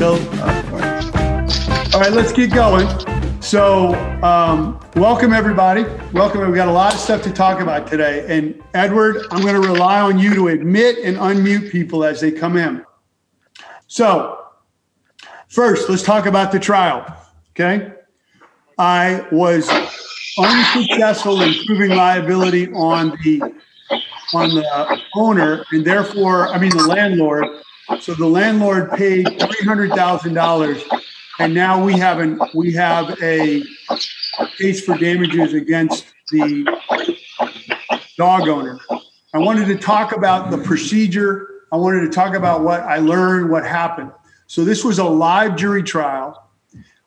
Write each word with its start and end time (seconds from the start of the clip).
All 0.00 0.16
right, 2.00 2.12
let's 2.12 2.30
keep 2.30 2.52
going. 2.52 2.86
So, 3.42 3.94
um, 4.22 4.78
welcome 4.94 5.32
everybody. 5.32 5.84
Welcome. 6.12 6.46
We've 6.46 6.54
got 6.54 6.68
a 6.68 6.72
lot 6.72 6.94
of 6.94 7.00
stuff 7.00 7.20
to 7.22 7.32
talk 7.32 7.60
about 7.60 7.88
today. 7.88 8.24
And 8.28 8.62
Edward, 8.74 9.26
I'm 9.32 9.42
going 9.42 9.60
to 9.60 9.68
rely 9.68 10.00
on 10.00 10.16
you 10.16 10.34
to 10.34 10.48
admit 10.48 10.98
and 10.98 11.16
unmute 11.16 11.72
people 11.72 12.04
as 12.04 12.20
they 12.20 12.30
come 12.30 12.56
in. 12.56 12.86
So, 13.88 14.46
first, 15.48 15.88
let's 15.88 16.04
talk 16.04 16.26
about 16.26 16.52
the 16.52 16.60
trial. 16.60 17.04
Okay. 17.50 17.92
I 18.78 19.26
was 19.32 19.68
unsuccessful 20.38 21.42
in 21.42 21.54
proving 21.66 21.90
liability 21.90 22.72
on 22.72 23.18
the 23.24 23.42
on 24.32 24.50
the 24.50 25.00
owner, 25.16 25.64
and 25.72 25.84
therefore, 25.84 26.50
I 26.50 26.58
mean 26.60 26.70
the 26.70 26.86
landlord. 26.86 27.46
So 28.00 28.14
the 28.14 28.26
landlord 28.26 28.92
paid 28.92 29.26
three 29.40 29.66
hundred 29.66 29.90
thousand 29.92 30.34
dollars, 30.34 30.82
and 31.38 31.54
now 31.54 31.82
we 31.82 31.98
have 31.98 32.18
an 32.20 32.40
we 32.54 32.72
have 32.72 33.20
a 33.22 33.62
case 34.56 34.84
for 34.84 34.96
damages 34.96 35.54
against 35.54 36.06
the 36.30 36.64
dog 38.16 38.48
owner. 38.48 38.78
I 39.34 39.38
wanted 39.38 39.66
to 39.66 39.76
talk 39.76 40.12
about 40.12 40.50
the 40.50 40.58
procedure. 40.58 41.48
I 41.72 41.76
wanted 41.76 42.00
to 42.00 42.08
talk 42.08 42.34
about 42.34 42.62
what 42.62 42.80
I 42.80 42.98
learned, 42.98 43.50
what 43.50 43.66
happened. 43.66 44.12
So 44.46 44.64
this 44.64 44.84
was 44.84 44.98
a 44.98 45.04
live 45.04 45.56
jury 45.56 45.82
trial 45.82 46.50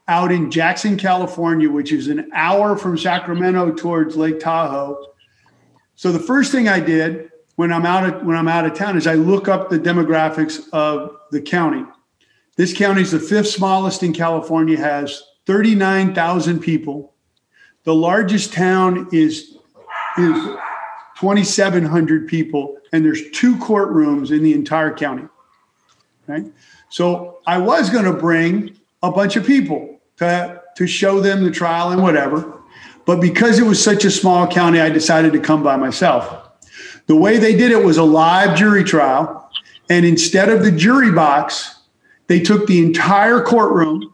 out 0.07 0.31
in 0.31 0.51
Jackson, 0.51 0.97
California, 0.97 1.69
which 1.69 1.91
is 1.91 2.07
an 2.07 2.29
hour 2.33 2.77
from 2.77 2.97
Sacramento 2.97 3.71
towards 3.73 4.15
Lake 4.15 4.39
Tahoe. 4.39 5.07
So 5.95 6.11
the 6.11 6.19
first 6.19 6.51
thing 6.51 6.67
I 6.67 6.79
did 6.79 7.30
when 7.61 7.71
I'm 7.71 7.85
out 7.85 8.03
of 8.03 8.25
when 8.25 8.35
I'm 8.35 8.47
out 8.47 8.65
of 8.65 8.73
town 8.73 8.97
is 8.97 9.05
I 9.05 9.13
look 9.13 9.47
up 9.47 9.69
the 9.69 9.77
demographics 9.77 10.67
of 10.73 11.15
the 11.29 11.39
county. 11.39 11.85
This 12.57 12.73
county 12.73 13.03
is 13.03 13.11
the 13.11 13.19
fifth 13.19 13.49
smallest 13.49 14.01
in 14.01 14.13
California, 14.13 14.79
has 14.79 15.21
39,000 15.45 16.59
people. 16.59 17.13
The 17.83 17.93
largest 17.93 18.51
town 18.51 19.09
is 19.11 19.59
is 20.17 20.33
2,700 21.19 22.27
people, 22.27 22.77
and 22.93 23.05
there's 23.05 23.29
two 23.29 23.55
courtrooms 23.57 24.31
in 24.31 24.41
the 24.41 24.53
entire 24.53 24.91
county. 24.91 25.27
Right. 26.25 26.45
So 26.89 27.41
I 27.45 27.59
was 27.59 27.91
going 27.91 28.05
to 28.05 28.13
bring 28.13 28.75
a 29.03 29.11
bunch 29.11 29.35
of 29.35 29.45
people 29.45 29.99
to, 30.17 30.63
to 30.77 30.87
show 30.87 31.19
them 31.19 31.43
the 31.43 31.51
trial 31.51 31.91
and 31.91 32.01
whatever. 32.01 32.59
But 33.05 33.21
because 33.21 33.59
it 33.59 33.65
was 33.67 33.79
such 33.83 34.03
a 34.03 34.09
small 34.09 34.47
county, 34.47 34.79
I 34.79 34.89
decided 34.89 35.31
to 35.33 35.39
come 35.39 35.61
by 35.61 35.77
myself. 35.77 36.47
The 37.11 37.17
way 37.17 37.39
they 37.39 37.57
did 37.57 37.73
it 37.73 37.83
was 37.83 37.97
a 37.97 38.05
live 38.05 38.57
jury 38.57 38.85
trial. 38.85 39.51
And 39.89 40.05
instead 40.05 40.47
of 40.47 40.63
the 40.63 40.71
jury 40.71 41.11
box, 41.11 41.81
they 42.27 42.39
took 42.39 42.67
the 42.67 42.81
entire 42.81 43.41
courtroom 43.41 44.13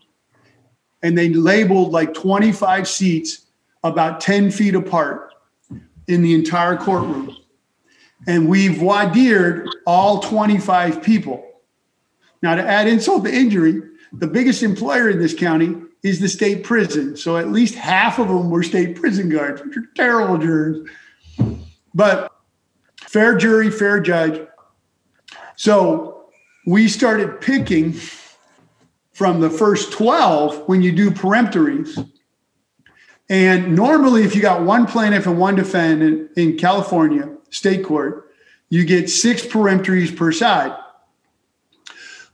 and 1.03 1.16
they 1.16 1.30
labeled 1.30 1.92
like 1.92 2.16
25 2.16 2.88
seats 2.88 3.45
about 3.84 4.20
10 4.20 4.50
feet 4.50 4.73
apart 4.73 5.31
in 6.08 6.23
the 6.23 6.34
entire 6.34 6.75
courtroom. 6.75 7.38
And 8.25 8.50
we 8.50 8.68
voir 8.70 9.66
all 9.86 10.20
25 10.22 11.03
people. 11.03 11.48
Now, 12.42 12.56
to 12.56 12.64
add 12.64 12.88
insult 12.88 13.25
to 13.25 13.31
injury, 13.31 13.80
the 14.12 14.25
biggest 14.25 14.64
employer 14.64 15.12
in 15.12 15.20
this 15.20 15.36
county 15.36 15.75
is 16.02 16.20
the 16.20 16.30
state 16.30 16.64
prison. 16.64 17.16
So 17.16 17.38
at 17.38 17.50
least 17.50 17.75
half 17.75 18.18
of 18.18 18.28
them 18.28 18.50
were 18.50 18.64
state 18.64 18.95
prison 18.95 19.30
guards, 19.30 19.62
which 19.62 19.78
are 19.78 19.86
terrible 19.95 20.40
jurors. 20.40 20.90
But 21.94 22.31
fair 23.08 23.36
jury, 23.36 23.72
fair 23.72 24.00
judge. 24.00 24.45
So 25.55 26.25
we 26.66 26.88
started 26.88 27.41
picking 27.41 27.94
from 29.13 29.41
the 29.41 29.50
first 29.50 29.91
12 29.94 30.68
when 30.68 30.81
you 30.81 30.91
do 30.91 31.09
peremptories. 31.09 32.09
And 33.29 33.75
normally, 33.75 34.23
if 34.23 34.35
you 34.35 34.41
got 34.41 34.63
one 34.63 34.85
plaintiff 34.85 35.25
and 35.25 35.40
one 35.40 35.56
defendant 35.56 36.31
in 36.38 36.57
California 36.57 37.29
state 37.50 37.84
court, 37.84 38.31
you 38.69 38.85
get 38.85 39.09
six 39.09 39.41
peremptories 39.41 40.16
per 40.16 40.31
side. 40.31 40.78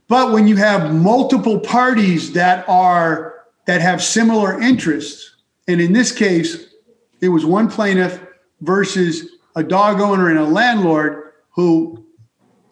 But 0.07 0.31
when 0.31 0.47
you 0.47 0.57
have 0.57 0.93
multiple 0.93 1.59
parties 1.59 2.33
that 2.33 2.67
are 2.67 3.45
that 3.65 3.79
have 3.81 4.03
similar 4.03 4.59
interests, 4.59 5.37
and 5.67 5.79
in 5.79 5.93
this 5.93 6.11
case, 6.11 6.73
it 7.21 7.29
was 7.29 7.45
one 7.45 7.69
plaintiff 7.69 8.19
versus 8.61 9.32
a 9.55 9.63
dog 9.63 9.99
owner 9.99 10.29
and 10.29 10.39
a 10.39 10.45
landlord 10.45 11.33
who 11.51 12.05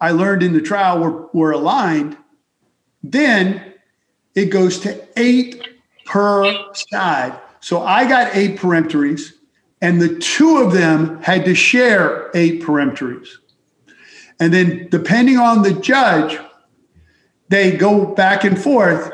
I 0.00 0.10
learned 0.10 0.42
in 0.42 0.52
the 0.52 0.60
trial 0.60 0.98
were, 0.98 1.28
were 1.32 1.52
aligned, 1.52 2.16
then 3.02 3.74
it 4.34 4.46
goes 4.46 4.80
to 4.80 5.00
eight 5.16 5.62
per 6.04 6.72
side. 6.74 7.38
So 7.60 7.82
I 7.82 8.08
got 8.08 8.34
eight 8.34 8.58
peremptories, 8.58 9.32
and 9.80 10.00
the 10.00 10.18
two 10.18 10.58
of 10.58 10.72
them 10.72 11.22
had 11.22 11.44
to 11.44 11.54
share 11.54 12.30
eight 12.34 12.62
peremptories. 12.62 13.28
And 14.40 14.52
then, 14.52 14.88
depending 14.90 15.38
on 15.38 15.62
the 15.62 15.72
judge, 15.72 16.38
they 17.48 17.76
go 17.76 18.06
back 18.06 18.42
and 18.42 18.60
forth. 18.60 19.12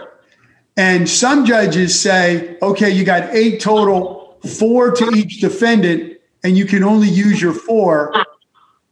And 0.76 1.08
some 1.08 1.44
judges 1.44 2.00
say, 2.00 2.56
okay, 2.62 2.88
you 2.88 3.04
got 3.04 3.34
eight 3.34 3.60
total, 3.60 4.38
four 4.58 4.92
to 4.92 5.10
each 5.10 5.40
defendant, 5.40 6.17
and 6.44 6.56
you 6.56 6.64
can 6.64 6.84
only 6.84 7.08
use 7.08 7.40
your 7.40 7.52
four. 7.52 8.14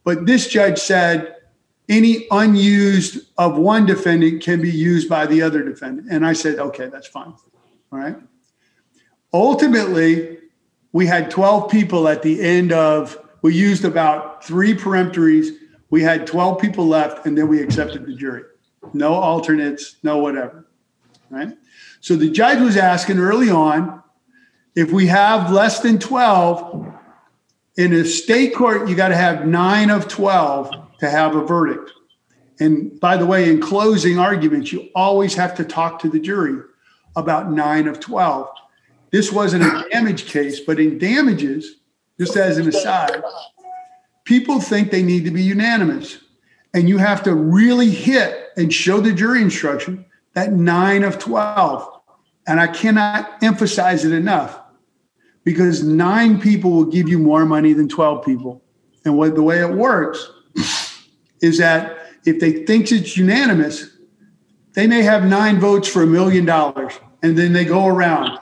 But 0.03 0.25
this 0.25 0.47
judge 0.47 0.79
said 0.79 1.35
any 1.89 2.27
unused 2.31 3.27
of 3.37 3.57
one 3.57 3.85
defendant 3.85 4.43
can 4.43 4.61
be 4.61 4.71
used 4.71 5.09
by 5.09 5.25
the 5.25 5.41
other 5.41 5.63
defendant. 5.63 6.07
And 6.11 6.25
I 6.25 6.33
said, 6.33 6.59
okay, 6.59 6.87
that's 6.87 7.07
fine. 7.07 7.33
All 7.91 7.99
right. 7.99 8.15
Ultimately, 9.33 10.37
we 10.91 11.05
had 11.05 11.29
12 11.31 11.69
people 11.69 12.07
at 12.07 12.21
the 12.21 12.41
end 12.41 12.71
of, 12.71 13.17
we 13.41 13.53
used 13.53 13.85
about 13.85 14.43
three 14.43 14.73
peremptories. 14.73 15.55
We 15.89 16.01
had 16.01 16.27
12 16.27 16.59
people 16.59 16.85
left, 16.85 17.25
and 17.25 17.37
then 17.37 17.47
we 17.47 17.61
accepted 17.61 18.05
the 18.05 18.13
jury 18.13 18.43
no 18.93 19.13
alternates, 19.13 19.97
no 20.03 20.17
whatever. 20.17 20.65
Right. 21.29 21.49
So 21.99 22.15
the 22.15 22.29
judge 22.29 22.59
was 22.59 22.77
asking 22.77 23.19
early 23.19 23.49
on 23.49 24.01
if 24.75 24.91
we 24.91 25.07
have 25.07 25.51
less 25.51 25.81
than 25.81 25.99
12 25.99 26.93
in 27.77 27.93
a 27.93 28.03
state 28.03 28.55
court, 28.55 28.89
you 28.89 28.95
got 28.95 29.09
to 29.09 29.15
have 29.15 29.47
nine 29.47 29.89
of 29.89 30.07
12 30.07 30.71
to 30.99 31.09
have 31.09 31.35
a 31.35 31.45
verdict. 31.45 31.91
And 32.59 32.99
by 32.99 33.17
the 33.17 33.25
way, 33.25 33.49
in 33.49 33.61
closing 33.61 34.17
arguments, 34.17 34.73
you 34.73 34.89
always 34.95 35.35
have 35.35 35.55
to 35.55 35.63
talk 35.63 35.99
to 35.99 36.09
the 36.09 36.19
jury 36.19 36.59
about 37.15 37.51
nine 37.51 37.87
of 37.87 37.99
12. 37.99 38.49
This 39.11 39.31
wasn't 39.31 39.63
a 39.63 39.87
damage 39.91 40.25
case, 40.25 40.59
but 40.59 40.79
in 40.79 40.97
damages, 40.97 41.75
just 42.19 42.35
as 42.35 42.57
an 42.57 42.67
aside, 42.67 43.23
people 44.23 44.59
think 44.59 44.89
they 44.89 45.03
need 45.03 45.23
to 45.25 45.31
be 45.31 45.43
unanimous 45.43 46.17
and 46.73 46.89
you 46.89 46.97
have 46.97 47.23
to 47.23 47.33
really 47.33 47.89
hit 47.89 48.49
and 48.57 48.73
show 48.73 48.99
the 48.99 49.13
jury 49.13 49.41
instruction 49.41 50.05
that 50.33 50.51
nine 50.51 51.03
of 51.03 51.17
12. 51.17 52.01
And 52.47 52.59
I 52.59 52.67
cannot 52.67 53.43
emphasize 53.43 54.03
it 54.03 54.13
enough 54.13 54.59
because 55.47 55.81
nine 55.81 56.41
people 56.41 56.71
will 56.71 56.83
give 56.83 57.07
you 57.07 57.17
more 57.17 57.45
money 57.45 57.71
than 57.71 57.87
12 57.87 58.25
people. 58.25 58.61
And 59.05 59.17
what 59.17 59.33
the 59.33 59.41
way 59.41 59.61
it 59.61 59.71
works 59.71 60.29
is 61.41 61.57
that 61.59 61.99
if 62.25 62.41
they 62.41 62.65
think 62.65 62.91
it's 62.91 63.15
unanimous, 63.15 63.91
they 64.73 64.87
may 64.87 65.03
have 65.03 65.23
nine 65.23 65.57
votes 65.57 65.87
for 65.87 66.03
a 66.03 66.05
million 66.05 66.43
dollars 66.43 66.99
and 67.23 67.37
then 67.37 67.53
they 67.53 67.63
go 67.63 67.87
around. 67.87 68.37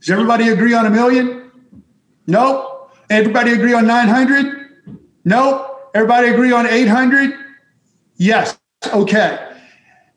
Does 0.00 0.10
everybody 0.10 0.48
agree 0.48 0.74
on 0.74 0.86
a 0.86 0.90
million? 0.90 1.52
Nope. 2.26 2.96
Everybody 3.10 3.52
agree 3.52 3.72
on 3.72 3.86
900? 3.86 4.90
Nope. 5.24 5.88
Everybody 5.94 6.30
agree 6.30 6.50
on 6.50 6.66
800? 6.66 7.32
Yes, 8.16 8.58
okay. 8.92 9.54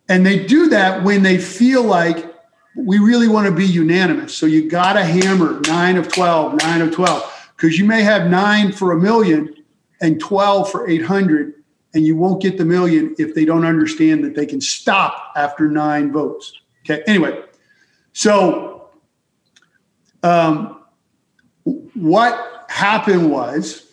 And 0.09 0.25
they 0.25 0.47
do 0.47 0.67
that 0.69 1.03
when 1.03 1.21
they 1.21 1.37
feel 1.37 1.83
like 1.83 2.32
we 2.75 2.99
really 2.99 3.27
want 3.27 3.45
to 3.47 3.51
be 3.51 3.65
unanimous. 3.65 4.35
So 4.35 4.45
you 4.45 4.69
got 4.69 4.93
to 4.93 5.03
hammer 5.03 5.59
nine 5.67 5.97
of 5.97 6.07
12, 6.11 6.59
nine 6.61 6.81
of 6.81 6.91
12, 6.91 7.49
because 7.55 7.77
you 7.77 7.85
may 7.85 8.01
have 8.01 8.29
nine 8.29 8.71
for 8.71 8.91
a 8.91 8.99
million 8.99 9.55
and 10.01 10.19
12 10.19 10.71
for 10.71 10.87
800, 10.87 11.53
and 11.93 12.05
you 12.05 12.15
won't 12.15 12.41
get 12.41 12.57
the 12.57 12.65
million 12.65 13.15
if 13.19 13.35
they 13.35 13.45
don't 13.45 13.65
understand 13.65 14.23
that 14.23 14.35
they 14.35 14.45
can 14.45 14.59
stop 14.59 15.31
after 15.35 15.69
nine 15.69 16.11
votes. 16.11 16.53
Okay, 16.83 17.03
anyway, 17.07 17.43
so 18.11 18.89
um, 20.23 20.83
what 21.93 22.65
happened 22.69 23.31
was 23.31 23.91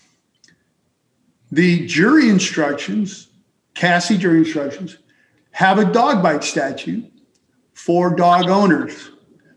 the 1.53 1.87
jury 1.87 2.29
instructions 2.29 3.29
CACI 3.75 4.19
jury 4.19 4.39
instructions 4.39 4.99
have 5.53 5.79
a 5.79 5.91
dog 5.91 6.23
bite 6.23 6.45
statute 6.45 7.10
for 7.85 8.15
dog 8.15 8.51
owners, 8.51 9.11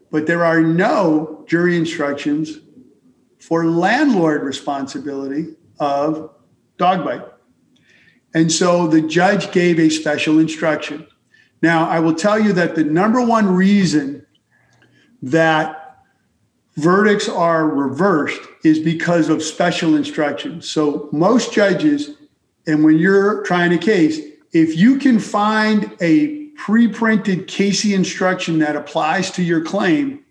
but 0.10 0.26
there 0.26 0.46
are 0.46 0.62
no 0.62 1.44
jury 1.46 1.76
instructions 1.76 2.60
for 3.38 3.66
landlord 3.66 4.44
responsibility 4.44 5.56
of 5.78 6.32
dog 6.78 7.04
bite. 7.04 7.26
And 8.34 8.50
so 8.50 8.88
the 8.88 9.02
judge 9.02 9.52
gave 9.52 9.78
a 9.78 9.90
special 9.90 10.40
instruction. 10.40 11.06
Now, 11.62 11.90
I 11.90 12.00
will 12.00 12.16
tell 12.16 12.40
you 12.40 12.54
that 12.54 12.76
the 12.76 12.86
number 12.86 13.22
one 13.22 13.54
reason 13.54 14.26
that 15.22 15.98
verdicts 16.78 17.28
are 17.28 17.68
reversed 17.68 18.42
is 18.64 18.80
because 18.80 19.28
of 19.28 19.44
special 19.44 19.96
instructions. 19.96 20.70
So, 20.70 21.10
most 21.12 21.52
judges, 21.52 22.12
and 22.66 22.86
when 22.86 22.98
you're 22.98 23.44
trying 23.44 23.74
a 23.74 23.78
case, 23.78 24.20
if 24.54 24.78
you 24.78 24.98
can 24.98 25.20
find 25.20 25.92
a 26.02 26.43
pre 26.56 26.88
printed 26.88 27.48
CACI 27.48 27.96
instruction 27.96 28.60
that 28.60 28.76
applies 28.76 29.32
to 29.32 29.44
your 29.44 29.64
claim, 29.64 30.24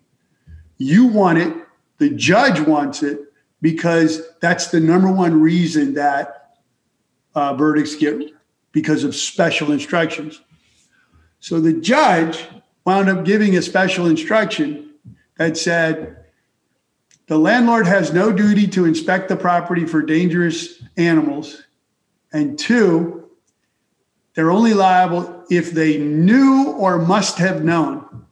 you 0.79 1.07
want 1.07 1.39
it, 1.39 1.55
the 1.99 2.11
judge 2.11 2.61
wants 2.61 3.03
it, 3.03 3.21
because 3.61 4.23
that's 4.41 4.69
the 4.69 4.81
number 4.81 5.11
one 5.11 5.41
reason 5.41 5.95
that 5.95 6.59
uh, 7.35 7.55
verdicts 7.55 7.95
get 7.95 8.21
because 8.73 9.05
of 9.05 9.15
special 9.15 9.73
instructions. 9.73 10.41
So 11.41 11.61
the 11.61 11.73
judge 11.73 12.45
wound 12.85 13.09
up 13.09 13.25
giving 13.25 13.57
a 13.57 13.63
special 13.63 14.07
instruction 14.07 14.91
that 15.37 15.57
said 15.57 16.25
the 17.27 17.39
landlord 17.39 17.87
has 17.87 18.13
no 18.13 18.33
duty 18.33 18.67
to 18.69 18.85
inspect 18.85 19.29
the 19.29 19.37
property 19.37 19.87
for 19.87 20.03
dangerous 20.03 20.83
animals. 20.97 21.63
And 22.33 22.59
two, 22.59 23.31
they're 24.35 24.51
only 24.51 24.75
liable 24.75 25.42
if 25.57 25.73
they 25.73 25.99
knew 25.99 26.73
or 26.73 26.99
must 26.99 27.39
have 27.39 27.65
known. 27.65 28.27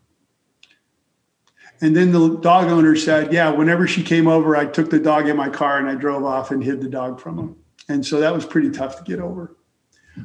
And 1.80 1.96
then 1.96 2.12
the 2.12 2.36
dog 2.36 2.68
owner 2.68 2.94
said, 2.94 3.32
Yeah, 3.32 3.50
whenever 3.50 3.86
she 3.86 4.02
came 4.02 4.28
over, 4.28 4.54
I 4.56 4.66
took 4.66 4.90
the 4.90 4.98
dog 4.98 5.28
in 5.28 5.36
my 5.36 5.48
car 5.48 5.78
and 5.78 5.88
I 5.88 5.94
drove 5.94 6.24
off 6.24 6.50
and 6.50 6.62
hid 6.62 6.80
the 6.80 6.88
dog 6.88 7.20
from 7.20 7.38
him. 7.38 7.56
And 7.88 8.04
so 8.04 8.20
that 8.20 8.34
was 8.34 8.44
pretty 8.44 8.70
tough 8.70 8.98
to 8.98 9.04
get 9.04 9.18
over. 9.18 9.56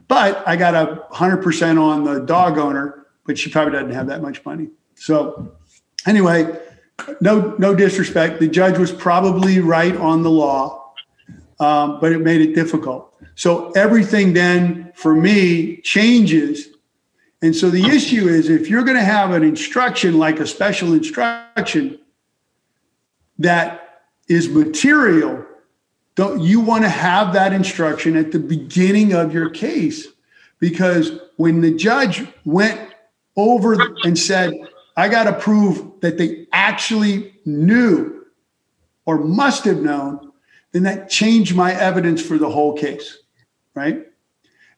But 0.08 0.46
I 0.48 0.56
got 0.56 0.76
a 0.76 1.04
100% 1.14 1.82
on 1.82 2.04
the 2.04 2.20
dog 2.20 2.58
owner, 2.58 3.06
but 3.26 3.38
she 3.38 3.50
probably 3.50 3.74
doesn't 3.74 3.92
have 3.92 4.08
that 4.08 4.22
much 4.22 4.44
money. 4.46 4.70
So, 4.96 5.56
anyway, 6.06 6.60
no, 7.22 7.56
no 7.58 7.76
disrespect. 7.76 8.40
The 8.40 8.48
judge 8.48 8.78
was 8.78 8.92
probably 8.92 9.60
right 9.60 9.96
on 9.96 10.24
the 10.24 10.32
law, 10.32 10.94
um, 11.60 12.00
but 12.00 12.12
it 12.12 12.20
made 12.20 12.42
it 12.42 12.56
difficult. 12.56 13.14
So, 13.36 13.72
everything 13.72 14.34
then 14.34 14.92
for 14.96 15.16
me 15.16 15.82
changes 15.82 16.68
and 17.46 17.56
so 17.56 17.70
the 17.70 17.86
issue 17.86 18.28
is 18.28 18.50
if 18.50 18.72
you're 18.72 18.84
going 18.84 18.98
to 18.98 19.04
have 19.04 19.30
an 19.30 19.44
instruction 19.44 20.18
like 20.18 20.40
a 20.40 20.48
special 20.48 20.94
instruction 20.94 22.00
that 23.38 24.02
is 24.28 24.50
material, 24.50 25.46
don't 26.16 26.42
you 26.42 26.60
want 26.60 26.86
to 26.86 26.90
have 26.90 27.34
that 27.34 27.54
instruction 27.54 28.16
at 28.16 28.32
the 28.32 28.40
beginning 28.40 29.14
of 29.14 29.32
your 29.32 29.52
case? 29.52 30.08
Because 30.58 31.20
when 31.38 31.62
the 31.62 31.70
judge 31.70 32.26
went 32.46 32.82
over 33.36 33.96
and 34.04 34.18
said, 34.18 34.52
I 34.98 35.08
got 35.08 35.26
to 35.26 35.34
prove 35.34 36.02
that 36.02 36.18
they 36.18 36.48
actually 36.52 37.36
knew 37.46 38.26
or 39.06 39.20
must 39.20 39.66
have 39.66 39.84
known, 39.84 40.32
then 40.72 40.82
that 40.82 41.12
changed 41.12 41.56
my 41.56 41.80
evidence 41.80 42.24
for 42.24 42.40
the 42.40 42.50
whole 42.50 42.76
case, 42.76 43.20
right? 43.76 44.08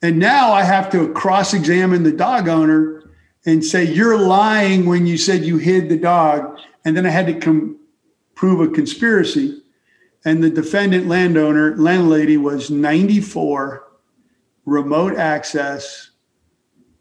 And 0.02 0.20
now 0.20 0.52
I 0.52 0.64
have 0.64 0.92
to 0.92 1.12
cross 1.14 1.54
examine 1.54 2.04
the 2.04 2.12
dog 2.12 2.48
owner 2.48 3.04
and 3.46 3.64
say, 3.64 3.84
You're 3.84 4.18
lying 4.18 4.86
when 4.86 5.08
you 5.08 5.18
said 5.18 5.44
you 5.44 5.58
hid 5.58 5.90
the 5.90 5.98
dog. 5.98 6.60
And 6.86 6.96
then 6.96 7.06
I 7.06 7.10
had 7.10 7.26
to 7.28 7.34
come 7.34 7.80
prove 8.36 8.60
a 8.60 8.72
conspiracy. 8.72 9.62
And 10.26 10.44
the 10.44 10.50
defendant 10.50 11.08
landowner, 11.08 11.76
landlady 11.78 12.38
was 12.38 12.70
94, 12.70 13.88
remote 14.66 15.16
access, 15.16 16.12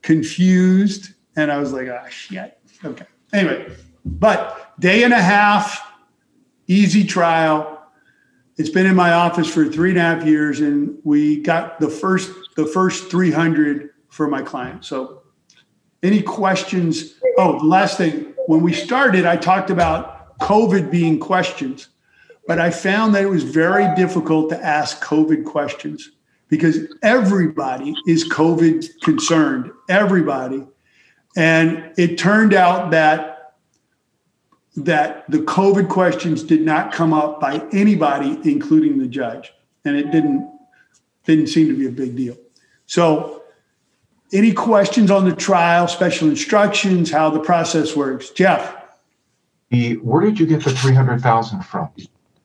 confused. 0.02 1.12
And 1.34 1.50
I 1.52 1.58
was 1.58 1.72
like, 1.72 1.88
Oh, 1.88 2.06
shit. 2.08 2.58
Okay. 2.84 3.06
Anyway, 3.32 3.72
but 4.04 4.72
day 4.80 5.02
and 5.02 5.12
a 5.12 5.20
half, 5.20 5.82
easy 6.66 7.04
trial. 7.04 7.72
It's 8.56 8.70
been 8.70 8.86
in 8.86 8.96
my 8.96 9.12
office 9.12 9.52
for 9.52 9.66
three 9.66 9.90
and 9.90 9.98
a 9.98 10.02
half 10.02 10.24
years, 10.24 10.60
and 10.60 10.98
we 11.04 11.40
got 11.40 11.78
the 11.78 11.90
first 11.90 12.30
the 12.56 12.66
first 12.66 13.10
300 13.10 13.90
for 14.08 14.28
my 14.28 14.42
client. 14.42 14.84
So, 14.84 15.22
any 16.02 16.22
questions? 16.22 17.14
Oh, 17.38 17.58
the 17.58 17.64
last 17.64 17.96
thing. 17.96 18.34
When 18.46 18.62
we 18.62 18.72
started, 18.72 19.26
I 19.26 19.36
talked 19.36 19.70
about 19.70 20.38
COVID 20.38 20.90
being 20.90 21.18
questions, 21.18 21.88
but 22.46 22.58
I 22.60 22.70
found 22.70 23.14
that 23.14 23.22
it 23.22 23.30
was 23.30 23.42
very 23.42 23.92
difficult 23.96 24.50
to 24.50 24.64
ask 24.64 25.02
COVID 25.02 25.44
questions 25.44 26.12
because 26.48 26.78
everybody 27.02 27.94
is 28.06 28.28
COVID 28.28 29.00
concerned, 29.02 29.72
everybody. 29.88 30.64
And 31.36 31.92
it 31.98 32.18
turned 32.18 32.54
out 32.54 32.90
that 32.92 33.32
that 34.76 35.28
the 35.30 35.38
COVID 35.38 35.88
questions 35.88 36.42
did 36.42 36.60
not 36.60 36.92
come 36.92 37.14
up 37.14 37.40
by 37.40 37.66
anybody, 37.72 38.38
including 38.44 38.98
the 38.98 39.06
judge, 39.06 39.52
and 39.84 39.96
it 39.96 40.10
didn't 40.12 40.50
didn't 41.24 41.48
seem 41.48 41.68
to 41.68 41.76
be 41.76 41.86
a 41.86 41.90
big 41.90 42.14
deal. 42.14 42.36
So, 42.86 43.42
any 44.32 44.52
questions 44.52 45.10
on 45.10 45.28
the 45.28 45.34
trial, 45.34 45.86
special 45.86 46.28
instructions, 46.28 47.10
how 47.10 47.30
the 47.30 47.40
process 47.40 47.94
works? 47.94 48.30
Jeff. 48.30 48.74
The, 49.70 49.94
where 49.94 50.22
did 50.22 50.38
you 50.38 50.46
get 50.46 50.62
the 50.62 50.70
300,000 50.70 51.62
from? 51.62 51.90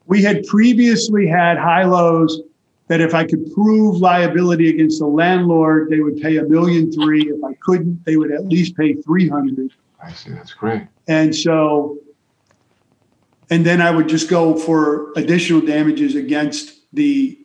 We 0.07 0.23
had 0.23 0.45
previously 0.47 1.27
had 1.27 1.57
high 1.57 1.83
lows 1.83 2.41
that 2.87 2.99
if 2.99 3.13
I 3.13 3.23
could 3.23 3.53
prove 3.53 3.97
liability 3.97 4.69
against 4.69 4.99
the 4.99 5.05
landlord, 5.05 5.89
they 5.89 6.01
would 6.01 6.17
pay 6.17 6.37
a 6.37 6.43
million 6.43 6.91
three. 6.91 7.21
If 7.21 7.41
I 7.43 7.53
couldn't, 7.61 8.03
they 8.03 8.17
would 8.17 8.31
at 8.31 8.45
least 8.45 8.75
pay 8.75 8.95
300. 8.95 9.71
I 10.03 10.11
see. 10.11 10.31
That's 10.31 10.53
great. 10.53 10.83
And 11.07 11.33
so, 11.33 11.99
and 13.49 13.65
then 13.65 13.81
I 13.81 13.91
would 13.91 14.09
just 14.09 14.29
go 14.29 14.57
for 14.57 15.13
additional 15.15 15.61
damages 15.61 16.15
against 16.15 16.81
the 16.91 17.39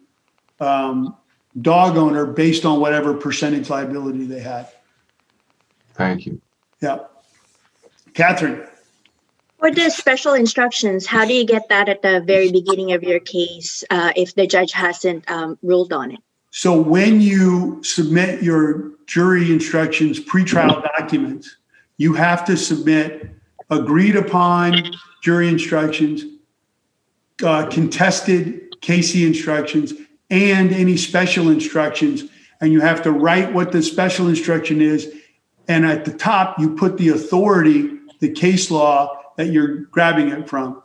um, 0.59 1.17
dog 1.61 1.97
owner 1.97 2.27
based 2.27 2.65
on 2.65 2.81
whatever 2.81 3.15
percentage 3.15 3.71
liability 3.71 4.27
they 4.27 4.41
had. 4.41 4.69
Thank 5.95 6.27
you. 6.27 6.41
Yeah. 6.81 6.99
Catherine. 8.15 8.67
For 9.59 9.71
the 9.71 9.91
special 9.91 10.35
instructions, 10.35 11.07
how 11.07 11.25
do 11.25 11.33
you 11.33 11.47
get 11.47 11.69
that 11.71 11.89
at 11.89 12.03
the 12.03 12.21
very 12.21 12.53
beginning 12.53 12.93
of 12.93 13.03
your 13.03 13.21
case 13.21 13.83
uh, 13.91 14.13
if 14.15 14.35
the 14.35 14.47
judge 14.47 14.73
hasn't 14.73 15.29
um, 15.31 15.59
ruled 15.63 15.93
on 15.93 16.13
it? 16.13 16.21
So 16.51 16.79
when 16.81 17.21
you 17.21 17.83
submit 17.83 18.43
your 18.43 18.93
jury 19.07 19.51
instructions, 19.51 20.21
pretrial 20.21 20.83
documents, 20.99 21.57
you 21.97 22.13
have 22.15 22.45
to 22.47 22.57
submit 22.57 23.31
agreed 23.71 24.17
upon 24.17 24.93
jury 25.23 25.49
instructions, 25.49 26.25
uh, 27.43 27.67
contested 27.67 28.71
CACI 28.81 29.27
instructions, 29.27 29.93
and 30.31 30.73
any 30.73 30.97
special 30.97 31.51
instructions. 31.51 32.25
And 32.61 32.73
you 32.73 32.81
have 32.81 33.03
to 33.03 33.13
write 33.13 33.53
what 33.53 33.73
the 33.73 33.83
special 33.83 34.29
instruction 34.29 34.81
is. 34.81 35.13
And 35.69 35.85
at 35.85 36.05
the 36.05 36.13
top, 36.13 36.59
you 36.59 36.75
put 36.75 36.97
the 36.97 37.11
authority, 37.11 37.99
the 38.21 38.31
case 38.31 38.71
law 38.71 39.21
that 39.37 39.49
you're 39.49 39.81
grabbing 39.87 40.29
it 40.29 40.49
from. 40.49 40.83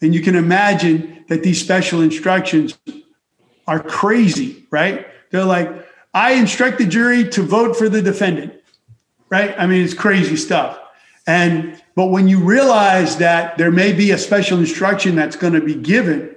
And 0.00 0.14
you 0.14 0.20
can 0.20 0.34
imagine 0.34 1.24
that 1.28 1.42
these 1.42 1.60
special 1.60 2.02
instructions 2.02 2.78
are 3.66 3.80
crazy, 3.80 4.66
right? 4.70 5.06
They're 5.30 5.44
like, 5.44 5.70
I 6.12 6.32
instruct 6.32 6.78
the 6.78 6.86
jury 6.86 7.28
to 7.30 7.42
vote 7.42 7.76
for 7.76 7.88
the 7.88 8.02
defendant, 8.02 8.54
right? 9.30 9.54
I 9.56 9.66
mean, 9.66 9.82
it's 9.84 9.94
crazy 9.94 10.36
stuff. 10.36 10.78
And, 11.26 11.80
but 11.94 12.06
when 12.06 12.28
you 12.28 12.40
realize 12.40 13.16
that 13.18 13.56
there 13.56 13.70
may 13.70 13.92
be 13.92 14.10
a 14.10 14.18
special 14.18 14.58
instruction 14.58 15.14
that's 15.14 15.36
going 15.36 15.52
to 15.52 15.60
be 15.60 15.74
given, 15.74 16.31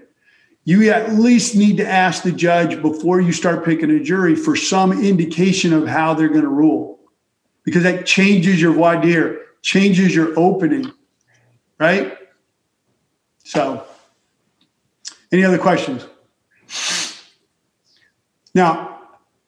you 0.65 0.91
at 0.91 1.13
least 1.13 1.55
need 1.55 1.77
to 1.77 1.87
ask 1.87 2.23
the 2.23 2.31
judge 2.31 2.81
before 2.81 3.21
you 3.21 3.31
start 3.31 3.63
picking 3.63 3.91
a 3.91 4.03
jury 4.03 4.35
for 4.35 4.55
some 4.55 4.91
indication 4.91 5.71
of 5.71 5.87
how 5.87 6.13
they're 6.13 6.27
going 6.27 6.41
to 6.41 6.47
rule. 6.47 6.99
Because 7.63 7.83
that 7.83 8.05
changes 8.05 8.61
your 8.61 8.73
voir 8.73 9.01
dire 9.01 9.41
changes 9.61 10.13
your 10.13 10.37
opening 10.37 10.91
right? 11.79 12.17
So 13.43 13.85
any 15.31 15.43
other 15.43 15.57
questions? 15.57 16.05
Now 18.53 18.91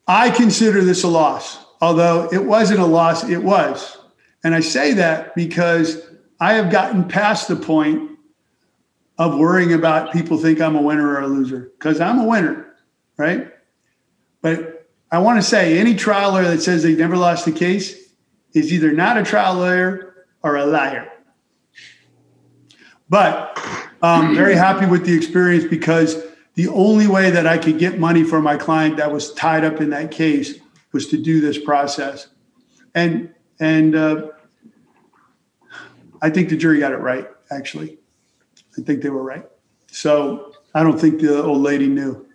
i 0.09 0.29
consider 0.29 0.83
this 0.83 1.03
a 1.03 1.07
loss 1.07 1.65
although 1.81 2.29
it 2.31 2.43
wasn't 2.43 2.79
a 2.79 2.85
loss 2.85 3.27
it 3.27 3.43
was. 3.43 3.97
And 4.43 4.55
i 4.55 4.59
say 4.59 4.93
that 4.93 5.35
because 5.35 6.01
i 6.39 6.53
have 6.53 6.71
gotten 6.71 7.07
past 7.07 7.47
the 7.47 7.55
point 7.55 8.16
of 9.17 9.37
worrying 9.37 9.73
about 9.73 10.13
people 10.13 10.37
think 10.37 10.61
I'm 10.61 10.75
a 10.75 10.81
winner 10.81 11.07
or 11.07 11.21
a 11.21 11.27
loser 11.27 11.71
because 11.77 11.99
I'm 11.99 12.19
a 12.19 12.23
winner, 12.23 12.75
right? 13.17 13.51
But 14.41 14.87
I 15.11 15.19
want 15.19 15.41
to 15.41 15.47
say 15.47 15.79
any 15.79 15.95
trial 15.95 16.31
lawyer 16.31 16.43
that 16.43 16.61
says 16.61 16.83
they've 16.83 16.97
never 16.97 17.17
lost 17.17 17.47
a 17.47 17.51
case 17.51 17.97
is 18.53 18.71
either 18.71 18.91
not 18.91 19.17
a 19.17 19.23
trial 19.23 19.55
lawyer 19.55 20.25
or 20.43 20.55
a 20.55 20.65
liar. 20.65 21.11
But 23.09 23.59
I'm 24.01 24.35
very 24.35 24.55
happy 24.55 24.85
with 24.85 25.05
the 25.05 25.15
experience 25.15 25.63
because 25.63 26.23
the 26.55 26.67
only 26.67 27.07
way 27.07 27.29
that 27.31 27.47
I 27.47 27.57
could 27.57 27.79
get 27.79 27.99
money 27.99 28.23
for 28.23 28.41
my 28.41 28.57
client 28.57 28.97
that 28.97 29.11
was 29.11 29.33
tied 29.33 29.63
up 29.63 29.79
in 29.79 29.91
that 29.91 30.11
case 30.11 30.59
was 30.91 31.07
to 31.07 31.17
do 31.21 31.39
this 31.39 31.57
process. 31.57 32.27
And 32.93 33.33
And 33.59 33.95
uh, 33.95 34.29
I 36.21 36.29
think 36.29 36.49
the 36.49 36.57
jury 36.57 36.79
got 36.79 36.91
it 36.91 36.97
right, 36.97 37.27
actually. 37.49 37.99
I 38.77 38.81
think 38.81 39.01
they 39.01 39.09
were 39.09 39.23
right. 39.23 39.45
So 39.91 40.53
I 40.73 40.83
don't 40.83 40.99
think 40.99 41.21
the 41.21 41.43
old 41.43 41.61
lady 41.61 41.87
knew. 41.87 42.25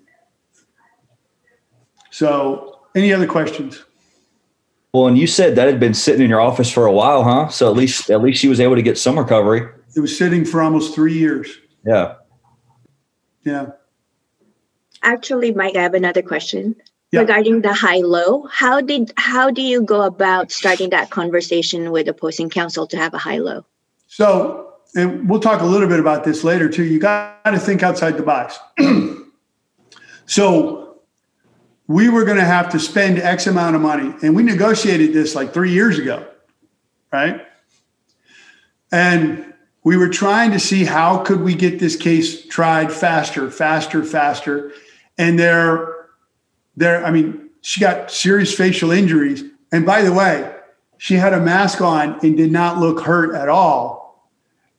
So, 2.10 2.80
any 2.94 3.12
other 3.12 3.26
questions? 3.26 3.84
Well, 4.92 5.06
and 5.06 5.16
you 5.16 5.26
said 5.26 5.56
that 5.56 5.66
had 5.66 5.80
been 5.80 5.94
sitting 5.94 6.22
in 6.22 6.28
your 6.28 6.40
office 6.40 6.70
for 6.70 6.84
a 6.84 6.92
while, 6.92 7.24
huh? 7.24 7.48
So 7.48 7.70
at 7.70 7.76
least 7.76 8.10
at 8.10 8.20
least 8.22 8.40
she 8.40 8.48
was 8.48 8.60
able 8.60 8.74
to 8.74 8.82
get 8.82 8.98
some 8.98 9.18
recovery. 9.18 9.66
It 9.96 10.00
was 10.00 10.16
sitting 10.16 10.44
for 10.44 10.60
almost 10.60 10.94
three 10.94 11.14
years. 11.14 11.48
Yeah. 11.86 12.16
Yeah. 13.44 13.68
Actually, 15.02 15.52
Mike, 15.52 15.76
I 15.76 15.82
have 15.82 15.94
another 15.94 16.20
question 16.22 16.76
Yeah. 17.10 17.20
regarding 17.20 17.62
the 17.62 17.72
high 17.72 18.00
low. 18.00 18.46
How 18.52 18.82
did 18.82 19.12
how 19.16 19.50
do 19.50 19.62
you 19.62 19.80
go 19.82 20.02
about 20.02 20.52
starting 20.52 20.90
that 20.90 21.08
conversation 21.08 21.90
with 21.90 22.06
opposing 22.08 22.50
counsel 22.50 22.86
to 22.88 22.96
have 22.98 23.14
a 23.14 23.18
high 23.18 23.38
low? 23.38 23.64
So, 24.08 24.71
and 24.94 25.28
we'll 25.28 25.40
talk 25.40 25.60
a 25.60 25.66
little 25.66 25.88
bit 25.88 26.00
about 26.00 26.24
this 26.24 26.44
later 26.44 26.68
too. 26.68 26.84
You 26.84 26.98
got 26.98 27.44
to 27.44 27.58
think 27.58 27.82
outside 27.82 28.16
the 28.16 28.22
box. 28.22 28.58
so, 30.26 30.82
we 31.88 32.08
were 32.08 32.24
going 32.24 32.38
to 32.38 32.44
have 32.44 32.70
to 32.70 32.78
spend 32.78 33.18
X 33.18 33.46
amount 33.46 33.76
of 33.76 33.82
money, 33.82 34.14
and 34.22 34.34
we 34.34 34.42
negotiated 34.42 35.12
this 35.12 35.34
like 35.34 35.52
three 35.52 35.72
years 35.72 35.98
ago, 35.98 36.26
right? 37.12 37.46
And 38.90 39.52
we 39.84 39.96
were 39.96 40.08
trying 40.08 40.52
to 40.52 40.60
see 40.60 40.84
how 40.84 41.18
could 41.18 41.40
we 41.40 41.54
get 41.54 41.78
this 41.78 41.96
case 41.96 42.46
tried 42.46 42.92
faster, 42.92 43.50
faster, 43.50 44.04
faster. 44.04 44.72
And 45.18 45.38
there, 45.38 46.06
there, 46.76 47.04
I 47.04 47.10
mean, 47.10 47.50
she 47.62 47.80
got 47.80 48.10
serious 48.10 48.54
facial 48.54 48.92
injuries. 48.92 49.44
And 49.72 49.84
by 49.84 50.02
the 50.02 50.12
way, 50.12 50.54
she 50.98 51.14
had 51.14 51.32
a 51.32 51.40
mask 51.40 51.80
on 51.80 52.20
and 52.24 52.36
did 52.36 52.52
not 52.52 52.78
look 52.78 53.00
hurt 53.00 53.34
at 53.34 53.48
all. 53.48 54.01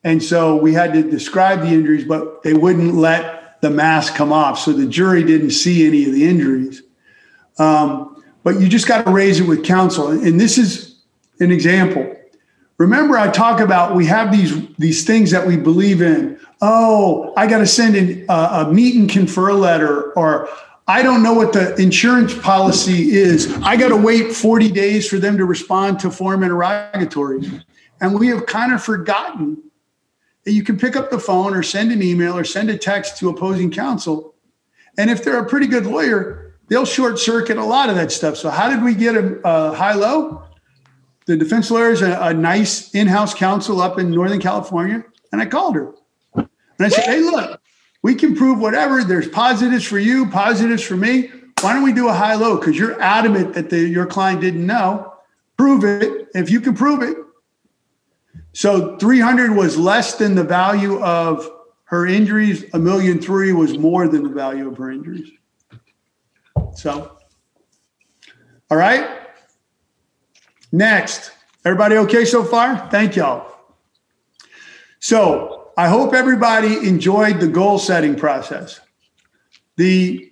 And 0.04 0.22
so 0.22 0.56
we 0.56 0.74
had 0.74 0.94
to 0.94 1.04
describe 1.04 1.62
the 1.62 1.68
injuries, 1.68 2.06
but 2.06 2.44
they 2.44 2.54
wouldn't 2.54 2.96
let 2.96 3.62
the 3.62 3.70
mask 3.70 4.16
come 4.16 4.34
off. 4.34 4.60
So 4.60 4.74
the 4.74 4.86
jury 4.86 5.24
didn't 5.24 5.52
see 5.52 5.88
any 5.88 6.06
of 6.06 6.14
the 6.14 6.28
injuries. 6.28 6.84
Um, 7.58 8.22
but 8.44 8.60
you 8.60 8.68
just 8.68 8.88
got 8.88 9.06
to 9.06 9.12
raise 9.12 9.40
it 9.40 9.48
with 9.48 9.64
counsel. 9.64 10.10
And 10.10 10.40
this 10.40 10.58
is 10.58 11.00
an 11.40 11.52
example. 11.52 12.14
Remember, 12.78 13.18
I 13.18 13.30
talk 13.30 13.60
about 13.62 13.96
we 13.96 14.06
have 14.08 14.32
these 14.32 14.68
these 14.76 15.06
things 15.06 15.32
that 15.32 15.48
we 15.48 15.56
believe 15.56 16.02
in. 16.02 16.40
Oh, 16.62 17.34
I 17.38 17.48
got 17.48 17.60
to 17.60 17.68
send 17.68 17.96
in 17.96 18.26
a, 18.28 18.34
a 18.34 18.74
meet 18.74 18.96
and 18.96 19.10
confer 19.10 19.54
letter, 19.54 20.12
or 20.14 20.50
I 20.88 21.02
don't 21.04 21.24
know 21.24 21.34
what 21.34 21.54
the 21.54 21.76
insurance 21.82 22.38
policy 22.38 23.12
is. 23.12 23.54
I 23.64 23.78
got 23.78 23.90
to 23.90 23.96
wait 23.96 24.34
40 24.34 24.72
days 24.72 25.08
for 25.08 25.18
them 25.18 25.38
to 25.38 25.46
respond 25.46 26.00
to 26.00 26.12
form 26.12 26.44
interrogatories. 26.44 27.50
And 28.02 28.20
we 28.20 28.28
have 28.28 28.46
kind 28.48 28.74
of 28.74 28.84
forgotten 28.84 29.64
you 30.46 30.64
can 30.64 30.78
pick 30.78 30.96
up 30.96 31.10
the 31.10 31.20
phone 31.20 31.56
or 31.56 31.64
send 31.64 31.92
an 31.92 32.02
email 32.02 32.38
or 32.38 32.44
send 32.44 32.70
a 32.70 32.78
text 32.78 33.18
to 33.18 33.30
opposing 33.30 33.72
counsel. 33.72 34.36
And 34.98 35.10
if 35.10 35.24
they're 35.24 35.40
a 35.40 35.46
pretty 35.48 35.68
good 35.68 35.86
lawyer, 35.86 36.56
they'll 36.68 36.86
short 36.86 37.20
circuit 37.20 37.58
a 37.58 37.64
lot 37.64 37.90
of 37.90 37.96
that 37.96 38.12
stuff. 38.12 38.38
So, 38.38 38.50
how 38.50 38.70
did 38.70 38.84
we 38.84 38.94
get 38.94 39.16
a, 39.16 39.40
a 39.44 39.74
high 39.74 39.94
low? 39.94 40.44
The 41.26 41.38
defense 41.38 41.72
lawyer 41.72 41.92
is 41.92 42.02
a, 42.02 42.20
a 42.20 42.34
nice 42.34 42.94
in 42.94 43.08
house 43.08 43.34
counsel 43.34 43.82
up 43.82 43.98
in 43.98 44.12
Northern 44.12 44.42
California. 44.42 45.04
And 45.32 45.42
I 45.42 45.46
called 45.46 45.76
her. 45.76 45.94
And 46.36 46.48
I 46.80 46.90
said, 46.90 47.06
hey, 47.06 47.22
look, 47.22 47.62
we 48.02 48.14
can 48.16 48.36
prove 48.36 48.60
whatever. 48.60 49.04
There's 49.04 49.28
positives 49.28 49.86
for 49.86 50.00
you, 50.00 50.30
positives 50.30 50.84
for 50.84 50.98
me. 50.98 51.32
Why 51.62 51.74
don't 51.74 51.84
we 51.84 51.94
do 51.94 52.10
a 52.10 52.14
high 52.14 52.36
low? 52.36 52.58
Because 52.58 52.78
you're 52.78 53.02
adamant 53.02 53.54
that 53.54 53.70
the, 53.70 53.80
your 53.80 54.06
client 54.06 54.42
didn't 54.42 54.66
know. 54.66 55.14
Prove 55.58 55.86
it. 55.86 56.28
If 56.36 56.50
you 56.50 56.60
can 56.60 56.76
prove 56.76 57.02
it. 57.02 57.16
So 58.54 58.98
300 58.98 59.52
was 59.52 59.78
less 59.78 60.16
than 60.16 60.36
the 60.36 60.44
value 60.44 61.02
of 61.04 61.50
her 61.86 62.06
injuries. 62.06 62.66
A 62.74 62.80
million 62.80 63.20
three 63.20 63.52
was 63.52 63.78
more 63.78 64.08
than 64.08 64.24
the 64.24 64.30
value 64.30 64.68
of 64.68 64.78
her 64.78 64.92
injuries. 64.92 65.32
So, 66.76 67.18
all 68.70 68.78
right. 68.78 69.20
Next, 70.72 71.32
everybody 71.66 71.98
okay 71.98 72.26
so 72.26 72.44
far? 72.44 72.90
Thank 72.90 73.16
y'all. 73.16 73.52
So, 75.00 75.72
I 75.76 75.88
hope 75.88 76.14
everybody 76.14 76.88
enjoyed 76.88 77.40
the 77.40 77.48
goal 77.48 77.80
setting 77.80 78.16
process. 78.16 78.80
The 79.76 80.32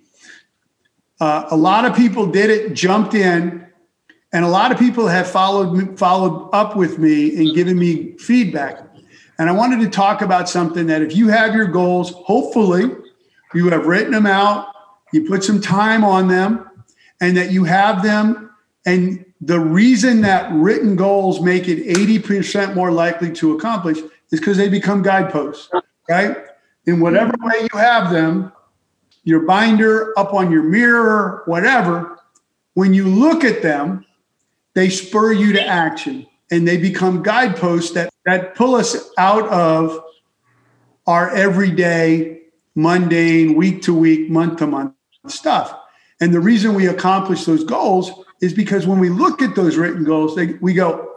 uh, 1.20 1.46
a 1.50 1.56
lot 1.56 1.84
of 1.84 1.96
people 1.96 2.26
did 2.26 2.50
it, 2.50 2.74
jumped 2.74 3.14
in, 3.14 3.61
and 4.32 4.44
a 4.44 4.48
lot 4.48 4.72
of 4.72 4.78
people 4.78 5.06
have 5.06 5.30
followed 5.30 5.98
followed 5.98 6.48
up 6.52 6.76
with 6.76 6.98
me 6.98 7.36
and 7.36 7.54
given 7.54 7.78
me 7.78 8.16
feedback. 8.18 8.86
And 9.38 9.48
I 9.50 9.52
wanted 9.52 9.80
to 9.80 9.90
talk 9.90 10.22
about 10.22 10.48
something 10.48 10.86
that 10.86 11.02
if 11.02 11.16
you 11.16 11.28
have 11.28 11.54
your 11.54 11.66
goals, 11.66 12.12
hopefully 12.12 12.90
you 13.54 13.68
have 13.70 13.86
written 13.86 14.12
them 14.12 14.26
out, 14.26 14.68
you 15.12 15.26
put 15.28 15.44
some 15.44 15.60
time 15.60 16.04
on 16.04 16.28
them, 16.28 16.68
and 17.20 17.36
that 17.36 17.50
you 17.50 17.64
have 17.64 18.02
them. 18.02 18.50
And 18.86 19.24
the 19.40 19.60
reason 19.60 20.20
that 20.22 20.52
written 20.52 20.96
goals 20.96 21.40
make 21.40 21.68
it 21.68 21.86
80% 21.86 22.74
more 22.74 22.92
likely 22.92 23.32
to 23.32 23.56
accomplish 23.56 23.98
is 24.30 24.40
because 24.40 24.56
they 24.56 24.68
become 24.68 25.02
guideposts, 25.02 25.70
right? 26.08 26.36
In 26.86 27.00
whatever 27.00 27.34
way 27.40 27.68
you 27.72 27.78
have 27.78 28.10
them, 28.10 28.52
your 29.24 29.40
binder, 29.40 30.18
up 30.18 30.34
on 30.34 30.50
your 30.50 30.62
mirror, 30.62 31.42
whatever, 31.46 32.18
when 32.74 32.94
you 32.94 33.06
look 33.06 33.44
at 33.44 33.62
them, 33.62 34.04
they 34.74 34.88
spur 34.88 35.32
you 35.32 35.52
to 35.52 35.66
action 35.66 36.26
and 36.50 36.66
they 36.66 36.76
become 36.76 37.22
guideposts 37.22 37.92
that, 37.92 38.12
that 38.26 38.54
pull 38.54 38.74
us 38.74 39.10
out 39.18 39.48
of 39.48 40.02
our 41.06 41.30
everyday, 41.30 42.42
mundane, 42.74 43.54
week 43.54 43.82
to 43.82 43.94
week, 43.94 44.30
month 44.30 44.58
to 44.58 44.66
month 44.66 44.94
stuff. 45.26 45.78
And 46.20 46.32
the 46.32 46.40
reason 46.40 46.74
we 46.74 46.86
accomplish 46.86 47.44
those 47.44 47.64
goals 47.64 48.12
is 48.40 48.52
because 48.52 48.86
when 48.86 48.98
we 48.98 49.08
look 49.08 49.42
at 49.42 49.54
those 49.54 49.76
written 49.76 50.04
goals, 50.04 50.36
they, 50.36 50.54
we 50.54 50.72
go, 50.72 51.16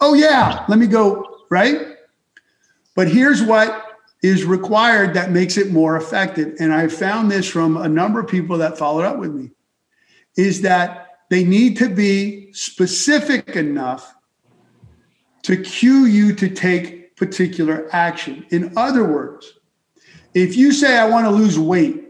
oh, 0.00 0.14
yeah, 0.14 0.64
let 0.68 0.78
me 0.78 0.86
go, 0.86 1.44
right? 1.50 1.96
But 2.94 3.08
here's 3.08 3.42
what 3.42 3.98
is 4.22 4.44
required 4.44 5.14
that 5.14 5.30
makes 5.30 5.56
it 5.56 5.70
more 5.70 5.96
effective. 5.96 6.54
And 6.60 6.72
I 6.72 6.88
found 6.88 7.30
this 7.30 7.48
from 7.48 7.76
a 7.76 7.88
number 7.88 8.20
of 8.20 8.28
people 8.28 8.58
that 8.58 8.78
followed 8.78 9.04
up 9.04 9.18
with 9.18 9.32
me 9.32 9.50
is 10.36 10.62
that 10.62 11.01
they 11.32 11.44
need 11.44 11.78
to 11.78 11.88
be 11.88 12.52
specific 12.52 13.56
enough 13.56 14.14
to 15.40 15.56
cue 15.56 16.04
you 16.04 16.34
to 16.34 16.46
take 16.46 17.16
particular 17.16 17.88
action. 17.90 18.44
In 18.50 18.76
other 18.76 19.02
words, 19.02 19.50
if 20.34 20.58
you 20.58 20.72
say, 20.72 20.98
I 20.98 21.08
want 21.08 21.24
to 21.24 21.30
lose 21.30 21.58
weight, 21.58 22.04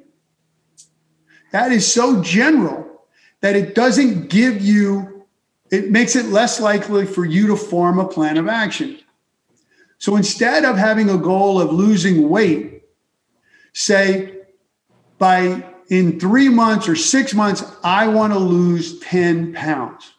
that 1.52 1.70
is 1.70 1.86
so 1.86 2.20
general 2.20 3.04
that 3.42 3.54
it 3.54 3.76
doesn't 3.76 4.28
give 4.28 4.60
you, 4.60 5.24
it 5.70 5.92
makes 5.92 6.16
it 6.16 6.26
less 6.26 6.58
likely 6.58 7.06
for 7.06 7.24
you 7.24 7.46
to 7.46 7.56
form 7.56 8.00
a 8.00 8.08
plan 8.08 8.36
of 8.36 8.48
action. 8.48 8.98
So 9.98 10.16
instead 10.16 10.64
of 10.64 10.76
having 10.76 11.08
a 11.08 11.16
goal 11.16 11.60
of 11.60 11.72
losing 11.72 12.28
weight, 12.28 12.82
say 13.72 14.40
by 15.18 15.71
in 15.92 16.18
three 16.18 16.48
months 16.48 16.88
or 16.88 16.96
six 16.96 17.34
months, 17.34 17.62
I 17.84 18.08
want 18.08 18.32
to 18.32 18.38
lose 18.38 18.98
10 19.00 19.52
pounds, 19.52 20.10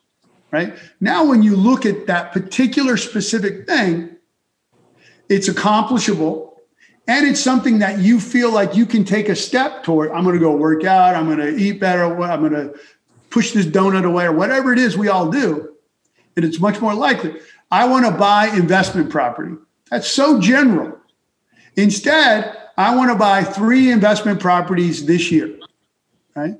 right? 0.51 0.75
Now, 1.01 1.25
when 1.25 1.41
you 1.41 1.55
look 1.55 1.87
at 1.87 2.05
that 2.05 2.31
particular 2.31 2.95
specific 2.95 3.65
thing, 3.65 4.15
it's 5.29 5.47
accomplishable 5.47 6.61
and 7.07 7.25
it's 7.25 7.41
something 7.41 7.79
that 7.79 7.97
you 7.97 8.19
feel 8.19 8.51
like 8.51 8.75
you 8.75 8.85
can 8.85 9.03
take 9.03 9.29
a 9.29 9.35
step 9.35 9.83
toward. 9.83 10.11
I'm 10.11 10.23
going 10.23 10.35
to 10.35 10.39
go 10.39 10.55
work 10.55 10.83
out, 10.83 11.15
I'm 11.15 11.25
going 11.25 11.39
to 11.39 11.57
eat 11.57 11.79
better, 11.79 12.03
I'm 12.03 12.41
going 12.41 12.53
to 12.53 12.79
push 13.31 13.51
this 13.51 13.65
donut 13.65 14.05
away, 14.05 14.25
or 14.25 14.31
whatever 14.31 14.73
it 14.73 14.77
is 14.77 14.95
we 14.95 15.07
all 15.07 15.31
do. 15.31 15.75
And 16.35 16.45
it's 16.45 16.59
much 16.59 16.81
more 16.81 16.93
likely. 16.93 17.39
I 17.71 17.87
want 17.87 18.05
to 18.05 18.11
buy 18.11 18.49
investment 18.49 19.09
property. 19.09 19.55
That's 19.89 20.07
so 20.07 20.39
general. 20.39 20.99
Instead, 21.75 22.62
I 22.77 22.95
want 22.95 23.11
to 23.11 23.15
buy 23.15 23.43
three 23.43 23.91
investment 23.91 24.39
properties 24.39 25.05
this 25.05 25.31
year, 25.31 25.59
right? 26.35 26.55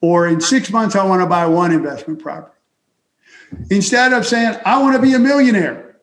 Or 0.00 0.26
in 0.26 0.40
six 0.40 0.70
months, 0.70 0.94
I 0.96 1.04
want 1.04 1.22
to 1.22 1.26
buy 1.26 1.46
one 1.46 1.72
investment 1.72 2.20
property. 2.20 2.54
Instead 3.70 4.12
of 4.12 4.26
saying, 4.26 4.58
I 4.64 4.82
want 4.82 4.96
to 4.96 5.02
be 5.02 5.14
a 5.14 5.18
millionaire, 5.18 5.96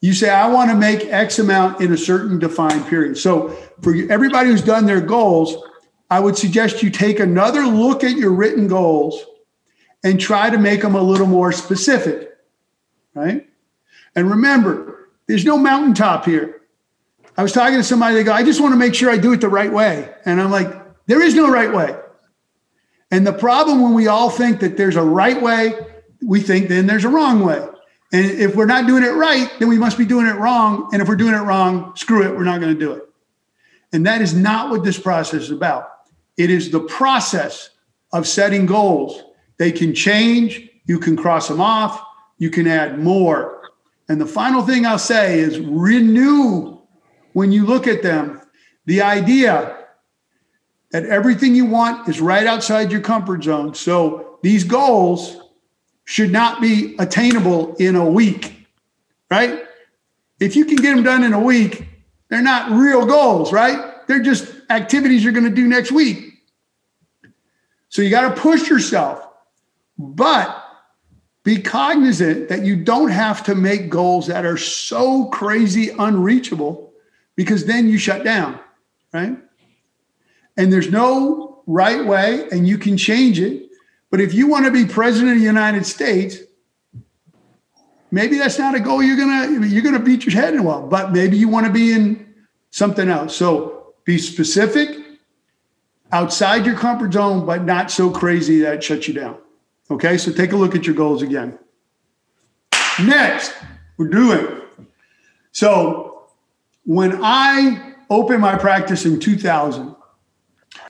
you 0.00 0.12
say, 0.12 0.28
I 0.28 0.48
want 0.48 0.70
to 0.70 0.76
make 0.76 1.06
X 1.06 1.38
amount 1.38 1.80
in 1.80 1.92
a 1.92 1.96
certain 1.96 2.38
defined 2.38 2.86
period. 2.86 3.16
So, 3.16 3.56
for 3.80 3.94
everybody 4.10 4.50
who's 4.50 4.62
done 4.62 4.86
their 4.86 5.00
goals, 5.00 5.56
I 6.10 6.20
would 6.20 6.36
suggest 6.36 6.82
you 6.82 6.90
take 6.90 7.20
another 7.20 7.62
look 7.62 8.04
at 8.04 8.12
your 8.12 8.32
written 8.32 8.68
goals 8.68 9.24
and 10.02 10.20
try 10.20 10.50
to 10.50 10.58
make 10.58 10.82
them 10.82 10.94
a 10.94 11.00
little 11.00 11.26
more 11.26 11.52
specific, 11.52 12.36
right? 13.14 13.48
And 14.14 14.28
remember, 14.28 15.08
there's 15.26 15.44
no 15.44 15.56
mountaintop 15.56 16.26
here. 16.26 16.60
I 17.36 17.42
was 17.42 17.52
talking 17.52 17.76
to 17.76 17.82
somebody, 17.82 18.14
they 18.14 18.24
go, 18.24 18.32
I 18.32 18.44
just 18.44 18.60
want 18.60 18.72
to 18.72 18.78
make 18.78 18.94
sure 18.94 19.10
I 19.10 19.18
do 19.18 19.32
it 19.32 19.40
the 19.40 19.48
right 19.48 19.72
way. 19.72 20.12
And 20.24 20.40
I'm 20.40 20.50
like, 20.50 20.68
there 21.06 21.22
is 21.22 21.34
no 21.34 21.50
right 21.50 21.72
way. 21.72 21.96
And 23.10 23.26
the 23.26 23.32
problem 23.32 23.82
when 23.82 23.94
we 23.94 24.06
all 24.06 24.30
think 24.30 24.60
that 24.60 24.76
there's 24.76 24.96
a 24.96 25.02
right 25.02 25.40
way, 25.40 25.74
we 26.24 26.40
think 26.40 26.68
then 26.68 26.86
there's 26.86 27.04
a 27.04 27.08
wrong 27.08 27.44
way. 27.44 27.66
And 28.12 28.30
if 28.30 28.54
we're 28.54 28.66
not 28.66 28.86
doing 28.86 29.02
it 29.02 29.10
right, 29.10 29.50
then 29.58 29.68
we 29.68 29.78
must 29.78 29.98
be 29.98 30.04
doing 30.04 30.26
it 30.26 30.36
wrong. 30.36 30.88
And 30.92 31.02
if 31.02 31.08
we're 31.08 31.16
doing 31.16 31.34
it 31.34 31.38
wrong, 31.38 31.94
screw 31.96 32.22
it, 32.22 32.36
we're 32.36 32.44
not 32.44 32.60
going 32.60 32.72
to 32.72 32.78
do 32.78 32.92
it. 32.92 33.02
And 33.92 34.06
that 34.06 34.22
is 34.22 34.34
not 34.34 34.70
what 34.70 34.84
this 34.84 34.98
process 34.98 35.42
is 35.42 35.50
about. 35.50 35.88
It 36.36 36.50
is 36.50 36.70
the 36.70 36.80
process 36.80 37.70
of 38.12 38.26
setting 38.26 38.66
goals. 38.66 39.22
They 39.58 39.72
can 39.72 39.94
change, 39.94 40.68
you 40.86 40.98
can 40.98 41.16
cross 41.16 41.48
them 41.48 41.60
off, 41.60 42.04
you 42.38 42.50
can 42.50 42.66
add 42.66 42.98
more. 42.98 43.70
And 44.08 44.20
the 44.20 44.26
final 44.26 44.62
thing 44.62 44.86
I'll 44.86 44.98
say 44.98 45.38
is 45.38 45.58
renew 45.58 46.73
when 47.34 47.52
you 47.52 47.66
look 47.66 47.86
at 47.86 48.02
them 48.02 48.40
the 48.86 49.02
idea 49.02 49.76
that 50.90 51.06
everything 51.06 51.54
you 51.54 51.66
want 51.66 52.08
is 52.08 52.20
right 52.20 52.46
outside 52.46 52.92
your 52.92 53.00
comfort 53.00 53.42
zone. 53.42 53.74
So 53.74 54.38
these 54.42 54.62
goals 54.62 55.40
should 56.04 56.30
not 56.30 56.60
be 56.60 56.94
attainable 56.98 57.74
in 57.76 57.96
a 57.96 58.08
week, 58.08 58.66
right? 59.30 59.64
If 60.38 60.54
you 60.54 60.64
can 60.64 60.76
get 60.76 60.94
them 60.94 61.02
done 61.02 61.24
in 61.24 61.32
a 61.32 61.40
week, 61.40 61.88
they're 62.28 62.42
not 62.42 62.70
real 62.70 63.06
goals, 63.06 63.52
right? 63.52 64.06
They're 64.06 64.22
just 64.22 64.52
activities 64.70 65.24
you're 65.24 65.32
going 65.32 65.48
to 65.48 65.54
do 65.54 65.66
next 65.66 65.92
week. 65.92 66.34
So 67.88 68.02
you 68.02 68.10
got 68.10 68.34
to 68.34 68.40
push 68.40 68.68
yourself, 68.68 69.26
but 69.96 70.62
be 71.42 71.60
cognizant 71.60 72.48
that 72.48 72.64
you 72.64 72.76
don't 72.76 73.10
have 73.10 73.44
to 73.44 73.54
make 73.54 73.88
goals 73.88 74.26
that 74.26 74.44
are 74.44 74.56
so 74.56 75.26
crazy 75.26 75.90
unreachable 75.98 76.83
because 77.36 77.64
then 77.64 77.88
you 77.88 77.98
shut 77.98 78.24
down, 78.24 78.58
right? 79.12 79.36
And 80.56 80.72
there's 80.72 80.90
no 80.90 81.62
right 81.66 82.04
way, 82.04 82.48
and 82.50 82.66
you 82.66 82.78
can 82.78 82.96
change 82.96 83.40
it. 83.40 83.68
But 84.10 84.20
if 84.20 84.32
you 84.34 84.46
want 84.46 84.66
to 84.66 84.70
be 84.70 84.84
president 84.84 85.32
of 85.32 85.38
the 85.38 85.44
United 85.44 85.84
States, 85.84 86.38
maybe 88.10 88.38
that's 88.38 88.58
not 88.58 88.74
a 88.74 88.80
goal 88.80 89.02
you're 89.02 89.16
gonna 89.16 89.66
you're 89.66 89.82
gonna 89.82 89.98
beat 89.98 90.24
your 90.24 90.34
head 90.34 90.54
in 90.54 90.62
well. 90.62 90.86
But 90.86 91.12
maybe 91.12 91.36
you 91.36 91.48
want 91.48 91.66
to 91.66 91.72
be 91.72 91.92
in 91.92 92.34
something 92.70 93.08
else. 93.08 93.36
So 93.36 93.94
be 94.04 94.18
specific, 94.18 94.96
outside 96.12 96.64
your 96.64 96.76
comfort 96.76 97.12
zone, 97.12 97.44
but 97.44 97.64
not 97.64 97.90
so 97.90 98.10
crazy 98.10 98.60
that 98.60 98.74
it 98.74 98.84
shuts 98.84 99.08
you 99.08 99.14
down. 99.14 99.38
Okay, 99.90 100.16
so 100.16 100.32
take 100.32 100.52
a 100.52 100.56
look 100.56 100.74
at 100.74 100.86
your 100.86 100.94
goals 100.94 101.22
again. 101.22 101.58
Next, 103.02 103.52
we're 103.96 104.08
doing. 104.08 104.62
So 105.52 106.03
when 106.84 107.20
I 107.22 107.94
opened 108.10 108.40
my 108.40 108.56
practice 108.56 109.04
in 109.04 109.18
2000, 109.20 109.94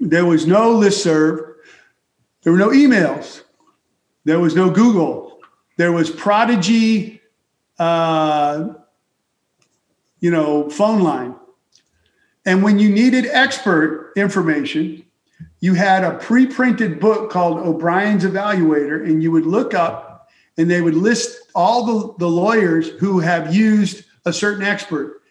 there 0.00 0.24
was 0.24 0.46
no 0.46 0.72
list 0.72 1.02
serve, 1.02 1.56
there 2.42 2.52
were 2.52 2.58
no 2.58 2.70
emails, 2.70 3.42
there 4.24 4.40
was 4.40 4.54
no 4.54 4.70
Google, 4.70 5.40
there 5.76 5.92
was 5.92 6.10
Prodigy, 6.10 7.20
uh, 7.78 8.68
you 10.20 10.30
know, 10.30 10.68
phone 10.70 11.02
line. 11.02 11.34
And 12.46 12.62
when 12.62 12.78
you 12.78 12.90
needed 12.90 13.26
expert 13.26 14.12
information, 14.16 15.04
you 15.60 15.74
had 15.74 16.04
a 16.04 16.18
pre 16.18 16.46
printed 16.46 17.00
book 17.00 17.30
called 17.30 17.58
O'Brien's 17.58 18.24
Evaluator, 18.24 19.04
and 19.04 19.22
you 19.22 19.32
would 19.32 19.46
look 19.46 19.74
up 19.74 20.28
and 20.56 20.70
they 20.70 20.80
would 20.80 20.94
list 20.94 21.38
all 21.54 21.84
the, 21.84 22.14
the 22.18 22.28
lawyers 22.28 22.88
who 22.90 23.18
have 23.20 23.54
used 23.54 24.04
a 24.24 24.32
certain 24.32 24.62
expert. 24.62 25.22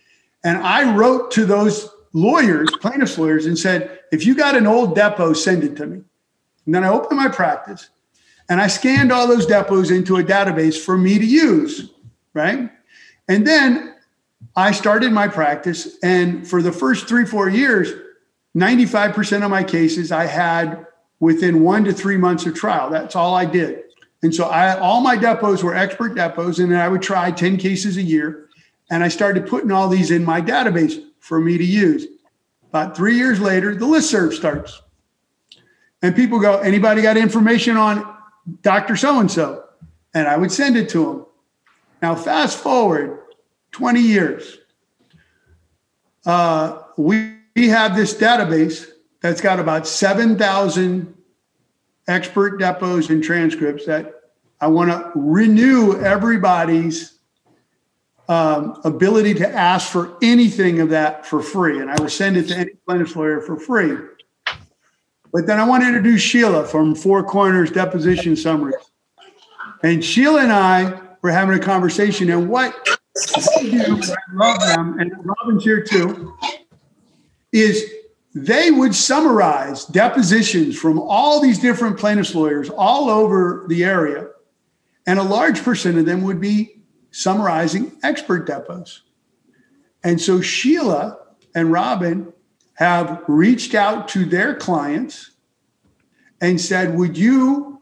And 0.44 0.58
I 0.58 0.94
wrote 0.96 1.32
to 1.32 1.46
those 1.46 1.90
lawyers, 2.14 2.70
plaintiffs' 2.82 3.18
lawyers, 3.18 3.46
and 3.46 3.58
said, 3.58 4.00
if 4.12 4.26
you 4.26 4.36
got 4.36 4.56
an 4.56 4.68
old 4.68 4.96
depo, 4.96 5.36
send 5.36 5.64
it 5.64 5.76
to 5.78 5.86
me. 5.86 6.02
And 6.66 6.76
then 6.76 6.84
I 6.84 6.90
opened 6.90 7.18
my 7.18 7.30
practice 7.30 7.90
and 8.50 8.62
I 8.62 8.68
scanned 8.68 9.12
all 9.12 9.28
those 9.28 9.48
depos 9.48 9.96
into 9.96 10.18
a 10.18 10.24
database 10.24 10.78
for 10.78 10.98
me 10.98 11.18
to 11.18 11.26
use, 11.26 11.92
right? 12.34 12.70
And 13.28 13.48
then 13.48 13.96
I 14.56 14.72
started 14.72 15.12
my 15.12 15.28
practice. 15.28 15.98
And 16.04 16.48
for 16.48 16.62
the 16.62 16.72
first 16.72 17.08
three, 17.08 17.26
four 17.26 17.50
years, 17.50 17.92
95% 18.56 19.44
of 19.44 19.50
my 19.50 19.64
cases 19.64 20.12
I 20.12 20.26
had 20.26 20.86
within 21.20 21.64
one 21.64 21.86
to 21.86 21.94
three 21.94 22.18
months 22.18 22.46
of 22.46 22.54
trial. 22.54 22.90
That's 22.90 23.16
all 23.16 23.34
I 23.34 23.46
did. 23.46 23.84
And 24.22 24.34
so 24.34 24.46
I 24.46 24.78
all 24.78 25.02
my 25.02 25.18
depos 25.18 25.64
were 25.64 25.76
expert 25.76 26.16
depots, 26.16 26.60
and 26.60 26.76
I 26.76 26.88
would 26.88 27.02
try 27.02 27.32
10 27.32 27.58
cases 27.58 27.98
a 27.98 28.02
year. 28.02 28.43
And 28.90 29.04
I 29.04 29.08
started 29.08 29.48
putting 29.48 29.72
all 29.72 29.88
these 29.88 30.12
in 30.12 30.24
my 30.24 30.42
database 30.42 31.04
for 31.20 31.40
me 31.40 31.58
to 31.58 31.64
use. 31.64 32.06
About 32.70 32.96
three 32.96 33.16
years 33.16 33.40
later, 33.40 33.76
the 33.76 33.86
list 33.86 34.10
serve 34.10 34.34
starts. 34.34 34.82
And 36.02 36.16
people 36.16 36.40
go, 36.40 36.60
anybody 36.60 37.02
got 37.02 37.18
information 37.18 37.78
on 37.78 38.18
Dr. 38.62 38.96
So 38.96 39.20
and 39.20 39.32
so? 39.32 39.66
And 40.14 40.28
I 40.28 40.38
would 40.38 40.52
send 40.52 40.76
it 40.76 40.90
to 40.90 41.06
them. 41.06 41.26
Now, 42.02 42.16
fast 42.16 42.58
forward 42.58 43.20
20 43.72 44.02
years. 44.02 44.58
Uh, 46.26 46.80
we, 46.98 47.36
we 47.56 47.70
have 47.70 47.96
this 47.96 48.14
database 48.14 48.90
that's 49.22 49.40
got 49.40 49.60
about 49.60 49.88
7,000 49.88 51.14
expert 52.08 52.60
depos 52.60 53.10
and 53.10 53.24
transcripts 53.24 53.86
that 53.86 54.14
I 54.60 54.68
want 54.68 54.92
to 54.92 55.12
renew 55.16 56.00
everybody's 56.02 57.13
um, 58.30 58.80
ability 58.84 59.34
to 59.36 59.50
ask 59.50 59.92
for 59.92 60.18
anything 60.22 60.80
of 60.80 60.90
that 60.90 61.26
for 61.26 61.42
free. 61.42 61.80
And 61.80 61.90
I 61.90 61.96
will 62.00 62.10
send 62.10 62.38
it 62.38 62.48
to 62.50 62.56
any 62.56 62.72
plaintiff's 62.88 63.16
lawyer 63.16 63.42
for 63.42 63.60
free. 63.60 63.98
But 65.32 65.48
then 65.48 65.60
I 65.60 65.68
want 65.68 65.84
to 65.84 65.88
introduce 65.88 66.22
Sheila 66.22 66.66
from 66.66 66.96
Four 66.96 67.24
Corners 67.24 67.72
Deposition 67.72 68.36
Summaries. 68.36 68.76
And 69.82 70.04
Sheila 70.04 70.44
and 70.44 70.54
I 70.54 71.02
were 71.22 71.32
having 71.32 71.58
a 71.58 71.60
conversation, 71.60 72.30
and 72.30 72.48
what 72.48 72.74
they 73.60 73.72
do, 73.72 74.00
I 74.02 74.34
love 74.34 74.60
them, 74.62 75.00
and 75.00 75.12
Robin's 75.24 75.64
here 75.64 75.84
too, 75.84 76.38
is 77.52 77.84
they 78.36 78.72
would 78.72 78.96
summarize 78.96 79.86
depositions 79.86 80.78
from 80.78 81.00
all 81.00 81.40
these 81.40 81.60
different 81.60 81.98
plaintiffs' 81.98 82.34
lawyers 82.34 82.70
all 82.70 83.10
over 83.10 83.66
the 83.68 83.84
area. 83.84 84.30
And 85.06 85.20
a 85.20 85.24
large 85.24 85.62
percent 85.64 85.98
of 85.98 86.06
them 86.06 86.24
would 86.24 86.40
be 86.40 86.83
summarizing 87.14 87.96
expert 88.04 88.46
depos. 88.48 89.02
And 90.04 90.20
so 90.20 90.42
Sheila 90.42 91.20
and 91.56 91.72
Robin 91.72 92.34
have 92.74 93.24
reached 93.28 93.76
out 93.76 94.08
to 94.10 94.26
their 94.26 94.56
clients 94.56 95.32
and 96.42 96.60
said, 96.60 96.98
Would 96.98 97.18
you 97.18 97.82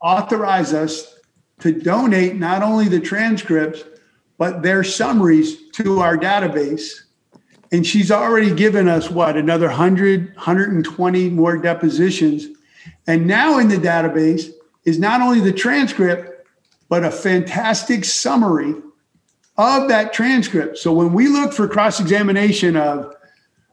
authorize 0.00 0.72
us 0.72 1.18
to 1.58 1.72
donate 1.72 2.36
not 2.36 2.62
only 2.62 2.88
the 2.88 3.00
transcripts, 3.00 3.82
but 4.38 4.62
their 4.62 4.84
summaries 4.84 5.68
to 5.72 5.98
our 5.98 6.16
database? 6.16 7.02
And 7.72 7.84
she's 7.84 8.10
already 8.12 8.54
given 8.54 8.88
us 8.88 9.10
what, 9.10 9.36
another 9.36 9.66
100, 9.66 10.36
120 10.36 11.30
more 11.30 11.58
depositions. 11.58 12.46
And 13.08 13.26
now 13.26 13.58
in 13.58 13.68
the 13.68 13.76
database 13.76 14.50
is 14.84 14.98
not 15.00 15.20
only 15.20 15.40
the 15.40 15.52
transcript, 15.52 16.37
but 16.88 17.04
a 17.04 17.10
fantastic 17.10 18.04
summary 18.04 18.74
of 19.56 19.88
that 19.88 20.12
transcript. 20.12 20.78
So 20.78 20.92
when 20.92 21.12
we 21.12 21.28
look 21.28 21.52
for 21.52 21.68
cross 21.68 22.00
examination 22.00 22.76
of 22.76 23.14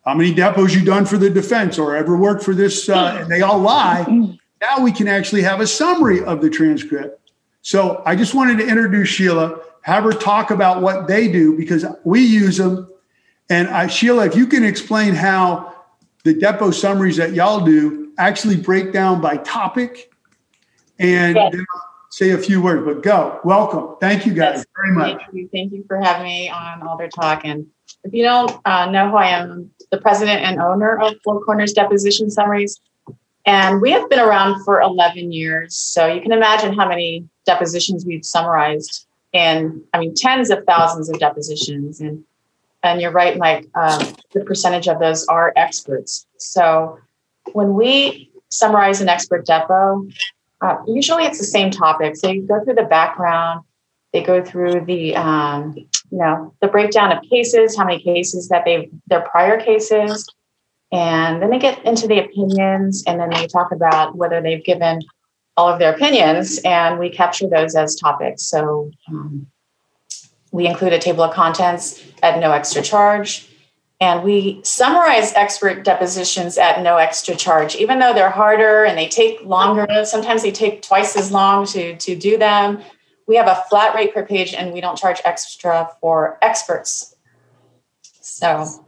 how 0.04 0.16
many 0.16 0.34
depos 0.34 0.76
you 0.76 0.84
done 0.84 1.06
for 1.06 1.18
the 1.18 1.30
defense 1.30 1.80
or 1.80 1.96
ever 1.96 2.18
worked 2.18 2.44
for 2.44 2.54
this, 2.54 2.90
uh, 2.90 3.20
and 3.22 3.32
they 3.32 3.42
all 3.42 3.60
lie, 3.60 4.04
now 4.62 4.80
we 4.84 4.92
can 4.92 5.08
actually 5.08 5.44
have 5.44 5.62
a 5.62 5.68
summary 5.68 6.24
of 6.24 6.42
the 6.42 6.50
transcript. 6.50 7.32
So 7.62 8.04
I 8.06 8.16
just 8.16 8.34
wanted 8.36 8.58
to 8.60 8.68
introduce 8.68 9.10
Sheila, 9.10 9.60
have 9.82 10.04
her 10.04 10.12
talk 10.12 10.52
about 10.52 10.82
what 10.82 11.08
they 11.08 11.28
do 11.28 11.58
because 11.58 11.86
we 12.04 12.22
use 12.22 12.58
them. 12.58 12.88
And 13.50 13.68
I, 13.68 13.88
Sheila, 13.88 14.26
if 14.26 14.36
you 14.36 14.48
can 14.48 14.64
explain 14.64 15.14
how 15.14 15.74
the 16.24 16.34
depo 16.34 16.74
summaries 16.74 17.18
that 17.18 17.34
y'all 17.34 17.64
do 17.64 18.12
actually 18.18 18.58
break 18.58 18.92
down 18.92 19.22
by 19.22 19.38
topic 19.38 20.12
and 20.98 21.36
yes 21.36 21.56
say 22.16 22.32
a 22.32 22.38
few 22.38 22.62
words, 22.62 22.86
but 22.86 23.04
go. 23.04 23.42
Welcome. 23.44 23.98
Thank 24.00 24.26
you 24.26 24.34
guys 24.34 24.60
yes, 24.60 24.66
very 24.74 24.96
much. 24.96 25.18
Thank 25.18 25.34
you. 25.34 25.50
Thank 25.52 25.74
you 25.74 25.84
for 25.86 25.98
having 26.00 26.24
me 26.24 26.50
on 26.50 26.82
Alder 26.82 27.10
Talk. 27.10 27.42
And 27.44 27.68
if 28.06 28.14
you 28.14 28.24
don't 28.24 28.58
uh, 28.64 28.90
know 28.90 29.10
who 29.10 29.18
I 29.18 29.28
am, 29.28 29.70
the 29.92 29.98
president 29.98 30.42
and 30.42 30.62
owner 30.62 30.98
of 30.98 31.16
Four 31.26 31.44
Corners 31.44 31.74
Deposition 31.74 32.30
Summaries. 32.30 32.80
And 33.46 33.82
we 33.82 33.92
have 33.92 34.10
been 34.10 34.22
around 34.22 34.64
for 34.64 34.80
11 34.80 35.34
years. 35.34 35.76
So 35.76 36.08
you 36.08 36.22
can 36.22 36.32
imagine 36.32 36.74
how 36.74 36.88
many 36.88 37.28
depositions 37.46 38.06
we've 38.06 38.24
summarized 38.24 39.06
in, 39.34 39.84
I 39.94 40.00
mean, 40.00 40.16
tens 40.16 40.50
of 40.50 40.64
thousands 40.66 41.10
of 41.10 41.20
depositions. 41.20 42.00
And, 42.00 42.24
and 42.82 43.02
you're 43.02 43.12
right, 43.12 43.38
Mike, 43.38 43.68
um, 43.76 44.16
the 44.32 44.46
percentage 44.46 44.88
of 44.88 45.00
those 45.00 45.28
are 45.28 45.52
experts. 45.58 46.26
So 46.38 46.98
when 47.52 47.74
we 47.74 48.32
summarize 48.48 49.02
an 49.02 49.10
expert 49.10 49.46
depo, 49.46 50.10
uh, 50.66 50.78
usually 50.88 51.24
it's 51.26 51.38
the 51.38 51.46
same 51.46 51.70
topics. 51.70 52.22
They 52.22 52.40
go 52.40 52.64
through 52.64 52.76
the 52.76 52.84
background, 52.84 53.64
they 54.14 54.24
go 54.24 54.44
through 54.44 54.86
the 54.86 55.16
um, 55.16 55.76
you 55.76 56.18
know 56.18 56.54
the 56.62 56.68
breakdown 56.68 57.12
of 57.12 57.24
cases, 57.30 57.78
how 57.78 57.86
many 57.86 58.02
cases 58.02 58.48
that 58.50 58.66
they 58.66 58.90
their 59.08 59.22
prior 59.22 59.60
cases, 59.60 60.28
and 60.92 61.42
then 61.42 61.50
they 61.50 61.60
get 61.60 61.84
into 61.86 62.08
the 62.08 62.20
opinions, 62.20 63.04
and 63.06 63.20
then 63.20 63.30
they 63.30 63.48
talk 63.48 63.72
about 63.72 64.16
whether 64.16 64.42
they've 64.42 64.64
given 64.64 65.02
all 65.58 65.70
of 65.70 65.80
their 65.80 65.94
opinions, 65.94 66.60
and 66.66 66.98
we 67.00 67.10
capture 67.10 67.48
those 67.48 67.76
as 67.76 67.96
topics. 67.96 68.44
So 68.44 68.92
um, 69.08 69.48
we 70.52 70.68
include 70.68 70.94
a 70.94 71.00
table 71.00 71.24
of 71.24 71.34
contents 71.34 72.04
at 72.24 72.40
no 72.40 72.52
extra 72.52 72.82
charge. 72.82 73.48
And 74.02 74.24
we 74.24 74.60
summarize 74.64 75.34
expert 75.34 75.84
depositions 75.84 76.58
at 76.58 76.82
no 76.82 76.98
extra 76.98 77.34
charge, 77.34 77.76
even 77.76 78.00
though 78.00 78.14
they're 78.14 78.30
harder 78.30 78.84
and 78.84 78.98
they 78.98 79.08
take 79.08 79.42
longer. 79.44 79.88
Sometimes 80.04 80.44
they 80.44 80.52
take 80.52 80.82
twice 80.82 81.16
as 81.16 81.32
long 81.32 81.66
to, 81.68 81.96
to 81.96 82.16
do 82.16 82.38
them. 82.38 82.82
We 83.26 83.38
have 83.38 83.48
a 83.48 83.64
flat 83.70 83.96
rate 83.96 84.14
per 84.14 84.26
page 84.26 84.54
and 84.54 84.74
we 84.74 84.82
don't 84.82 84.98
charge 84.98 85.22
extra 85.24 85.90
for 86.02 86.38
experts. 86.42 87.16
So, 88.22 88.86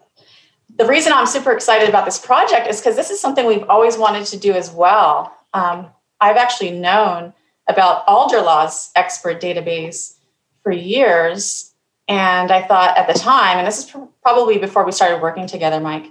the 0.76 0.86
reason 0.86 1.14
I'm 1.14 1.26
super 1.26 1.52
excited 1.54 1.90
about 1.90 2.06
this 2.06 2.20
project 2.20 2.68
is 2.68 2.80
because 2.80 2.96
this 2.96 3.10
is 3.10 3.20
something 3.20 3.48
we've 3.48 3.68
always 3.70 3.98
wanted 3.98 4.26
to 4.28 4.38
do 4.38 4.54
as 4.54 4.70
well. 4.70 5.34
Um, 5.54 5.88
I've 6.20 6.38
actually 6.38 6.72
known 6.72 7.34
about 7.68 8.04
Alder 8.08 8.42
Law's 8.42 8.92
expert 8.96 9.42
database 9.42 10.16
for 10.64 10.72
years. 10.72 11.67
And 12.08 12.52
I 12.52 12.62
thought 12.62 12.98
at 12.98 13.08
the 13.08 13.20
time, 13.20 13.58
and 13.58 13.68
this 13.68 13.80
is 13.80 13.96
probably 14.24 14.58
before 14.58 14.86
we 14.86 14.92
started 14.92 15.22
working 15.22 15.46
together, 15.46 15.80
Mike, 15.80 16.06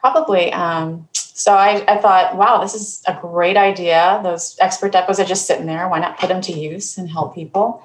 probably. 0.00 0.52
Um, 0.52 1.08
so 1.12 1.54
I, 1.54 1.84
I, 1.88 1.98
thought, 1.98 2.36
wow, 2.36 2.60
this 2.60 2.74
is 2.74 3.02
a 3.06 3.18
great 3.20 3.56
idea. 3.56 4.20
Those 4.22 4.56
expert 4.60 4.92
depos 4.92 5.18
are 5.18 5.24
just 5.24 5.46
sitting 5.46 5.66
there. 5.66 5.88
Why 5.88 5.98
not 5.98 6.18
put 6.18 6.28
them 6.28 6.40
to 6.42 6.52
use 6.52 6.98
and 6.98 7.10
help 7.10 7.34
people? 7.34 7.84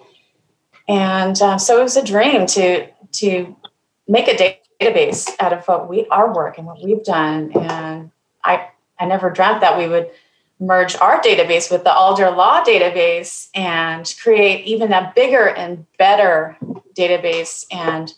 And 0.87 1.41
uh, 1.41 1.57
so 1.57 1.79
it 1.79 1.83
was 1.83 1.97
a 1.97 2.03
dream 2.03 2.45
to 2.47 2.87
to 3.13 3.55
make 4.07 4.27
a 4.27 4.59
database 4.81 5.29
out 5.39 5.53
of 5.53 5.65
what 5.65 5.87
we 5.87 6.07
our 6.07 6.33
work 6.33 6.57
and 6.57 6.67
what 6.67 6.83
we've 6.83 7.03
done. 7.03 7.51
And 7.55 8.11
I 8.43 8.67
I 8.99 9.05
never 9.05 9.29
dreamt 9.29 9.61
that 9.61 9.77
we 9.77 9.87
would 9.87 10.09
merge 10.65 10.95
our 10.95 11.21
database 11.21 11.71
with 11.71 11.83
the 11.83 11.93
Alder 11.93 12.31
Law 12.31 12.63
database 12.63 13.49
and 13.53 14.13
create 14.21 14.65
even 14.65 14.93
a 14.93 15.11
bigger 15.15 15.47
and 15.47 15.85
better 15.97 16.57
database. 16.95 17.65
And 17.71 18.13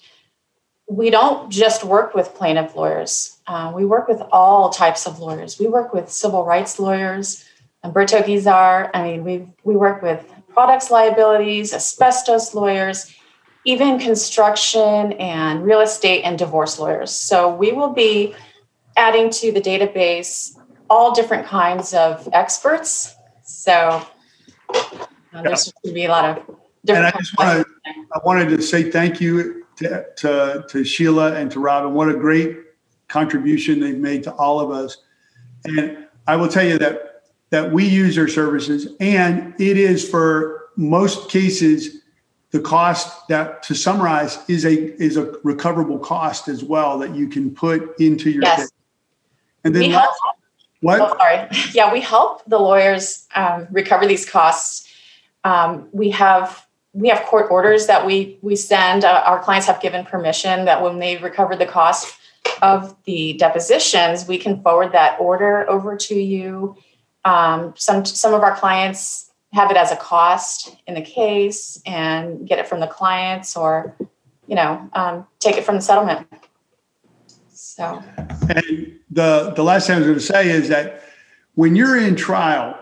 we 0.88 1.10
don't 1.10 1.52
just 1.52 1.84
work 1.84 2.14
with 2.14 2.36
plaintiff 2.36 2.76
lawyers, 2.76 3.36
uh, 3.48 3.72
we 3.76 3.86
work 3.86 4.08
with 4.08 4.22
all 4.32 4.70
types 4.70 5.06
of 5.06 5.20
lawyers. 5.20 5.60
We 5.60 5.68
work 5.68 5.94
with 5.94 6.12
civil 6.12 6.46
rights 6.46 6.80
lawyers, 6.80 7.46
Humberto 7.84 8.24
Guizar. 8.24 8.90
I 8.94 9.04
mean, 9.04 9.24
we 9.24 9.48
we 9.64 9.76
work 9.76 10.02
with 10.02 10.32
products 10.50 10.90
liabilities, 10.90 11.74
asbestos 11.74 12.56
lawyers, 12.56 13.14
even 13.66 14.00
construction 14.00 15.14
and 15.14 15.64
real 15.64 15.82
estate 15.82 16.24
and 16.24 16.38
divorce 16.40 16.80
lawyers. 16.80 17.12
So 17.12 17.54
we 17.54 17.72
will 17.72 17.94
be 17.94 18.36
adding 18.96 19.30
to 19.30 19.52
the 19.52 19.62
database 19.62 20.55
all 20.90 21.14
different 21.14 21.46
kinds 21.46 21.94
of 21.94 22.28
experts. 22.34 23.16
So 23.44 24.06
uh, 24.74 25.42
there's 25.42 25.72
going 25.72 25.74
to 25.86 25.94
be 25.94 26.06
a 26.06 26.10
lot 26.10 26.26
of 26.26 26.58
different. 26.86 27.08
And 27.08 27.16
I 27.16 27.18
just 27.18 27.38
wanted, 27.38 27.66
I 27.86 28.20
wanted 28.24 28.50
to 28.50 28.62
say 28.62 28.92
thank 28.92 29.20
you 29.22 29.66
to, 29.78 30.06
to, 30.18 30.66
to 30.70 30.84
Sheila 30.84 31.34
and 31.36 31.52
to 31.52 31.60
Robin. 31.60 31.94
What 31.94 32.10
a 32.10 32.14
great 32.14 32.58
contribution 33.08 33.80
they've 33.80 33.98
made 33.98 34.24
to 34.24 34.34
all 34.34 34.60
of 34.60 34.72
us. 34.72 34.98
And 35.66 36.08
I 36.28 36.36
will 36.36 36.48
tell 36.48 36.66
you 36.66 36.78
that 36.80 37.12
that 37.52 37.72
we 37.72 37.86
use 37.86 38.16
their 38.16 38.28
services, 38.28 38.88
and 39.00 39.54
it 39.60 39.78
is 39.78 40.08
for 40.08 40.70
most 40.76 41.30
cases 41.30 42.02
the 42.52 42.60
cost 42.60 43.28
that 43.28 43.62
to 43.64 43.76
summarize 43.76 44.40
is 44.50 44.66
a 44.66 45.02
is 45.02 45.16
a 45.16 45.36
recoverable 45.44 46.00
cost 46.00 46.48
as 46.48 46.64
well 46.64 46.98
that 47.00 47.16
you 47.16 47.28
can 47.28 47.54
put 47.54 48.00
into 48.00 48.30
your 48.32 48.44
yes. 48.44 48.72
And 49.64 49.76
then 49.76 49.84
we 49.84 49.94
last, 49.94 50.20
what? 50.86 51.02
Oh, 51.02 51.18
sorry. 51.18 51.50
Yeah, 51.74 51.92
we 51.92 52.00
help 52.00 52.46
the 52.46 52.60
lawyers 52.60 53.28
um, 53.34 53.68
recover 53.72 54.06
these 54.06 54.30
costs. 54.30 54.88
Um, 55.44 55.90
we 55.92 56.12
have 56.12 56.66
we 56.94 57.10
have 57.10 57.24
court 57.24 57.48
orders 57.50 57.88
that 57.88 58.06
we 58.06 58.38
we 58.42 58.56
send. 58.56 59.04
Uh, 59.04 59.24
our 59.26 59.40
clients 59.40 59.68
have 59.68 59.82
given 59.82 60.06
permission 60.06 60.66
that 60.66 60.84
when 60.84 61.00
they 61.00 61.18
recover 61.18 61.56
the 61.56 61.66
cost 61.66 62.16
of 62.62 62.96
the 63.06 63.34
depositions, 63.34 64.28
we 64.28 64.38
can 64.38 64.62
forward 64.62 64.92
that 64.92 65.20
order 65.20 65.68
over 65.70 65.98
to 65.98 66.16
you. 66.16 66.78
Um, 67.26 67.74
some 67.76 68.06
some 68.06 68.34
of 68.36 68.44
our 68.44 68.56
clients 68.56 69.32
have 69.54 69.72
it 69.72 69.78
as 69.78 69.92
a 69.92 69.96
cost 69.96 70.76
in 70.86 70.94
the 70.94 71.02
case 71.02 71.82
and 71.86 72.48
get 72.48 72.60
it 72.60 72.68
from 72.68 72.80
the 72.80 72.88
clients, 72.88 73.58
or 73.58 73.96
you 74.48 74.56
know, 74.56 74.88
um, 74.94 75.26
take 75.40 75.58
it 75.58 75.66
from 75.66 75.76
the 75.76 75.82
settlement. 75.82 76.28
So, 77.76 78.02
and 78.48 79.02
the 79.12 79.52
the 79.54 79.62
last 79.62 79.88
thing 79.88 79.98
I 79.98 80.00
was 80.00 80.08
going 80.08 80.18
to 80.18 80.24
say 80.24 80.50
is 80.50 80.70
that 80.70 81.04
when 81.56 81.76
you're 81.76 82.00
in 82.00 82.16
trial, 82.16 82.80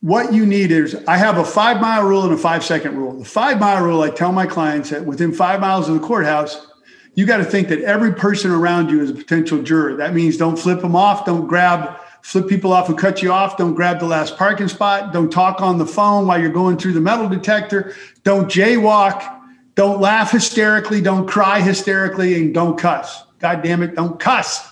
what 0.00 0.32
you 0.32 0.46
need 0.46 0.72
is 0.72 0.96
I 1.06 1.18
have 1.18 1.36
a 1.36 1.44
five 1.44 1.78
mile 1.78 2.08
rule 2.08 2.24
and 2.24 2.32
a 2.32 2.38
five 2.38 2.64
second 2.64 2.96
rule. 2.96 3.18
The 3.18 3.26
five 3.26 3.60
mile 3.60 3.84
rule, 3.84 4.00
I 4.00 4.08
tell 4.08 4.32
my 4.32 4.46
clients 4.46 4.88
that 4.88 5.04
within 5.04 5.30
five 5.30 5.60
miles 5.60 5.90
of 5.90 5.94
the 5.94 6.00
courthouse, 6.00 6.68
you 7.16 7.26
got 7.26 7.36
to 7.36 7.44
think 7.44 7.68
that 7.68 7.82
every 7.82 8.14
person 8.14 8.50
around 8.50 8.88
you 8.88 9.02
is 9.02 9.10
a 9.10 9.14
potential 9.14 9.62
juror. 9.62 9.96
That 9.96 10.14
means 10.14 10.38
don't 10.38 10.56
flip 10.56 10.80
them 10.80 10.96
off, 10.96 11.26
don't 11.26 11.46
grab, 11.46 12.00
flip 12.22 12.48
people 12.48 12.72
off 12.72 12.86
who 12.86 12.96
cut 12.96 13.22
you 13.22 13.30
off, 13.30 13.58
don't 13.58 13.74
grab 13.74 14.00
the 14.00 14.06
last 14.06 14.38
parking 14.38 14.68
spot, 14.68 15.12
don't 15.12 15.30
talk 15.30 15.60
on 15.60 15.76
the 15.76 15.86
phone 15.86 16.26
while 16.26 16.40
you're 16.40 16.48
going 16.48 16.78
through 16.78 16.94
the 16.94 17.00
metal 17.02 17.28
detector, 17.28 17.94
don't 18.24 18.46
jaywalk 18.46 19.39
don't 19.74 20.00
laugh 20.00 20.30
hysterically, 20.30 21.00
don't 21.00 21.26
cry 21.26 21.60
hysterically, 21.60 22.40
and 22.40 22.52
don't 22.52 22.78
cuss. 22.78 23.24
God 23.38 23.62
damn 23.62 23.82
it, 23.82 23.94
don't 23.94 24.18
cuss. 24.18 24.68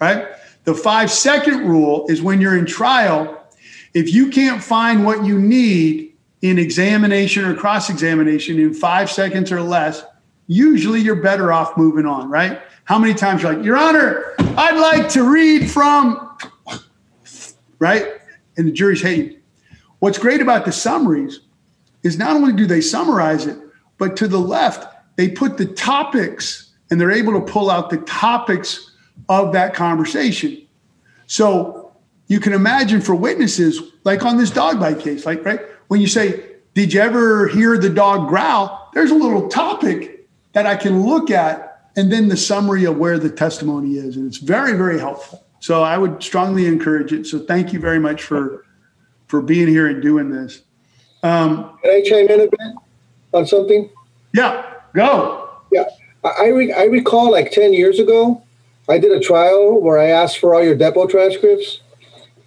Right? 0.00 0.28
The 0.64 0.74
five 0.74 1.10
second 1.10 1.66
rule 1.66 2.06
is 2.08 2.22
when 2.22 2.40
you're 2.40 2.56
in 2.56 2.66
trial, 2.66 3.46
if 3.94 4.12
you 4.12 4.30
can't 4.30 4.62
find 4.62 5.04
what 5.04 5.24
you 5.24 5.38
need 5.38 6.14
in 6.40 6.58
examination 6.58 7.44
or 7.44 7.54
cross 7.54 7.90
examination 7.90 8.58
in 8.58 8.74
five 8.74 9.10
seconds 9.10 9.52
or 9.52 9.60
less, 9.62 10.02
usually 10.46 11.00
you're 11.00 11.22
better 11.22 11.52
off 11.52 11.76
moving 11.76 12.06
on, 12.06 12.28
right? 12.30 12.60
How 12.84 12.98
many 12.98 13.14
times 13.14 13.42
you're 13.42 13.54
like, 13.54 13.64
Your 13.64 13.76
Honor, 13.76 14.34
I'd 14.56 14.78
like 14.78 15.08
to 15.10 15.22
read 15.22 15.70
from, 15.70 16.36
right? 17.78 18.14
And 18.56 18.68
the 18.68 18.72
jury's 18.72 19.02
hating. 19.02 19.40
What's 20.00 20.18
great 20.18 20.40
about 20.40 20.64
the 20.64 20.72
summaries 20.72 21.40
is 22.02 22.18
not 22.18 22.34
only 22.34 22.52
do 22.52 22.66
they 22.66 22.80
summarize 22.80 23.46
it, 23.46 23.56
but 24.02 24.16
to 24.16 24.26
the 24.26 24.40
left, 24.40 24.92
they 25.14 25.28
put 25.28 25.58
the 25.58 25.64
topics 25.64 26.72
and 26.90 27.00
they're 27.00 27.12
able 27.12 27.34
to 27.34 27.40
pull 27.40 27.70
out 27.70 27.88
the 27.88 27.98
topics 27.98 28.90
of 29.28 29.52
that 29.52 29.74
conversation. 29.74 30.60
So 31.28 31.92
you 32.26 32.40
can 32.40 32.52
imagine 32.52 33.00
for 33.00 33.14
witnesses, 33.14 33.80
like 34.02 34.24
on 34.24 34.38
this 34.38 34.50
dog 34.50 34.80
bite 34.80 34.98
case, 34.98 35.24
like, 35.24 35.44
right? 35.44 35.60
When 35.86 36.00
you 36.00 36.08
say, 36.08 36.42
Did 36.74 36.92
you 36.92 37.00
ever 37.00 37.46
hear 37.46 37.78
the 37.78 37.90
dog 37.90 38.28
growl? 38.28 38.90
There's 38.92 39.12
a 39.12 39.14
little 39.14 39.48
topic 39.48 40.28
that 40.52 40.66
I 40.66 40.74
can 40.74 41.06
look 41.06 41.30
at 41.30 41.92
and 41.94 42.10
then 42.10 42.26
the 42.26 42.36
summary 42.36 42.84
of 42.84 42.98
where 42.98 43.20
the 43.20 43.30
testimony 43.30 43.98
is. 43.98 44.16
And 44.16 44.26
it's 44.26 44.38
very, 44.38 44.72
very 44.72 44.98
helpful. 44.98 45.44
So 45.60 45.84
I 45.84 45.96
would 45.96 46.20
strongly 46.20 46.66
encourage 46.66 47.12
it. 47.12 47.24
So 47.28 47.38
thank 47.38 47.72
you 47.72 47.78
very 47.78 48.00
much 48.00 48.24
for 48.24 48.64
for 49.28 49.40
being 49.40 49.68
here 49.68 49.86
and 49.86 50.02
doing 50.02 50.28
this. 50.32 50.62
Um, 51.22 51.78
Can 51.84 51.92
I 51.92 52.02
chime 52.02 52.26
in 52.28 52.40
a 52.40 52.50
bit? 52.50 52.81
On 53.32 53.46
something? 53.46 53.90
Yeah, 54.34 54.64
go. 54.94 55.50
Yeah, 55.70 55.84
I 56.24 56.48
re- 56.48 56.72
I 56.72 56.84
recall 56.84 57.30
like 57.30 57.50
ten 57.50 57.72
years 57.72 57.98
ago, 57.98 58.42
I 58.88 58.98
did 58.98 59.12
a 59.12 59.20
trial 59.20 59.80
where 59.80 59.98
I 59.98 60.06
asked 60.06 60.38
for 60.38 60.54
all 60.54 60.64
your 60.64 60.76
depo 60.76 61.08
transcripts. 61.08 61.80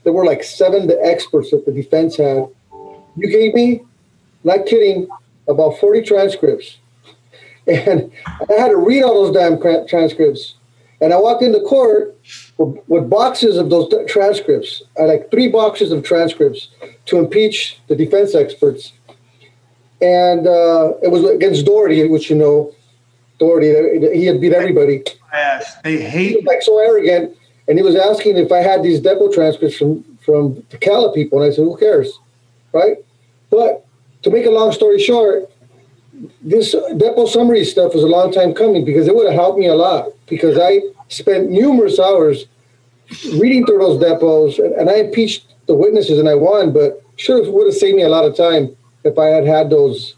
There 0.04 0.14
were 0.14 0.26
like 0.26 0.44
seven 0.44 0.88
the 0.88 1.00
experts 1.04 1.52
that 1.52 1.66
the 1.66 1.72
defense 1.72 2.18
had. 2.18 2.48
You 3.18 3.30
gave 3.30 3.54
me, 3.54 3.82
not 4.44 4.66
kidding, 4.66 5.08
about 5.48 5.80
forty 5.80 6.02
transcripts, 6.02 6.78
and 7.68 8.12
I 8.28 8.54
had 8.54 8.70
to 8.70 8.78
read 8.78 9.04
all 9.04 9.26
those 9.26 9.34
damn 9.34 9.60
transcripts. 9.88 10.56
And 11.02 11.14
I 11.14 11.18
walked 11.18 11.44
into 11.44 11.60
court 11.60 12.18
with, 12.58 12.78
with 12.88 13.10
boxes 13.10 13.58
of 13.58 13.70
those 13.70 13.92
transcripts. 14.08 14.82
I 14.98 15.04
like 15.04 15.30
three 15.30 15.50
boxes 15.50 15.92
of 15.92 16.04
transcripts 16.04 16.70
to 17.08 17.20
impeach 17.20 17.80
the 17.88 17.96
defense 17.98 18.34
experts 18.34 18.94
and 20.02 20.48
uh, 20.48 20.94
it 21.02 21.10
was 21.10 21.24
against 21.26 21.66
Doherty, 21.66 22.08
which 22.08 22.30
you 22.30 22.36
know, 22.36 22.74
Doherty, 23.40 24.18
He 24.18 24.26
had 24.26 24.42
beat 24.42 24.54
everybody. 24.54 25.04
Yes, 25.32 25.76
they 25.84 26.02
hate. 26.02 26.46
like 26.46 26.62
so 26.62 26.80
arrogant, 26.80 27.36
and 27.68 27.78
he 27.78 27.84
was 27.84 27.96
asking 27.96 28.38
if 28.38 28.52
I 28.52 28.60
had 28.60 28.84
these 28.84 29.02
depo 29.02 29.34
transcripts 29.34 29.78
from 29.78 30.04
from 30.24 30.56
the 30.70 30.78
CAALA 30.78 31.14
people, 31.14 31.42
and 31.42 31.52
I 31.52 31.56
said, 31.56 31.64
"Who 31.64 31.78
cares?" 31.78 32.20
Right? 32.72 32.98
But 33.50 33.86
to 34.24 34.30
make 34.30 34.46
a 34.46 34.52
long 34.52 34.72
story 34.72 35.00
short, 35.00 35.50
this 36.42 36.74
depo 36.74 37.28
summary 37.28 37.66
stuff 37.66 37.94
was 37.94 38.04
a 38.04 38.08
long 38.08 38.32
time 38.32 38.54
coming 38.54 38.86
because 38.86 39.08
it 39.08 39.16
would 39.16 39.28
have 39.28 39.36
helped 39.36 39.60
me 39.60 39.68
a 39.68 39.76
lot 39.76 40.10
because 40.28 40.58
I 40.58 40.82
spent 41.10 41.50
numerous 41.52 42.00
hours 42.00 42.46
reading 43.34 43.66
through 43.66 43.80
those 43.80 44.02
depos, 44.02 44.58
and, 44.64 44.74
and 44.74 44.90
I 44.90 44.96
impeached 44.96 45.54
the 45.68 45.76
witnesses, 45.76 46.20
and 46.20 46.30
I 46.30 46.36
won, 46.36 46.74
but 46.74 47.04
sure 47.18 47.50
would 47.52 47.68
have 47.68 47.76
saved 47.76 47.96
me 47.96 48.04
a 48.04 48.10
lot 48.10 48.26
of 48.26 48.36
time 48.36 48.76
if 49.06 49.18
I 49.18 49.28
had 49.28 49.46
had 49.46 49.70
those 49.70 50.16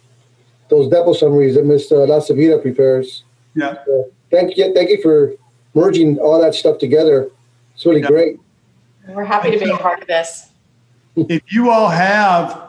those 0.69 0.91
depo 0.91 1.15
summaries 1.15 1.55
that 1.55 1.65
Mr. 1.65 2.07
Lasavita 2.07 2.61
prepares. 2.61 3.23
Yeah. 3.55 3.75
So 3.85 4.11
thank 4.31 4.57
you, 4.57 4.73
thank 4.73 4.89
you 4.89 5.01
for 5.01 5.33
merging 5.73 6.17
all 6.17 6.41
that 6.41 6.55
stuff 6.55 6.77
together. 6.77 7.29
It's 7.73 7.85
really 7.85 8.01
yeah. 8.01 8.07
great. 8.07 8.39
We're 9.07 9.23
happy 9.23 9.51
to 9.51 9.59
be 9.59 9.69
a 9.69 9.77
part 9.77 10.01
of 10.01 10.07
this. 10.07 10.49
If 11.15 11.41
you 11.51 11.71
all 11.71 11.87
have 11.89 12.67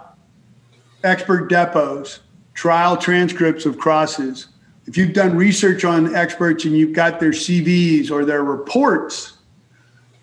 expert 1.02 1.50
depos, 1.50 2.20
trial 2.54 2.96
transcripts 2.96 3.66
of 3.66 3.78
crosses. 3.78 4.48
If 4.86 4.96
you've 4.96 5.12
done 5.12 5.36
research 5.36 5.84
on 5.84 6.14
experts 6.14 6.64
and 6.64 6.76
you've 6.76 6.92
got 6.92 7.20
their 7.20 7.32
CVs 7.32 8.10
or 8.10 8.24
their 8.24 8.44
reports, 8.44 9.38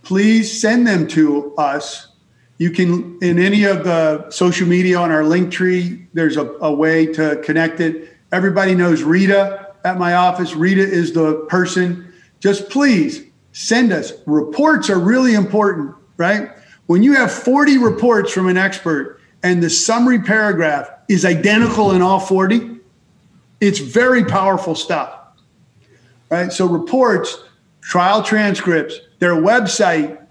please 0.03 0.59
send 0.59 0.87
them 0.87 1.07
to 1.09 1.55
us. 1.55 2.07
You 2.57 2.71
can, 2.71 3.19
in 3.21 3.37
any 3.37 3.65
of 3.65 3.83
the 3.83 4.29
social 4.29 4.67
media 4.67 4.97
on 4.97 5.11
our 5.11 5.23
link 5.23 5.51
tree, 5.51 6.07
there's 6.13 6.37
a, 6.37 6.45
a 6.61 6.73
way 6.73 7.05
to 7.13 7.41
connect 7.43 7.81
it. 7.81 8.09
Everybody 8.31 8.75
knows 8.75 9.03
Rita 9.03 9.73
at 9.83 9.97
my 9.97 10.15
office. 10.15 10.55
Rita 10.55 10.81
is 10.81 11.13
the 11.13 11.45
person. 11.49 12.13
Just 12.39 12.69
please 12.69 13.23
send 13.51 13.91
us. 13.91 14.13
Reports 14.25 14.89
are 14.89 14.99
really 14.99 15.33
important, 15.33 15.95
right? 16.17 16.49
When 16.87 17.03
you 17.03 17.15
have 17.15 17.31
40 17.31 17.77
reports 17.77 18.31
from 18.31 18.47
an 18.47 18.57
expert 18.57 19.19
and 19.43 19.61
the 19.61 19.69
summary 19.69 20.21
paragraph 20.21 20.89
is 21.09 21.25
identical 21.25 21.91
in 21.91 22.01
all 22.01 22.19
40, 22.19 22.79
it's 23.59 23.79
very 23.79 24.23
powerful 24.25 24.75
stuff. 24.75 25.19
Right? 26.29 26.51
So 26.51 26.67
reports, 26.67 27.43
trial 27.81 28.23
transcripts, 28.23 28.99
their 29.19 29.35
website, 29.35 30.24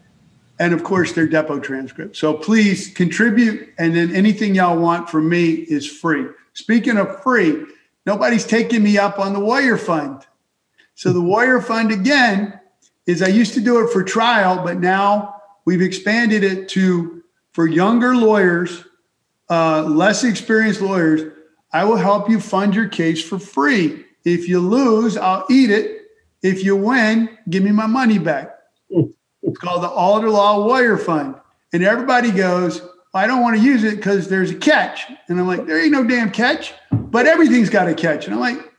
and 0.59 0.73
of 0.73 0.85
course 0.85 1.13
their 1.13 1.27
depo 1.27 1.63
transcript. 1.63 2.17
So 2.17 2.35
please 2.35 2.89
contribute 2.89 3.71
and 3.79 3.95
then 3.95 4.15
anything 4.15 4.55
y'all 4.55 4.79
want 4.79 5.09
from 5.09 5.29
me 5.29 5.53
is 5.53 5.87
free. 5.87 6.27
Speaking 6.53 6.97
of 6.97 7.23
free, 7.23 7.65
nobody's 8.07 8.47
taking 8.47 8.83
me 8.83 8.99
up 8.99 9.19
on 9.19 9.33
the 9.33 9.41
Warrior 9.41 9.77
Fund. 9.77 10.23
So 10.95 11.13
the 11.13 11.21
Warrior 11.21 11.61
Fund 11.61 11.91
again 11.91 12.59
is 13.07 13.23
I 13.23 13.29
used 13.29 13.55
to 13.55 13.61
do 13.61 13.85
it 13.85 13.93
for 13.93 14.03
trial, 14.03 14.63
but 14.65 14.79
now 14.79 15.43
we've 15.65 15.83
expanded 15.83 16.45
it 16.45 16.69
to 16.71 17.23
for 17.53 17.67
younger 17.67 18.17
lawyers, 18.17 18.85
uh, 19.51 19.83
less 19.83 20.25
experienced 20.25 20.81
lawyers 20.81 21.33
I 21.75 21.83
will 21.83 21.97
help 21.97 22.31
you 22.31 22.39
fund 22.39 22.73
your 22.73 22.89
case 22.89 23.23
for 23.23 23.37
free. 23.37 24.05
If 24.25 24.49
you 24.49 24.61
lose, 24.61 25.17
I'll 25.17 25.45
eat 25.51 25.71
it. 25.71 26.03
If 26.41 26.65
you 26.65 26.77
win, 26.77 27.37
give 27.51 27.65
me 27.65 27.73
my 27.73 27.87
money 27.87 28.19
back. 28.21 28.57
It's 29.45 29.59
called 29.59 29.83
the 29.83 29.89
Alder 29.89 30.31
Law 30.31 30.67
Warrior 30.67 30.97
Fund. 30.97 31.37
And 31.73 31.85
everybody 31.85 32.31
goes, 32.31 32.83
I 33.13 33.27
don't 33.27 33.43
want 33.43 33.57
to 33.57 33.63
use 33.63 33.85
it 33.85 33.97
because 33.97 34.29
there's 34.29 34.51
a 34.51 34.57
catch. 34.57 35.05
And 35.29 35.39
I'm 35.39 35.47
like, 35.47 35.67
there 35.67 35.81
ain't 35.81 35.93
no 35.93 36.05
damn 36.05 36.31
catch, 36.31 36.73
but 36.91 37.27
everything's 37.27 37.71
got 37.71 37.89
a 37.89 37.95
catch. 37.95 38.27
And 38.27 38.35
I'm 38.35 38.41
like, 38.41 38.73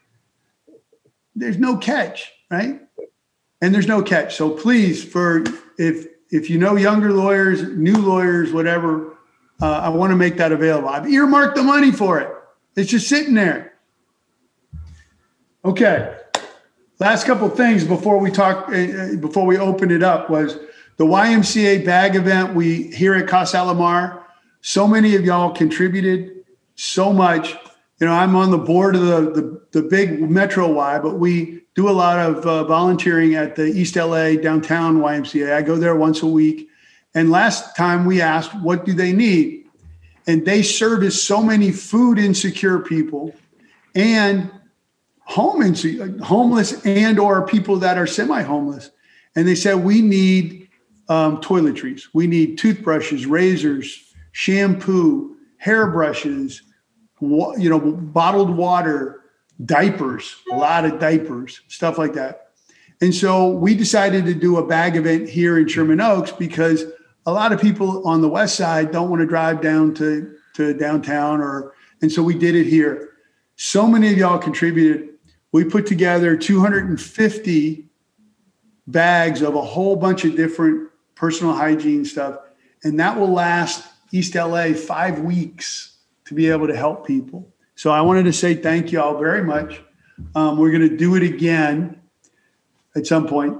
there's 1.36 1.58
no 1.58 1.78
catch, 1.78 2.32
right? 2.50 2.82
And 3.62 3.74
there's 3.74 3.88
no 3.88 4.02
catch. 4.02 4.36
So 4.36 4.50
please, 4.50 5.04
for 5.04 5.44
if 5.78 6.08
if 6.32 6.50
you 6.50 6.58
know 6.58 6.76
younger 6.76 7.14
lawyers, 7.14 7.64
new 7.64 7.96
lawyers, 7.96 8.52
whatever, 8.52 9.18
uh, 9.62 9.72
I 9.72 9.90
want 9.90 10.12
to 10.12 10.16
make 10.16 10.38
that 10.38 10.52
available. 10.52 10.90
I've 10.90 11.08
earmarked 11.08 11.56
the 11.56 11.64
money 11.64 11.92
for 11.92 12.20
it. 12.20 12.30
It's 12.76 12.90
just 12.90 13.08
sitting 13.08 13.36
there. 13.36 13.74
Okay. 15.64 16.18
Last 17.00 17.26
couple 17.26 17.50
things 17.50 17.84
before 17.84 18.20
we 18.20 18.32
talk, 18.32 18.70
uh, 18.70 19.16
before 19.20 19.46
we 19.46 19.58
open 19.58 19.92
it 19.92 20.02
up 20.02 20.30
was 20.30 20.58
the 20.98 21.06
YMCA 21.06 21.86
bag 21.86 22.16
event 22.16 22.56
we 22.56 22.84
here 22.92 23.14
at 23.14 23.28
Casa 23.28 23.58
Alamar. 23.58 24.24
So 24.62 24.88
many 24.88 25.16
of 25.16 25.26
y'all 25.26 25.52
contributed 25.52 26.46
so 26.76 27.12
much. 27.12 27.56
You 28.00 28.08
know, 28.08 28.14
I'm 28.14 28.36
on 28.36 28.52
the 28.52 28.58
board 28.58 28.96
of 28.96 29.02
the, 29.02 29.22
the, 29.22 29.62
the 29.72 29.82
big 29.82 30.30
Metro 30.30 30.72
Y, 30.72 31.00
but 31.00 31.20
we 31.20 31.62
do 31.76 31.90
a 31.90 31.92
lot 31.92 32.20
of 32.20 32.46
uh, 32.46 32.64
volunteering 32.64 33.36
at 33.36 33.56
the 33.56 33.66
East 33.66 33.96
LA 33.96 34.36
downtown 34.36 35.00
YMCA. 35.00 35.54
I 35.54 35.62
go 35.62 35.76
there 35.76 35.96
once 35.96 36.22
a 36.22 36.28
week. 36.28 36.70
And 37.14 37.30
last 37.30 37.76
time 37.76 38.06
we 38.06 38.22
asked, 38.22 38.54
what 38.56 38.86
do 38.86 38.94
they 38.94 39.12
need? 39.12 39.66
and 40.28 40.46
they 40.46 40.64
service 40.64 41.22
so 41.22 41.42
many 41.42 41.72
food 41.72 42.18
insecure 42.18 42.80
people 42.80 43.36
and 43.94 44.52
home 45.26 45.62
homeless 46.22 46.86
and 46.86 47.20
or 47.20 47.46
people 47.46 47.78
that 47.78 47.98
are 47.98 48.08
semi-homeless 48.08 48.92
and 49.36 49.48
they 49.48 49.56
said 49.56 49.76
we 49.76 50.02
need 50.02 50.70
um, 51.10 51.42
toiletries 51.42 52.04
we 52.14 52.28
need 52.28 52.58
toothbrushes 52.58 53.26
razors 53.26 54.14
shampoo 54.32 55.36
hairbrushes 55.64 56.62
wa- 57.20 57.56
you 57.56 57.70
know 57.70 57.80
bottled 57.80 58.56
water 58.56 59.22
diapers 59.66 60.36
a 60.52 60.56
lot 60.56 60.86
of 60.86 61.00
diapers 61.00 61.62
stuff 61.68 61.98
like 61.98 62.14
that 62.14 62.52
and 63.02 63.14
so 63.14 63.50
we 63.50 63.76
decided 63.76 64.26
to 64.26 64.34
do 64.34 64.58
a 64.58 64.66
bag 64.66 64.96
event 64.96 65.28
here 65.28 65.58
in 65.58 65.68
sherman 65.68 66.00
oaks 66.00 66.32
because 66.32 66.86
a 67.26 67.32
lot 67.32 67.52
of 67.52 67.60
people 67.60 68.08
on 68.08 68.22
the 68.22 68.30
west 68.30 68.56
side 68.56 68.92
don't 68.92 69.10
want 69.10 69.20
to 69.20 69.26
drive 69.26 69.60
down 69.60 69.94
to, 69.96 70.38
to 70.54 70.74
downtown 70.76 71.42
or 71.42 71.74
and 72.02 72.12
so 72.12 72.22
we 72.22 72.38
did 72.38 72.56
it 72.56 72.66
here. 72.66 73.14
So 73.56 73.88
many 73.88 74.12
of 74.12 74.18
y'all 74.18 74.38
contributed. 74.38 75.15
We 75.56 75.64
put 75.64 75.86
together 75.86 76.36
250 76.36 77.86
bags 78.88 79.42
of 79.42 79.56
a 79.56 79.62
whole 79.62 79.96
bunch 79.96 80.26
of 80.26 80.36
different 80.36 80.90
personal 81.16 81.54
hygiene 81.54 82.04
stuff. 82.04 82.40
And 82.84 83.00
that 83.00 83.18
will 83.18 83.32
last 83.32 83.88
East 84.12 84.36
LA 84.36 84.74
five 84.74 85.20
weeks 85.20 85.96
to 86.26 86.34
be 86.34 86.50
able 86.50 86.68
to 86.68 86.76
help 86.76 87.08
people. 87.08 87.48
So 87.76 87.90
I 87.90 88.02
wanted 88.02 88.24
to 88.24 88.34
say 88.34 88.56
thank 88.56 88.92
you 88.92 89.00
all 89.02 89.18
very 89.18 89.46
much. 89.46 89.82
Um, 90.36 90.58
we're 90.58 90.72
going 90.72 90.90
to 90.90 90.98
do 90.98 91.16
it 91.16 91.24
again 91.24 92.02
at 92.94 93.08
some 93.08 93.26
point 93.26 93.58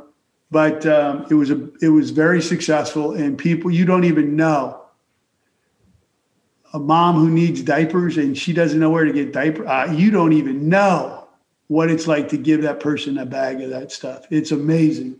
but 0.52 0.86
um, 0.86 1.26
it 1.30 1.34
was 1.34 1.50
a 1.50 1.70
it 1.82 1.90
was 1.90 2.12
very 2.12 2.42
successful 2.42 3.14
and 3.14 3.38
people 3.38 3.72
you 3.72 3.84
don't 3.84 4.04
even 4.04 4.36
know 4.36 4.82
a 6.74 6.80
mom 6.80 7.16
who 7.16 7.30
needs 7.30 7.62
diapers 7.62 8.18
and 8.18 8.38
she 8.38 8.54
doesn't 8.54 8.80
know 8.80 8.90
where 8.90 9.06
to 9.06 9.12
get 9.12 9.34
diaper 9.34 9.68
uh, 9.68 9.92
you 9.92 10.12
don't 10.12 10.34
even 10.34 10.70
know 10.70 11.15
what 11.68 11.90
it's 11.90 12.08
like 12.08 12.30
to 12.30 12.38
give 12.38 12.62
that 12.62 12.80
person 12.80 13.18
a 13.18 13.26
bag 13.26 13.62
of 13.62 13.70
that 13.70 13.92
stuff 13.92 14.26
it's 14.30 14.52
amazing 14.52 15.20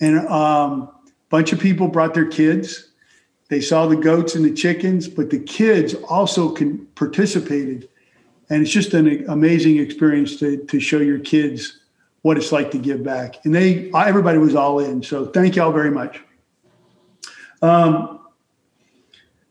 and 0.00 0.16
a 0.16 0.32
um, 0.32 0.90
bunch 1.28 1.52
of 1.52 1.60
people 1.60 1.88
brought 1.88 2.14
their 2.14 2.28
kids 2.28 2.88
they 3.48 3.60
saw 3.60 3.86
the 3.86 3.96
goats 3.96 4.34
and 4.34 4.44
the 4.44 4.52
chickens 4.52 5.08
but 5.08 5.30
the 5.30 5.40
kids 5.40 5.94
also 6.08 6.50
can 6.50 6.86
participated 6.94 7.88
and 8.50 8.62
it's 8.62 8.70
just 8.70 8.92
an 8.94 9.24
amazing 9.28 9.78
experience 9.78 10.36
to, 10.40 10.56
to 10.64 10.80
show 10.80 10.98
your 10.98 11.20
kids 11.20 11.78
what 12.22 12.36
it's 12.36 12.52
like 12.52 12.70
to 12.72 12.78
give 12.78 13.02
back. 13.02 13.36
And 13.44 13.54
they, 13.54 13.90
everybody 13.94 14.38
was 14.38 14.56
all 14.56 14.80
in. 14.80 15.02
So 15.02 15.26
thank 15.26 15.56
y'all 15.56 15.72
very 15.72 15.90
much. 15.90 16.20
Um, 17.62 18.20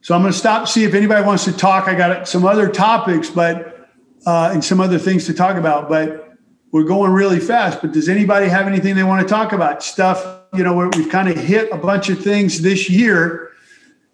so 0.02 0.16
I'm 0.16 0.22
going 0.22 0.34
to 0.34 0.38
stop, 0.38 0.68
see 0.68 0.84
if 0.84 0.94
anybody 0.94 1.26
wants 1.26 1.46
to 1.46 1.54
talk. 1.54 1.88
I 1.88 1.96
got 1.96 2.28
some 2.28 2.46
other 2.46 2.70
topics, 2.70 3.30
but, 3.30 3.90
uh, 4.26 4.52
and 4.54 4.64
some 4.64 4.82
other 4.82 5.00
things 5.00 5.26
to 5.28 5.34
talk 5.34 5.56
about, 5.56 5.88
but 5.88 6.29
we're 6.72 6.84
going 6.84 7.12
really 7.12 7.40
fast. 7.40 7.82
But 7.82 7.92
does 7.92 8.10
anybody 8.10 8.48
have 8.48 8.68
anything 8.68 8.96
they 8.96 9.04
want 9.04 9.28
to 9.28 9.32
talk 9.32 9.54
about? 9.54 9.84
Stuff, 9.84 10.44
you 10.54 10.64
know, 10.64 10.90
we've 10.96 11.10
kind 11.10 11.30
of 11.30 11.38
hit 11.38 11.72
a 11.72 11.78
bunch 11.78 12.10
of 12.10 12.22
things 12.22 12.62
this 12.62 12.90
year. 12.90 13.52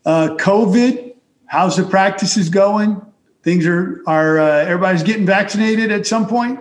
Uh, 0.06 0.36
COVID, 0.40 1.16
how's 1.48 1.78
the 1.78 1.84
practices 1.84 2.50
going? 2.50 3.02
Things 3.44 3.66
are, 3.66 4.02
are, 4.08 4.40
uh, 4.40 4.46
everybody's 4.60 5.04
getting 5.04 5.26
vaccinated 5.26 5.92
at 5.92 6.08
some 6.08 6.28
point? 6.28 6.60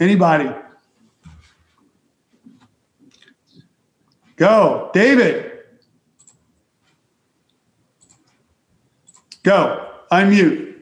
Anybody? 0.00 0.50
Go, 4.36 4.90
David. 4.92 5.52
Go, 9.44 9.88
unmute. 10.10 10.74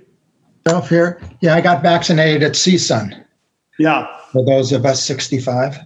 Self 0.67 0.89
here. 0.89 1.21
Yeah, 1.41 1.55
I 1.55 1.61
got 1.61 1.83
vaccinated 1.83 2.43
at 2.43 2.53
CSUN. 2.53 3.22
Yeah. 3.83 4.07
For 4.31 4.45
those 4.45 4.71
of 4.71 4.87
us 4.87 5.03
65. 5.03 5.77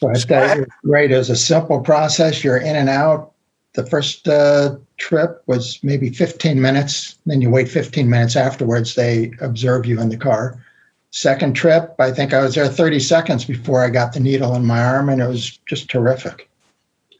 But 0.00 0.30
uh, 0.30 0.64
great. 0.82 1.12
It 1.12 1.18
was 1.18 1.28
a 1.28 1.36
simple 1.36 1.80
process. 1.80 2.42
You're 2.42 2.56
in 2.56 2.76
and 2.76 2.88
out. 2.88 3.32
The 3.74 3.84
first 3.84 4.26
uh, 4.26 4.76
trip 4.96 5.42
was 5.46 5.78
maybe 5.82 6.08
15 6.08 6.62
minutes. 6.62 7.18
Then 7.26 7.42
you 7.42 7.50
wait 7.50 7.68
15 7.68 8.08
minutes 8.08 8.36
afterwards. 8.36 8.94
They 8.94 9.32
observe 9.42 9.84
you 9.84 10.00
in 10.00 10.08
the 10.08 10.16
car. 10.16 10.64
Second 11.10 11.52
trip, 11.52 11.94
I 11.98 12.10
think 12.10 12.32
I 12.32 12.40
was 12.40 12.54
there 12.54 12.66
30 12.66 13.00
seconds 13.00 13.44
before 13.44 13.84
I 13.84 13.90
got 13.90 14.14
the 14.14 14.20
needle 14.20 14.54
in 14.54 14.64
my 14.64 14.82
arm, 14.82 15.10
and 15.10 15.20
it 15.20 15.28
was 15.28 15.58
just 15.66 15.90
terrific. 15.90 16.48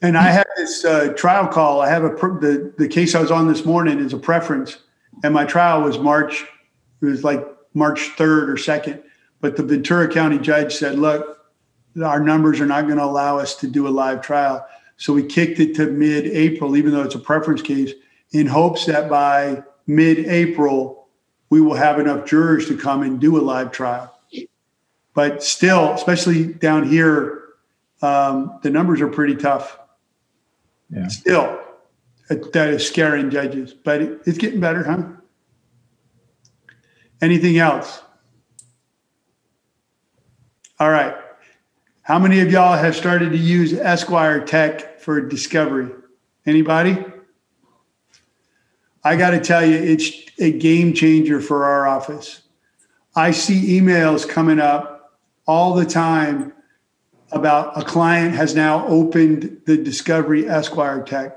And 0.00 0.16
I 0.16 0.30
had 0.30 0.46
this 0.56 0.82
uh, 0.82 1.12
trial 1.14 1.46
call. 1.46 1.82
I 1.82 1.90
have 1.90 2.04
a 2.04 2.08
the 2.08 2.72
the 2.78 2.88
case 2.88 3.14
I 3.14 3.20
was 3.20 3.30
on 3.30 3.48
this 3.48 3.66
morning 3.66 3.98
is 3.98 4.14
a 4.14 4.18
preference, 4.18 4.78
and 5.22 5.34
my 5.34 5.44
trial 5.44 5.82
was 5.82 5.98
March. 5.98 6.46
It 7.02 7.06
was 7.06 7.22
like 7.22 7.44
March 7.74 8.12
third 8.16 8.48
or 8.48 8.56
second. 8.56 9.02
But 9.40 9.57
the 9.57 9.62
Ventura 9.62 10.09
County 10.09 10.38
judge 10.38 10.74
said, 10.74 10.98
"Look, 10.98 11.38
our 12.03 12.20
numbers 12.20 12.61
are 12.61 12.66
not 12.66 12.85
going 12.87 12.98
to 12.98 13.05
allow 13.05 13.38
us 13.38 13.55
to 13.57 13.66
do 13.66 13.87
a 13.87 13.90
live 13.90 14.20
trial." 14.20 14.66
So 14.96 15.14
we 15.14 15.22
kicked 15.22 15.59
it 15.61 15.74
to 15.76 15.87
mid-April, 15.87 16.76
even 16.76 16.92
though 16.92 17.03
it's 17.03 17.14
a 17.14 17.20
preference 17.20 17.62
case, 17.62 17.92
in 18.33 18.46
hopes 18.46 18.85
that 18.87 19.09
by 19.09 19.62
mid-April 19.87 21.09
we 21.48 21.61
will 21.61 21.74
have 21.74 21.98
enough 21.98 22.26
jurors 22.26 22.68
to 22.68 22.76
come 22.76 23.03
and 23.03 23.18
do 23.18 23.37
a 23.38 23.42
live 23.42 23.72
trial. 23.72 24.14
But 25.14 25.42
still, 25.42 25.92
especially 25.94 26.53
down 26.53 26.87
here, 26.87 27.42
um, 28.03 28.61
the 28.62 28.70
numbers 28.70 29.00
are 29.00 29.09
pretty 29.09 29.35
tough. 29.35 29.79
Yeah. 30.90 31.09
Still, 31.09 31.61
that 32.29 32.68
is 32.68 32.87
scaring 32.87 33.31
judges, 33.31 33.74
but 33.74 34.00
it's 34.00 34.38
getting 34.38 34.61
better, 34.61 34.85
huh? 34.85 35.03
Anything 37.20 37.59
else? 37.59 38.03
All 40.81 40.90
right. 40.90 41.14
How 42.01 42.19
many 42.19 42.40
of 42.40 42.51
y'all 42.51 42.75
have 42.75 42.97
started 42.97 43.33
to 43.33 43.37
use 43.37 43.75
EsquireTek 43.75 44.99
for 44.99 45.21
discovery? 45.21 45.90
Anybody? 46.47 47.05
I 49.05 49.16
got 49.16 49.33
to 49.33 49.40
tell 49.40 49.62
you, 49.62 49.77
it's 49.77 50.11
a 50.38 50.51
game 50.53 50.95
changer 50.95 51.43
for 51.43 51.66
our 51.66 51.87
office. 51.87 52.40
I 53.14 53.33
see 53.33 53.79
emails 53.79 54.27
coming 54.27 54.59
up 54.59 55.21
all 55.47 55.75
the 55.75 55.85
time 55.85 56.55
about 57.31 57.79
a 57.79 57.85
client 57.85 58.35
has 58.35 58.55
now 58.55 58.87
opened 58.87 59.61
the 59.66 59.77
Discovery 59.77 60.45
EsquireTek. 60.45 61.35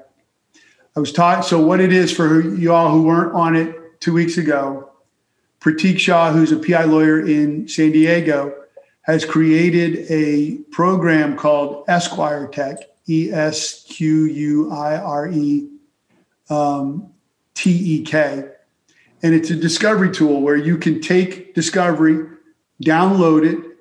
I 0.95 0.99
was 1.01 1.11
taught, 1.11 1.43
so 1.43 1.59
what 1.59 1.81
it 1.81 1.91
is 1.91 2.13
for 2.13 2.39
you 2.39 2.71
all 2.71 2.91
who 2.91 3.03
weren't 3.03 3.33
on 3.33 3.57
it 3.57 3.99
two 3.99 4.13
weeks 4.13 4.37
ago, 4.37 4.89
Pratik 5.59 5.99
Shah, 5.99 6.31
who's 6.31 6.53
a 6.53 6.59
PI 6.59 6.85
lawyer 6.85 7.27
in 7.27 7.67
San 7.67 7.91
Diego, 7.91 8.62
has 9.03 9.25
created 9.25 10.05
a 10.09 10.57
program 10.71 11.37
called 11.37 11.85
EsquireTek, 11.87 12.77
E 13.07 13.31
S 13.31 13.83
Q 13.83 14.25
U 14.25 14.71
I 14.71 14.97
R 14.97 15.27
E 15.29 15.69
um, 16.49 17.11
T 17.53 17.71
E 17.71 18.03
K. 18.03 18.49
And 19.21 19.33
it's 19.33 19.49
a 19.49 19.55
discovery 19.55 20.11
tool 20.11 20.41
where 20.41 20.55
you 20.55 20.77
can 20.77 20.99
take 20.99 21.53
discovery, 21.53 22.27
download 22.83 23.45
it, 23.45 23.77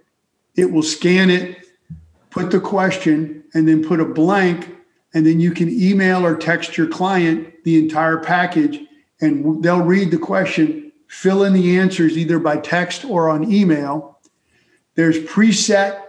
it 0.54 0.70
will 0.70 0.82
scan 0.82 1.30
it, 1.30 1.66
put 2.30 2.50
the 2.50 2.60
question, 2.60 3.44
and 3.54 3.66
then 3.66 3.84
put 3.84 4.00
a 4.00 4.04
blank. 4.04 4.76
And 5.14 5.26
then 5.26 5.40
you 5.40 5.50
can 5.50 5.68
email 5.68 6.24
or 6.24 6.36
text 6.36 6.76
your 6.76 6.86
client 6.86 7.52
the 7.64 7.78
entire 7.78 8.18
package, 8.18 8.80
and 9.20 9.62
they'll 9.62 9.82
read 9.82 10.10
the 10.10 10.18
question, 10.18 10.92
fill 11.06 11.44
in 11.44 11.52
the 11.52 11.78
answers 11.78 12.16
either 12.16 12.38
by 12.38 12.56
text 12.56 13.04
or 13.04 13.28
on 13.28 13.52
email. 13.52 14.18
There's 14.94 15.18
preset 15.18 16.02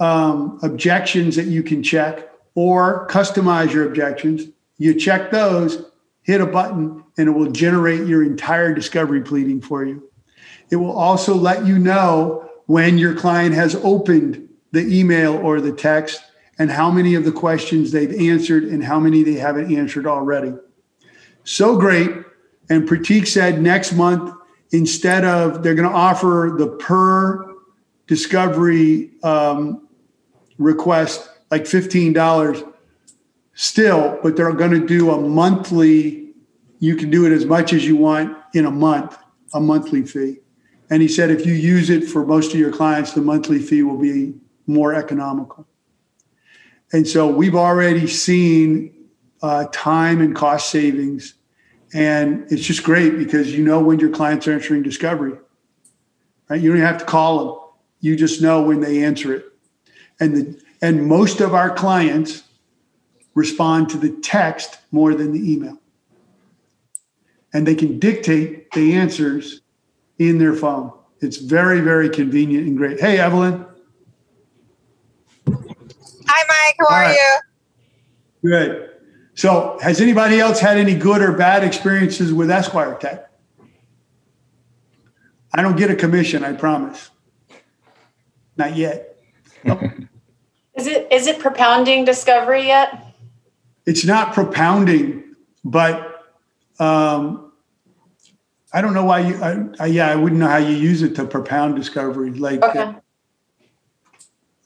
um, 0.00 0.58
objections 0.62 1.36
that 1.36 1.46
you 1.46 1.62
can 1.62 1.82
check 1.82 2.28
or 2.54 3.06
customize 3.08 3.72
your 3.72 3.86
objections. 3.86 4.48
You 4.78 4.94
check 4.94 5.30
those, 5.30 5.90
hit 6.22 6.40
a 6.40 6.46
button, 6.46 7.04
and 7.16 7.28
it 7.28 7.32
will 7.32 7.50
generate 7.50 8.06
your 8.06 8.22
entire 8.22 8.74
discovery 8.74 9.22
pleading 9.22 9.60
for 9.60 9.84
you. 9.84 10.08
It 10.70 10.76
will 10.76 10.96
also 10.96 11.34
let 11.34 11.66
you 11.66 11.78
know 11.78 12.48
when 12.66 12.98
your 12.98 13.14
client 13.14 13.54
has 13.54 13.74
opened 13.76 14.48
the 14.72 14.86
email 14.86 15.36
or 15.36 15.60
the 15.60 15.72
text 15.72 16.20
and 16.58 16.70
how 16.70 16.90
many 16.90 17.14
of 17.14 17.24
the 17.24 17.32
questions 17.32 17.90
they've 17.90 18.20
answered 18.20 18.64
and 18.64 18.84
how 18.84 19.00
many 19.00 19.22
they 19.22 19.34
haven't 19.34 19.74
answered 19.74 20.06
already. 20.06 20.52
So 21.44 21.78
great. 21.78 22.10
And 22.68 22.86
Pratik 22.86 23.26
said 23.26 23.62
next 23.62 23.94
month, 23.94 24.34
instead 24.72 25.24
of 25.24 25.62
they're 25.62 25.74
going 25.74 25.88
to 25.88 25.94
offer 25.94 26.54
the 26.58 26.68
per 26.68 27.47
discovery 28.08 29.10
um, 29.22 29.86
request 30.58 31.30
like 31.50 31.62
$15 31.62 32.72
still, 33.54 34.18
but 34.22 34.36
they're 34.36 34.52
going 34.52 34.72
to 34.72 34.84
do 34.84 35.10
a 35.10 35.20
monthly, 35.20 36.32
you 36.80 36.96
can 36.96 37.10
do 37.10 37.26
it 37.26 37.32
as 37.32 37.44
much 37.44 37.72
as 37.72 37.86
you 37.86 37.96
want 37.96 38.36
in 38.54 38.66
a 38.66 38.70
month, 38.70 39.16
a 39.54 39.60
monthly 39.60 40.04
fee. 40.04 40.38
And 40.90 41.02
he 41.02 41.08
said 41.08 41.30
if 41.30 41.46
you 41.46 41.52
use 41.52 41.90
it 41.90 42.08
for 42.08 42.26
most 42.26 42.52
of 42.52 42.58
your 42.58 42.72
clients, 42.72 43.12
the 43.12 43.20
monthly 43.20 43.58
fee 43.58 43.82
will 43.82 43.98
be 43.98 44.34
more 44.66 44.94
economical. 44.94 45.66
And 46.92 47.06
so 47.06 47.28
we've 47.28 47.54
already 47.54 48.06
seen 48.06 48.94
uh, 49.42 49.66
time 49.72 50.20
and 50.20 50.34
cost 50.34 50.70
savings. 50.70 51.34
And 51.92 52.50
it's 52.50 52.62
just 52.62 52.82
great 52.82 53.18
because 53.18 53.52
you 53.52 53.62
know 53.64 53.80
when 53.80 53.98
your 53.98 54.10
clients 54.10 54.48
are 54.48 54.52
entering 54.52 54.82
discovery, 54.82 55.38
right? 56.48 56.60
You 56.60 56.72
don't 56.72 56.80
have 56.80 56.98
to 56.98 57.04
call 57.04 57.38
them. 57.38 57.67
You 58.00 58.16
just 58.16 58.40
know 58.40 58.62
when 58.62 58.80
they 58.80 59.02
answer 59.04 59.34
it. 59.34 59.46
And 60.20 60.36
the, 60.36 60.60
and 60.80 61.06
most 61.06 61.40
of 61.40 61.54
our 61.54 61.70
clients 61.74 62.44
respond 63.34 63.88
to 63.90 63.98
the 63.98 64.10
text 64.10 64.78
more 64.90 65.14
than 65.14 65.32
the 65.32 65.52
email. 65.52 65.78
And 67.52 67.66
they 67.66 67.74
can 67.74 67.98
dictate 67.98 68.70
the 68.72 68.94
answers 68.94 69.62
in 70.18 70.38
their 70.38 70.54
phone. 70.54 70.92
It's 71.20 71.38
very, 71.38 71.80
very 71.80 72.08
convenient 72.08 72.66
and 72.66 72.76
great. 72.76 73.00
Hey, 73.00 73.18
Evelyn. 73.18 73.64
Hi, 75.46 76.44
Mike. 76.48 76.76
How 76.78 76.94
are 76.94 77.12
you? 77.12 77.38
Good. 78.44 78.90
So, 79.34 79.78
has 79.82 80.00
anybody 80.00 80.40
else 80.40 80.60
had 80.60 80.76
any 80.76 80.94
good 80.94 81.22
or 81.22 81.32
bad 81.32 81.64
experiences 81.64 82.32
with 82.32 82.48
EsquireTek? 82.48 83.24
I 85.54 85.62
don't 85.62 85.76
get 85.76 85.90
a 85.90 85.96
commission, 85.96 86.44
I 86.44 86.52
promise. 86.52 87.10
Not 88.58 88.76
yet. 88.76 89.16
Is 90.74 90.86
it 90.86 91.08
is 91.10 91.26
it 91.26 91.40
propounding 91.40 92.04
discovery 92.04 92.66
yet? 92.66 93.16
It's 93.84 94.04
not 94.04 94.32
propounding, 94.32 95.34
but 95.64 96.24
um, 96.78 97.50
I 98.72 98.80
don't 98.80 98.94
know 98.94 99.04
why 99.04 99.20
you. 99.20 99.42
I, 99.42 99.64
I, 99.80 99.86
yeah, 99.86 100.08
I 100.08 100.14
wouldn't 100.14 100.40
know 100.40 100.46
how 100.46 100.58
you 100.58 100.76
use 100.76 101.02
it 101.02 101.16
to 101.16 101.24
propound 101.24 101.74
discovery, 101.74 102.30
like 102.30 102.62
Okay. 102.62 102.94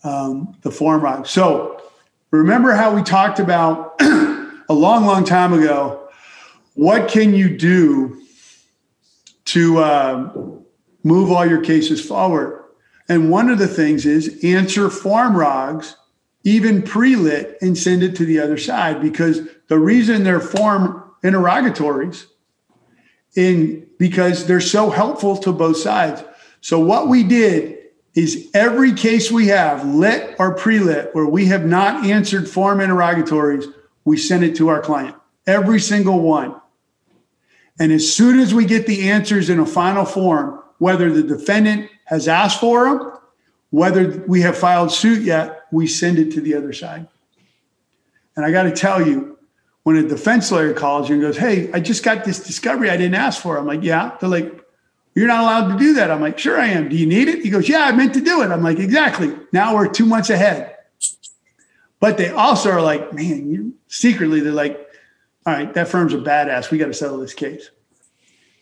um, 0.05 0.55
the 0.61 0.71
form 0.71 1.01
rog. 1.01 1.27
So 1.27 1.81
remember 2.31 2.73
how 2.73 2.95
we 2.95 3.03
talked 3.03 3.39
about 3.39 3.95
a 4.03 4.75
long, 4.75 5.07
long 5.07 5.25
time 5.25 5.55
ago. 5.55 6.11
What 6.75 7.09
can 7.09 7.33
you 7.33 7.57
do 7.57 8.21
to 9.47 9.83
um, 9.83 10.63
move 11.05 11.33
all 11.33 11.47
your 11.47 11.63
cases 11.63 12.05
forward? 12.05 12.62
And 13.12 13.29
one 13.29 13.51
of 13.51 13.59
the 13.59 13.68
things 13.68 14.07
is 14.07 14.42
answer 14.42 14.88
form 14.88 15.37
rogs, 15.37 15.96
even 16.44 16.81
pre-lit, 16.81 17.59
and 17.61 17.77
send 17.77 18.03
it 18.03 18.16
to 18.16 18.25
the 18.25 18.40
other 18.40 18.57
side 18.57 19.03
because 19.03 19.42
the 19.68 19.79
reason 19.79 20.25
they're 20.25 20.40
form 20.40 21.12
interrogatories 21.22 22.27
in 23.37 23.87
because 23.98 24.46
they're 24.46 24.62
so 24.62 24.88
helpful 24.88 25.37
to 25.37 25.53
both 25.53 25.77
sides. 25.77 26.25
So 26.62 26.81
what 26.81 27.09
we 27.09 27.22
did 27.22 27.81
is 28.14 28.48
every 28.55 28.94
case 28.94 29.31
we 29.31 29.48
have, 29.48 29.85
lit 29.85 30.35
or 30.38 30.55
pre-lit, 30.55 31.14
where 31.14 31.27
we 31.27 31.44
have 31.46 31.66
not 31.66 32.07
answered 32.07 32.48
form 32.48 32.81
interrogatories, 32.81 33.66
we 34.07 34.16
send 34.16 34.42
it 34.42 34.57
to 34.57 34.68
our 34.68 34.81
client. 34.81 35.14
Every 35.46 35.81
single 35.81 36.20
one. 36.22 36.55
And 37.79 37.92
as 37.92 38.11
soon 38.11 38.38
as 38.38 38.55
we 38.55 38.64
get 38.64 38.87
the 38.87 39.11
answers 39.11 39.51
in 39.51 39.59
a 39.59 39.66
final 39.66 40.07
form, 40.07 40.62
whether 40.79 41.12
the 41.12 41.22
defendant 41.22 41.90
has 42.05 42.29
asked 42.29 42.61
for 42.61 42.85
them, 42.85 43.12
whether 43.71 44.23
we 44.27 44.43
have 44.43 44.57
filed 44.57 44.93
suit 44.93 45.23
yet, 45.23 45.62
we 45.73 45.87
send 45.87 46.19
it 46.19 46.33
to 46.33 46.41
the 46.41 46.55
other 46.55 46.73
side. 46.73 47.09
And 48.37 48.45
I 48.45 48.51
got 48.51 48.65
to 48.65 48.73
tell 48.73 49.07
you, 49.07 49.38
when 49.85 49.97
a 49.97 50.03
defense 50.03 50.53
lawyer 50.53 50.73
calls 50.75 51.09
you 51.09 51.17
and 51.17 51.23
goes, 51.23 51.37
Hey, 51.37 51.71
I 51.73 51.81
just 51.81 52.05
got 52.05 52.25
this 52.25 52.41
discovery 52.41 52.91
I 52.91 52.97
didn't 52.97 53.17
ask 53.17 53.43
for. 53.43 53.59
I'm 53.59 53.67
like, 53.67 53.83
Yeah. 53.83 54.17
They're 54.21 54.29
like, 54.29 54.65
You're 55.15 55.27
not 55.27 55.41
allowed 55.41 55.73
to 55.73 55.79
do 55.79 55.95
that. 55.95 56.11
I'm 56.11 56.21
like, 56.21 56.38
Sure, 56.38 56.61
I 56.61 56.69
am. 56.69 56.88
Do 56.88 56.97
you 56.97 57.07
need 57.07 57.29
it? 57.29 57.43
He 57.43 57.51
goes, 57.51 57.69
Yeah, 57.69 57.85
I 57.85 57.93
meant 57.93 58.15
to 58.15 58.21
do 58.21 58.43
it. 58.43 58.51
I'm 58.51 58.62
like, 58.62 58.79
Exactly. 58.79 59.37
Now 59.53 59.75
we're 59.75 59.88
two 59.88 60.07
months 60.07 60.31
ahead. 60.31 60.77
But 61.99 62.17
they 62.17 62.31
also 62.31 62.71
are 62.71 62.83
like, 62.83 63.12
Man, 63.12 63.51
you 63.51 63.75
secretly, 63.88 64.41
they're 64.41 64.53
like, 64.53 64.79
All 65.47 65.53
right, 65.53 65.73
that 65.75 65.88
firm's 65.88 66.15
a 66.15 66.19
badass. 66.19 66.71
We 66.71 66.79
got 66.79 66.87
to 66.87 66.95
settle 66.95 67.19
this 67.19 67.35
case. 67.35 67.71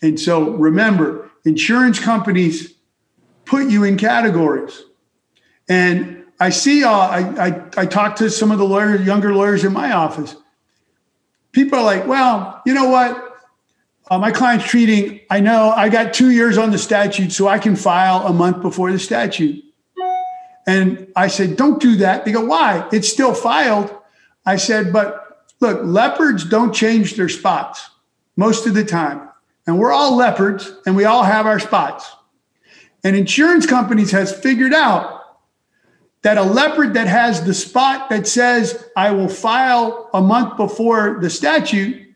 And 0.02 0.18
so 0.18 0.52
remember, 0.52 1.30
insurance 1.44 1.98
companies 1.98 2.74
put 3.50 3.68
you 3.68 3.82
in 3.82 3.96
categories. 3.96 4.80
And 5.68 6.24
I 6.38 6.50
see, 6.50 6.84
uh, 6.84 6.90
I, 6.90 7.48
I, 7.48 7.64
I 7.78 7.86
talk 7.86 8.14
to 8.16 8.30
some 8.30 8.52
of 8.52 8.58
the 8.58 8.64
lawyers, 8.64 9.04
younger 9.04 9.34
lawyers 9.34 9.64
in 9.64 9.72
my 9.72 9.90
office. 9.90 10.36
People 11.50 11.80
are 11.80 11.84
like, 11.84 12.06
well, 12.06 12.62
you 12.64 12.74
know 12.74 12.88
what? 12.88 13.42
Uh, 14.08 14.18
my 14.18 14.30
client's 14.30 14.66
treating, 14.66 15.20
I 15.30 15.40
know 15.40 15.70
I 15.70 15.88
got 15.88 16.14
two 16.14 16.30
years 16.30 16.58
on 16.58 16.70
the 16.70 16.78
statute, 16.78 17.32
so 17.32 17.48
I 17.48 17.58
can 17.58 17.74
file 17.74 18.24
a 18.24 18.32
month 18.32 18.62
before 18.62 18.92
the 18.92 19.00
statute. 19.00 19.64
And 20.68 21.08
I 21.16 21.26
said, 21.26 21.56
don't 21.56 21.80
do 21.80 21.96
that. 21.96 22.24
They 22.24 22.30
go, 22.30 22.44
why? 22.44 22.88
It's 22.92 23.08
still 23.08 23.34
filed. 23.34 23.92
I 24.46 24.56
said, 24.56 24.92
but 24.92 25.48
look, 25.58 25.80
leopards 25.82 26.44
don't 26.44 26.72
change 26.72 27.16
their 27.16 27.28
spots 27.28 27.90
most 28.36 28.68
of 28.68 28.74
the 28.74 28.84
time. 28.84 29.28
And 29.66 29.76
we're 29.76 29.92
all 29.92 30.14
leopards 30.14 30.72
and 30.86 30.94
we 30.94 31.04
all 31.04 31.24
have 31.24 31.46
our 31.46 31.58
spots. 31.58 32.14
And 33.02 33.16
insurance 33.16 33.66
companies 33.66 34.10
has 34.10 34.36
figured 34.36 34.74
out 34.74 35.20
that 36.22 36.36
a 36.36 36.42
leopard 36.42 36.94
that 36.94 37.06
has 37.06 37.44
the 37.44 37.54
spot 37.54 38.10
that 38.10 38.26
says 38.26 38.84
I 38.96 39.10
will 39.12 39.28
file 39.28 40.10
a 40.12 40.20
month 40.20 40.56
before 40.56 41.18
the 41.20 41.30
statute, 41.30 42.14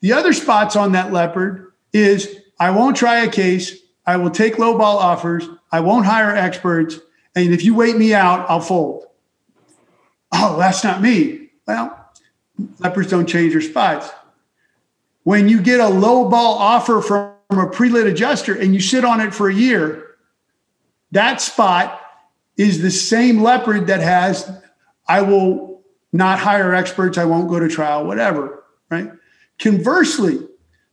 the 0.00 0.12
other 0.12 0.32
spots 0.32 0.76
on 0.76 0.92
that 0.92 1.12
leopard 1.12 1.72
is 1.92 2.38
I 2.58 2.70
won't 2.70 2.96
try 2.96 3.20
a 3.20 3.30
case, 3.30 3.76
I 4.06 4.16
will 4.16 4.30
take 4.30 4.54
lowball 4.54 4.96
offers, 4.96 5.48
I 5.70 5.80
won't 5.80 6.06
hire 6.06 6.34
experts, 6.34 6.98
and 7.34 7.52
if 7.52 7.64
you 7.64 7.74
wait 7.74 7.96
me 7.96 8.14
out, 8.14 8.48
I'll 8.48 8.60
fold. 8.60 9.06
Oh, 10.32 10.58
that's 10.58 10.84
not 10.84 11.02
me. 11.02 11.50
Well, 11.66 12.10
leopards 12.78 13.10
don't 13.10 13.26
change 13.26 13.52
their 13.52 13.62
spots. 13.62 14.10
When 15.22 15.48
you 15.48 15.60
get 15.60 15.80
a 15.80 15.84
lowball 15.84 16.32
offer 16.32 17.00
from 17.00 17.34
a 17.50 17.68
pre-lit 17.68 18.06
adjuster 18.06 18.54
and 18.54 18.74
you 18.74 18.80
sit 18.80 19.04
on 19.04 19.20
it 19.20 19.34
for 19.34 19.48
a 19.48 19.54
year, 19.54 20.03
that 21.14 21.40
spot 21.40 22.00
is 22.56 22.82
the 22.82 22.90
same 22.90 23.42
leopard 23.42 23.86
that 23.86 24.00
has, 24.00 24.50
I 25.08 25.22
will 25.22 25.82
not 26.12 26.38
hire 26.38 26.74
experts, 26.74 27.18
I 27.18 27.24
won't 27.24 27.48
go 27.48 27.58
to 27.58 27.68
trial, 27.68 28.06
whatever, 28.06 28.64
right? 28.90 29.10
Conversely, 29.58 30.38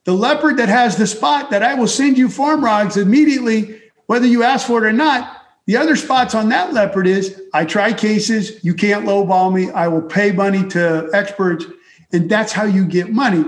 the 0.05 0.13
leopard 0.13 0.57
that 0.57 0.69
has 0.69 0.95
the 0.95 1.05
spot 1.05 1.51
that 1.51 1.61
I 1.61 1.75
will 1.75 1.87
send 1.87 2.17
you 2.17 2.29
form 2.29 2.63
rogs 2.63 2.97
immediately, 2.97 3.81
whether 4.07 4.25
you 4.25 4.43
ask 4.43 4.65
for 4.65 4.83
it 4.83 4.89
or 4.89 4.93
not, 4.93 5.37
the 5.67 5.77
other 5.77 5.95
spots 5.95 6.33
on 6.33 6.49
that 6.49 6.73
leopard 6.73 7.05
is 7.05 7.41
I 7.53 7.65
try 7.65 7.93
cases, 7.93 8.63
you 8.63 8.73
can't 8.73 9.05
lowball 9.05 9.53
me, 9.53 9.69
I 9.71 9.87
will 9.87 10.01
pay 10.01 10.31
money 10.31 10.67
to 10.69 11.09
experts, 11.13 11.65
and 12.11 12.29
that's 12.29 12.51
how 12.51 12.65
you 12.65 12.85
get 12.85 13.11
money. 13.11 13.45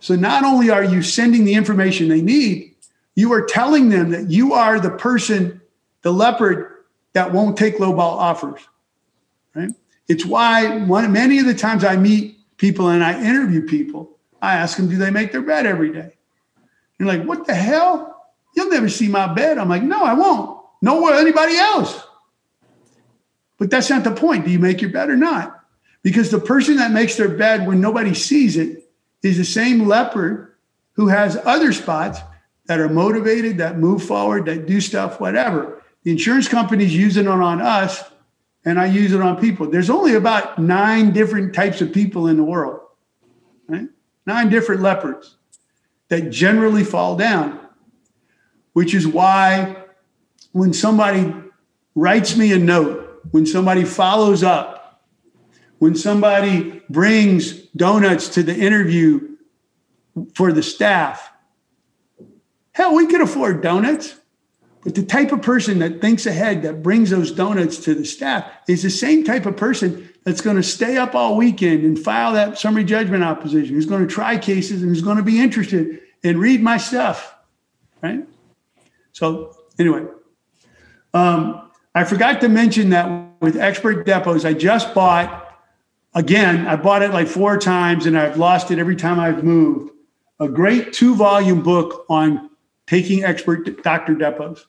So 0.00 0.16
not 0.16 0.44
only 0.44 0.70
are 0.70 0.84
you 0.84 1.02
sending 1.02 1.44
the 1.44 1.54
information 1.54 2.08
they 2.08 2.22
need, 2.22 2.74
you 3.14 3.32
are 3.32 3.46
telling 3.46 3.88
them 3.88 4.10
that 4.10 4.30
you 4.30 4.52
are 4.52 4.80
the 4.80 4.90
person, 4.90 5.60
the 6.04 6.12
leopard 6.12 6.84
that 7.14 7.32
won't 7.32 7.56
take 7.56 7.78
lowball 7.78 7.98
offers. 7.98 8.60
Right? 9.54 9.70
It's 10.06 10.24
why 10.24 10.84
one, 10.84 11.10
many 11.12 11.38
of 11.40 11.46
the 11.46 11.54
times 11.54 11.82
I 11.82 11.96
meet 11.96 12.38
people 12.58 12.88
and 12.88 13.02
I 13.02 13.20
interview 13.24 13.66
people, 13.66 14.18
I 14.40 14.54
ask 14.54 14.76
them, 14.76 14.88
do 14.88 14.96
they 14.96 15.10
make 15.10 15.32
their 15.32 15.42
bed 15.42 15.66
every 15.66 15.92
day? 15.92 16.12
You're 16.98 17.08
like, 17.08 17.24
what 17.24 17.46
the 17.46 17.54
hell? 17.54 18.28
You'll 18.54 18.70
never 18.70 18.88
see 18.88 19.08
my 19.08 19.32
bed. 19.32 19.58
I'm 19.58 19.68
like, 19.68 19.82
no, 19.82 20.04
I 20.04 20.12
won't. 20.12 20.60
Nor 20.82 21.02
will 21.02 21.18
anybody 21.18 21.56
else. 21.56 22.00
But 23.58 23.70
that's 23.70 23.88
not 23.88 24.04
the 24.04 24.12
point. 24.12 24.44
Do 24.44 24.50
you 24.50 24.58
make 24.58 24.82
your 24.82 24.90
bed 24.90 25.08
or 25.08 25.16
not? 25.16 25.58
Because 26.02 26.30
the 26.30 26.38
person 26.38 26.76
that 26.76 26.90
makes 26.90 27.16
their 27.16 27.30
bed 27.30 27.66
when 27.66 27.80
nobody 27.80 28.12
sees 28.12 28.58
it 28.58 28.90
is 29.22 29.38
the 29.38 29.44
same 29.44 29.88
leopard 29.88 30.54
who 30.92 31.08
has 31.08 31.38
other 31.44 31.72
spots 31.72 32.20
that 32.66 32.78
are 32.78 32.90
motivated, 32.90 33.58
that 33.58 33.78
move 33.78 34.02
forward, 34.02 34.44
that 34.46 34.66
do 34.66 34.80
stuff, 34.82 35.18
whatever. 35.18 35.80
The 36.04 36.10
insurance 36.10 36.48
companies 36.48 36.94
use 36.94 37.16
it 37.16 37.26
on 37.26 37.60
us, 37.60 38.04
and 38.64 38.78
I 38.78 38.86
use 38.86 39.12
it 39.12 39.20
on 39.20 39.38
people. 39.38 39.70
There's 39.70 39.90
only 39.90 40.14
about 40.14 40.58
nine 40.58 41.12
different 41.12 41.54
types 41.54 41.80
of 41.80 41.92
people 41.92 42.28
in 42.28 42.36
the 42.36 42.44
world, 42.44 42.80
right? 43.66 43.88
Nine 44.26 44.50
different 44.50 44.82
leopards 44.82 45.36
that 46.08 46.30
generally 46.30 46.84
fall 46.84 47.16
down, 47.16 47.60
which 48.74 48.94
is 48.94 49.06
why 49.06 49.76
when 50.52 50.72
somebody 50.72 51.34
writes 51.94 52.36
me 52.36 52.52
a 52.52 52.58
note, 52.58 53.20
when 53.30 53.46
somebody 53.46 53.84
follows 53.84 54.42
up, 54.42 55.02
when 55.78 55.96
somebody 55.96 56.82
brings 56.88 57.52
donuts 57.76 58.28
to 58.28 58.42
the 58.42 58.54
interview 58.54 59.36
for 60.34 60.52
the 60.52 60.62
staff, 60.62 61.32
hell, 62.72 62.94
we 62.94 63.06
could 63.06 63.20
afford 63.20 63.62
donuts. 63.62 64.14
But 64.84 64.94
the 64.94 65.02
type 65.02 65.32
of 65.32 65.40
person 65.40 65.78
that 65.78 66.02
thinks 66.02 66.26
ahead, 66.26 66.62
that 66.62 66.82
brings 66.82 67.08
those 67.08 67.32
donuts 67.32 67.78
to 67.84 67.94
the 67.94 68.04
staff, 68.04 68.50
is 68.68 68.82
the 68.82 68.90
same 68.90 69.24
type 69.24 69.46
of 69.46 69.56
person 69.56 70.10
that's 70.24 70.42
going 70.42 70.56
to 70.56 70.62
stay 70.62 70.98
up 70.98 71.14
all 71.14 71.36
weekend 71.36 71.84
and 71.84 71.98
file 71.98 72.34
that 72.34 72.58
summary 72.58 72.84
judgment 72.84 73.24
opposition, 73.24 73.74
who's 73.74 73.86
going 73.86 74.06
to 74.06 74.12
try 74.12 74.36
cases 74.36 74.82
and 74.82 74.90
who's 74.90 75.02
going 75.02 75.16
to 75.16 75.22
be 75.22 75.40
interested 75.40 76.00
and 76.22 76.38
read 76.38 76.62
my 76.62 76.76
stuff. 76.76 77.34
Right? 78.02 78.26
So, 79.12 79.56
anyway, 79.78 80.04
um, 81.14 81.70
I 81.94 82.04
forgot 82.04 82.42
to 82.42 82.48
mention 82.50 82.90
that 82.90 83.40
with 83.40 83.56
expert 83.56 84.06
depos, 84.06 84.44
I 84.44 84.52
just 84.52 84.92
bought, 84.94 85.60
again, 86.14 86.66
I 86.66 86.76
bought 86.76 87.00
it 87.00 87.10
like 87.10 87.28
four 87.28 87.56
times 87.56 88.04
and 88.04 88.18
I've 88.18 88.36
lost 88.36 88.70
it 88.70 88.78
every 88.78 88.96
time 88.96 89.18
I've 89.18 89.44
moved. 89.44 89.92
A 90.40 90.48
great 90.48 90.92
two 90.92 91.14
volume 91.14 91.62
book 91.62 92.04
on 92.10 92.50
taking 92.86 93.24
expert 93.24 93.82
doctor 93.82 94.14
depos. 94.14 94.64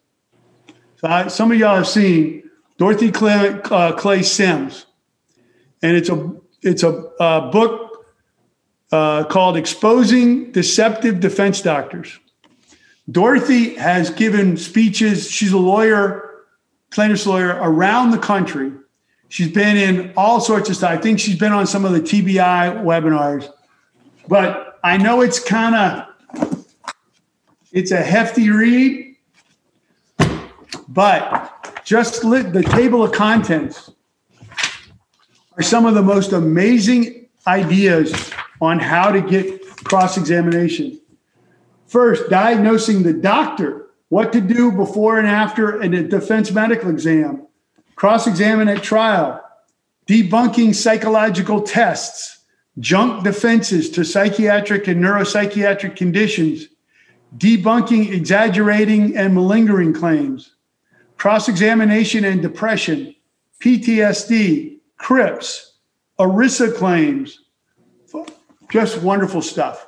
I, 1.06 1.28
some 1.28 1.51
of 1.51 1.58
y'all 1.58 1.78
have 1.78 1.88
seen 1.88 2.49
Dorothy 2.78 3.12
Clay, 3.12 3.60
uh, 3.66 3.93
Clay 3.93 4.22
Sims, 4.24 4.86
and 5.82 5.95
it's 5.95 6.10
a 6.10 6.36
it's 6.62 6.84
a 6.84 7.08
uh, 7.20 7.51
book 7.51 8.06
uh, 8.91 9.24
called 9.26 9.58
"Exposing 9.58 10.51
Deceptive 10.51 11.20
Defense 11.20 11.62
Doctors." 11.62 12.20
Dorothy 13.10 13.76
has 13.76 14.10
given 14.10 14.58
speeches. 14.58 15.30
She's 15.30 15.51
a 15.51 15.58
lawyer, 15.58 16.45
plaintiff's 16.91 17.28
lawyer 17.28 17.60
around 17.62 18.12
the 18.12 18.18
country. 18.18 18.72
She's 19.30 19.51
been 19.51 19.78
in 19.78 20.14
all 20.18 20.39
sorts 20.39 20.70
of 20.70 20.76
stuff. 20.76 20.91
I 20.91 20.97
think 20.97 21.20
she's 21.20 21.38
been 21.38 21.51
on 21.51 21.68
some 21.68 21.86
of 21.86 21.91
the 21.91 22.01
TBI 22.01 22.84
webinars, 22.84 23.51
but 24.28 24.80
I 24.84 24.97
know 24.97 25.22
it's 25.22 25.39
kind 25.39 25.76
of 25.76 26.66
it's 27.72 27.91
a 27.91 28.01
hefty 28.01 28.49
read 28.49 29.14
but 30.88 31.82
just 31.84 32.24
lit 32.24 32.54
the 32.54 32.64
table 32.64 33.04
of 33.04 33.12
contents 33.12 33.92
are 35.58 35.64
some 35.64 35.86
of 35.86 35.96
the 35.96 36.02
most 36.02 36.34
amazing 36.34 37.28
ideas 37.48 38.32
on 38.62 38.80
how 38.80 39.12
to 39.12 39.22
get 39.22 39.66
cross 39.84 40.18
examination. 40.18 41.00
First, 41.88 42.30
diagnosing 42.30 43.04
the 43.04 43.14
doctor, 43.14 43.88
what 44.10 44.34
to 44.34 44.42
do 44.42 44.72
before 44.72 45.20
and 45.20 45.28
after 45.28 45.82
a 45.82 45.88
defense 45.88 46.52
medical 46.52 46.90
exam, 46.90 47.48
cross 47.96 48.28
examine 48.28 48.68
at 48.68 48.84
trial, 48.84 49.42
debunking 50.08 50.76
psychological 50.76 51.62
tests, 51.62 52.44
junk 52.80 53.24
defenses 53.24 53.90
to 53.92 54.04
psychiatric 54.04 54.88
and 54.88 55.04
neuropsychiatric 55.04 55.96
conditions, 55.96 56.68
debunking 57.38 58.12
exaggerating 58.12 59.16
and 59.16 59.34
malingering 59.34 59.94
claims, 59.94 60.55
cross 61.18 61.47
examination 61.49 62.26
and 62.26 62.41
depression, 62.41 63.16
PTSD, 63.59 64.80
CRPS, 64.99 65.72
ERISA 66.20 66.76
claims. 66.76 67.41
Just 68.70 69.01
wonderful 69.01 69.41
stuff. 69.41 69.88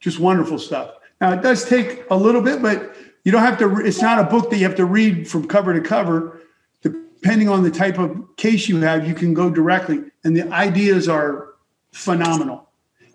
Just 0.00 0.18
wonderful 0.18 0.58
stuff. 0.58 0.92
Now, 1.20 1.32
it 1.32 1.42
does 1.42 1.64
take 1.68 2.04
a 2.10 2.16
little 2.16 2.42
bit, 2.42 2.62
but 2.62 2.94
you 3.24 3.32
don't 3.32 3.42
have 3.42 3.58
to, 3.58 3.78
it's 3.78 4.00
not 4.00 4.18
a 4.18 4.24
book 4.24 4.50
that 4.50 4.56
you 4.56 4.64
have 4.64 4.76
to 4.76 4.84
read 4.84 5.28
from 5.28 5.46
cover 5.46 5.74
to 5.74 5.80
cover. 5.80 6.42
Depending 6.82 7.48
on 7.48 7.62
the 7.62 7.70
type 7.70 7.98
of 7.98 8.36
case 8.36 8.68
you 8.68 8.80
have, 8.80 9.06
you 9.06 9.14
can 9.14 9.34
go 9.34 9.50
directly, 9.50 10.02
and 10.22 10.36
the 10.36 10.48
ideas 10.52 11.08
are 11.08 11.54
phenomenal. 11.92 12.70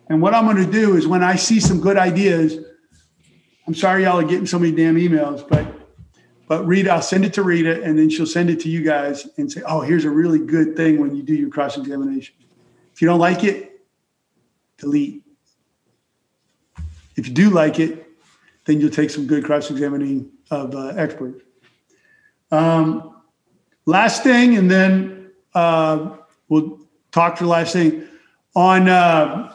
And 0.09 0.21
what 0.21 0.33
I'm 0.33 0.43
going 0.43 0.57
to 0.57 0.69
do 0.69 0.97
is 0.97 1.07
when 1.07 1.23
I 1.23 1.37
see 1.37 1.59
some 1.61 1.79
good 1.79 1.97
ideas, 1.97 2.57
I'm 3.65 3.73
sorry 3.73 4.03
y'all 4.03 4.19
are 4.19 4.23
getting 4.23 4.45
so 4.45 4.59
many 4.59 4.75
damn 4.75 4.97
emails, 4.97 5.47
but 5.47 5.65
but 6.47 6.65
Rita, 6.65 6.91
I'll 6.91 7.01
send 7.01 7.25
it 7.25 7.33
to 7.33 7.43
Rita, 7.43 7.81
and 7.83 7.97
then 7.97 8.09
she'll 8.09 8.25
send 8.25 8.49
it 8.49 8.59
to 8.61 8.69
you 8.69 8.83
guys 8.83 9.27
and 9.37 9.51
say, 9.51 9.61
"Oh, 9.65 9.81
here's 9.81 10.05
a 10.05 10.09
really 10.09 10.39
good 10.39 10.75
thing 10.75 10.99
when 10.99 11.15
you 11.15 11.23
do 11.23 11.33
your 11.33 11.49
cross 11.49 11.77
examination." 11.77 12.35
If 12.93 13.01
you 13.01 13.07
don't 13.07 13.19
like 13.19 13.43
it, 13.43 13.81
delete. 14.77 15.23
If 17.15 17.27
you 17.27 17.33
do 17.33 17.49
like 17.49 17.79
it, 17.79 18.05
then 18.65 18.79
you'll 18.79 18.89
take 18.89 19.09
some 19.09 19.25
good 19.25 19.43
cross 19.43 19.69
examining 19.69 20.29
of 20.51 20.75
uh, 20.75 20.87
experts. 20.89 21.43
Um, 22.51 23.15
last 23.85 24.23
thing, 24.23 24.57
and 24.57 24.69
then 24.69 25.31
uh, 25.55 26.17
we'll 26.49 26.79
talk 27.11 27.37
for 27.37 27.45
the 27.45 27.49
last 27.49 27.73
thing. 27.73 28.07
On, 28.55 28.87
uh, 28.87 29.53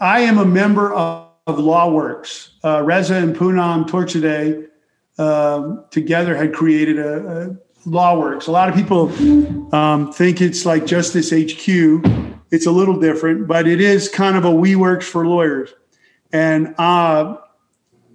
I 0.00 0.20
am 0.20 0.38
a 0.38 0.44
member 0.44 0.92
of, 0.92 1.28
of 1.46 1.56
LawWorks. 1.58 2.50
Uh, 2.64 2.82
Reza 2.82 3.16
and 3.16 3.36
Poonam 3.36 3.88
Torkzadeh 3.88 4.69
um, 5.20 5.84
together 5.90 6.34
had 6.34 6.54
created 6.54 6.98
a, 6.98 7.56
a 7.84 7.88
LawWorks. 7.88 8.48
A 8.48 8.50
lot 8.50 8.68
of 8.68 8.74
people 8.74 9.08
um, 9.74 10.12
think 10.12 10.40
it's 10.40 10.64
like 10.66 10.86
Justice 10.86 11.30
HQ. 11.30 11.68
It's 12.50 12.66
a 12.66 12.70
little 12.70 12.98
different, 12.98 13.46
but 13.46 13.68
it 13.68 13.80
is 13.80 14.08
kind 14.08 14.36
of 14.36 14.44
a 14.44 14.50
we 14.50 14.76
works 14.76 15.06
for 15.06 15.26
lawyers. 15.26 15.72
And 16.32 16.74
uh, 16.78 17.36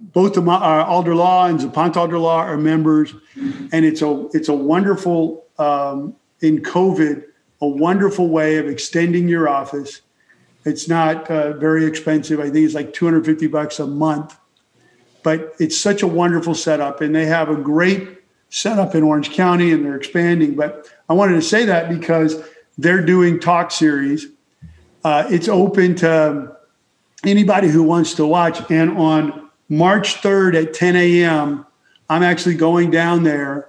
both 0.00 0.34
the 0.34 0.42
uh, 0.42 0.84
Alder 0.84 1.14
Law 1.14 1.46
and 1.46 1.58
Zapont 1.58 1.96
Alder 1.96 2.18
Law 2.18 2.40
are 2.40 2.58
members, 2.58 3.14
and 3.72 3.84
it's 3.84 4.02
a 4.02 4.28
it's 4.32 4.48
a 4.48 4.54
wonderful 4.54 5.46
um, 5.58 6.16
in 6.40 6.62
COVID 6.62 7.24
a 7.60 7.66
wonderful 7.66 8.28
way 8.28 8.58
of 8.58 8.66
extending 8.66 9.28
your 9.28 9.48
office. 9.48 10.02
It's 10.64 10.88
not 10.88 11.30
uh, 11.30 11.54
very 11.54 11.86
expensive. 11.86 12.40
I 12.40 12.50
think 12.50 12.66
it's 12.66 12.74
like 12.74 12.92
250 12.92 13.46
bucks 13.46 13.78
a 13.78 13.86
month 13.86 14.36
but 15.26 15.56
it's 15.58 15.76
such 15.76 16.02
a 16.02 16.06
wonderful 16.06 16.54
setup, 16.54 17.00
and 17.00 17.12
they 17.12 17.26
have 17.26 17.48
a 17.48 17.56
great 17.56 18.20
setup 18.48 18.94
in 18.94 19.02
Orange 19.02 19.32
County, 19.32 19.72
and 19.72 19.84
they're 19.84 19.96
expanding. 19.96 20.54
But 20.54 20.86
I 21.08 21.14
wanted 21.14 21.34
to 21.34 21.42
say 21.42 21.64
that 21.64 21.88
because 21.88 22.40
they're 22.78 23.04
doing 23.04 23.40
talk 23.40 23.72
series. 23.72 24.28
Uh, 25.02 25.26
it's 25.28 25.48
open 25.48 25.96
to 25.96 26.56
anybody 27.24 27.66
who 27.66 27.82
wants 27.82 28.14
to 28.14 28.24
watch. 28.24 28.70
And 28.70 28.96
on 28.96 29.50
March 29.68 30.22
3rd 30.22 30.62
at 30.62 30.74
10 30.74 30.94
a.m., 30.94 31.66
I'm 32.08 32.22
actually 32.22 32.54
going 32.54 32.92
down 32.92 33.24
there 33.24 33.68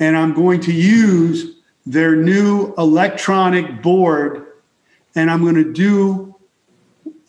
and 0.00 0.14
I'm 0.14 0.34
going 0.34 0.60
to 0.60 0.72
use 0.74 1.56
their 1.86 2.14
new 2.14 2.74
electronic 2.76 3.80
board 3.80 4.48
and 5.14 5.30
I'm 5.30 5.40
going 5.40 5.54
to 5.54 5.72
do 5.72 6.36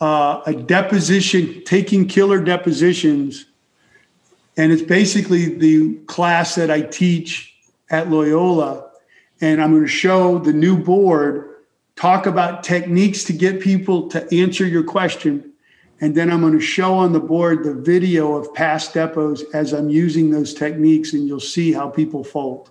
uh, 0.02 0.42
a 0.46 0.54
deposition, 0.54 1.64
taking 1.64 2.06
killer 2.06 2.44
depositions 2.44 3.46
And 4.62 4.72
it's 4.72 4.84
basically 4.84 5.58
the 5.58 5.96
class 6.06 6.54
that 6.54 6.70
I 6.70 6.82
teach 6.82 7.52
at 7.90 8.12
Loyola. 8.12 8.92
And 9.42 9.60
I'm 9.60 9.72
going 9.72 9.82
to 9.82 9.90
show 9.90 10.38
the 10.38 10.54
new 10.54 10.78
board, 10.78 11.56
talk 11.96 12.28
about 12.28 12.64
techniques 12.64 13.24
to 13.24 13.34
get 13.34 13.60
people 13.60 14.08
to 14.10 14.22
answer 14.32 14.64
your 14.64 14.84
question. 14.84 15.52
And 16.00 16.14
then 16.14 16.32
I'm 16.32 16.42
going 16.42 16.54
to 16.54 16.60
show 16.60 16.94
on 16.94 17.12
the 17.12 17.20
board 17.20 17.64
the 17.64 17.74
video 17.74 18.36
of 18.36 18.54
past 18.54 18.94
depos 18.94 19.42
as 19.56 19.74
I'm 19.74 19.90
using 19.90 20.30
those 20.30 20.54
techniques, 20.54 21.14
and 21.14 21.26
you'll 21.26 21.40
see 21.40 21.74
how 21.74 21.90
people 21.90 22.24
fold. 22.24 22.70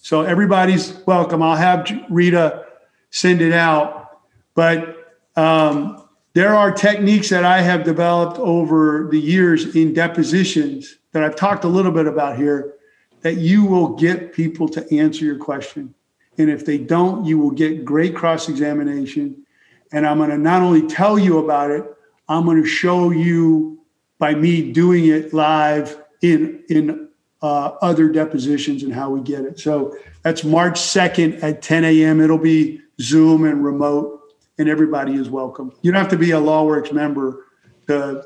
So 0.00 0.22
everybody's 0.22 0.94
welcome. 1.08 1.42
I'll 1.42 1.56
have 1.56 1.90
Rita 2.08 2.66
send 3.10 3.42
it 3.42 3.52
out. 3.52 4.20
But 4.54 5.16
um, 5.34 6.03
there 6.34 6.54
are 6.54 6.70
techniques 6.70 7.30
that 7.30 7.44
I 7.44 7.62
have 7.62 7.84
developed 7.84 8.38
over 8.38 9.08
the 9.10 9.18
years 9.18 9.74
in 9.74 9.94
depositions 9.94 10.98
that 11.12 11.22
I've 11.22 11.36
talked 11.36 11.64
a 11.64 11.68
little 11.68 11.92
bit 11.92 12.06
about 12.06 12.36
here 12.36 12.74
that 13.20 13.38
you 13.38 13.64
will 13.64 13.90
get 13.96 14.32
people 14.32 14.68
to 14.68 14.98
answer 14.98 15.24
your 15.24 15.38
question. 15.38 15.94
And 16.36 16.50
if 16.50 16.66
they 16.66 16.76
don't, 16.76 17.24
you 17.24 17.38
will 17.38 17.52
get 17.52 17.84
great 17.84 18.14
cross 18.14 18.48
examination. 18.48 19.46
And 19.92 20.06
I'm 20.06 20.18
going 20.18 20.30
to 20.30 20.38
not 20.38 20.60
only 20.60 20.86
tell 20.86 21.18
you 21.18 21.38
about 21.38 21.70
it, 21.70 21.84
I'm 22.28 22.44
going 22.44 22.60
to 22.60 22.68
show 22.68 23.10
you 23.10 23.80
by 24.18 24.34
me 24.34 24.72
doing 24.72 25.06
it 25.06 25.32
live 25.32 26.02
in 26.22 26.64
in 26.68 27.08
uh, 27.42 27.76
other 27.82 28.08
depositions 28.08 28.82
and 28.82 28.92
how 28.92 29.10
we 29.10 29.20
get 29.20 29.44
it. 29.44 29.60
So 29.60 29.96
that's 30.22 30.44
March 30.44 30.80
2nd 30.80 31.42
at 31.42 31.60
10 31.60 31.84
a.m. 31.84 32.20
It'll 32.20 32.38
be 32.38 32.80
Zoom 33.00 33.44
and 33.44 33.62
remote, 33.62 34.13
and 34.58 34.68
everybody 34.68 35.14
is 35.14 35.28
welcome. 35.28 35.72
You 35.82 35.92
don't 35.92 36.00
have 36.00 36.10
to 36.10 36.18
be 36.18 36.30
a 36.32 36.38
LawWorks 36.38 36.92
member 36.92 37.46
to, 37.88 38.22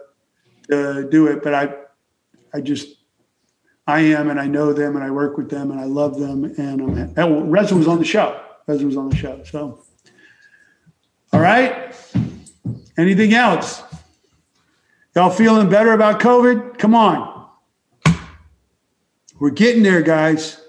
to 0.70 1.08
do 1.10 1.26
it, 1.28 1.42
but 1.42 1.54
I, 1.54 1.74
I 2.52 2.60
just, 2.60 2.96
I 3.86 4.00
am, 4.00 4.28
and 4.28 4.38
I 4.38 4.46
know 4.46 4.72
them, 4.72 4.96
and 4.96 5.04
I 5.04 5.10
work 5.10 5.38
with 5.38 5.48
them, 5.48 5.70
and 5.70 5.80
I 5.80 5.84
love 5.84 6.18
them, 6.18 6.44
and 6.44 6.82
I'm. 6.82 7.14
Oh, 7.16 7.40
Reza 7.40 7.74
was 7.74 7.88
on 7.88 7.98
the 7.98 8.04
show. 8.04 8.38
Reza 8.66 8.84
was 8.84 8.98
on 8.98 9.08
the 9.08 9.16
show. 9.16 9.42
So, 9.44 9.82
all 11.32 11.40
right. 11.40 11.94
Anything 12.98 13.32
else? 13.32 13.82
Y'all 15.14 15.30
feeling 15.30 15.70
better 15.70 15.92
about 15.92 16.20
COVID? 16.20 16.78
Come 16.78 16.94
on. 16.94 17.48
We're 19.40 19.50
getting 19.50 19.82
there, 19.82 20.02
guys. 20.02 20.60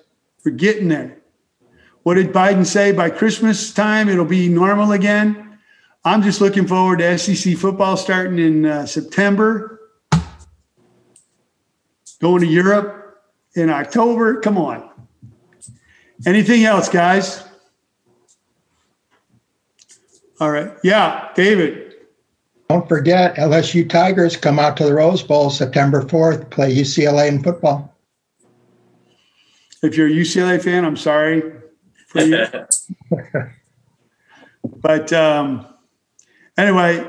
We're 0.45 0.51
getting 0.51 0.87
there. 0.87 1.17
What 2.03 2.15
did 2.15 2.31
Biden 2.31 2.65
say? 2.65 2.91
By 2.91 3.09
Christmas 3.09 3.73
time, 3.73 4.07
it'll 4.07 4.25
be 4.25 4.47
normal 4.47 4.93
again. 4.93 5.48
I'm 6.09 6.23
just 6.23 6.41
looking 6.41 6.65
forward 6.65 6.99
to 6.99 7.17
SEC 7.19 7.55
football 7.55 7.95
starting 7.95 8.39
in 8.39 8.65
uh, 8.65 8.87
September. 8.87 9.79
Going 12.19 12.41
to 12.41 12.47
Europe 12.47 13.21
in 13.53 13.69
October. 13.69 14.41
Come 14.41 14.57
on. 14.57 14.89
Anything 16.25 16.65
else, 16.65 16.89
guys? 16.89 17.47
All 20.39 20.49
right. 20.49 20.71
Yeah, 20.83 21.29
David. 21.35 21.93
Don't 22.69 22.89
forget, 22.89 23.35
LSU 23.35 23.87
Tigers 23.87 24.35
come 24.35 24.57
out 24.57 24.77
to 24.77 24.85
the 24.85 24.95
Rose 24.95 25.21
Bowl 25.21 25.51
September 25.51 26.01
4th, 26.01 26.49
play 26.49 26.75
UCLA 26.75 27.27
in 27.27 27.43
football. 27.43 27.95
If 29.83 29.95
you're 29.95 30.07
a 30.07 30.11
UCLA 30.11 30.59
fan, 30.59 30.85
I'm 30.85 30.97
sorry 30.97 31.53
for 32.07 32.21
you. 32.21 32.47
but 34.81 35.13
um, 35.13 35.68
anyway, 36.59 37.05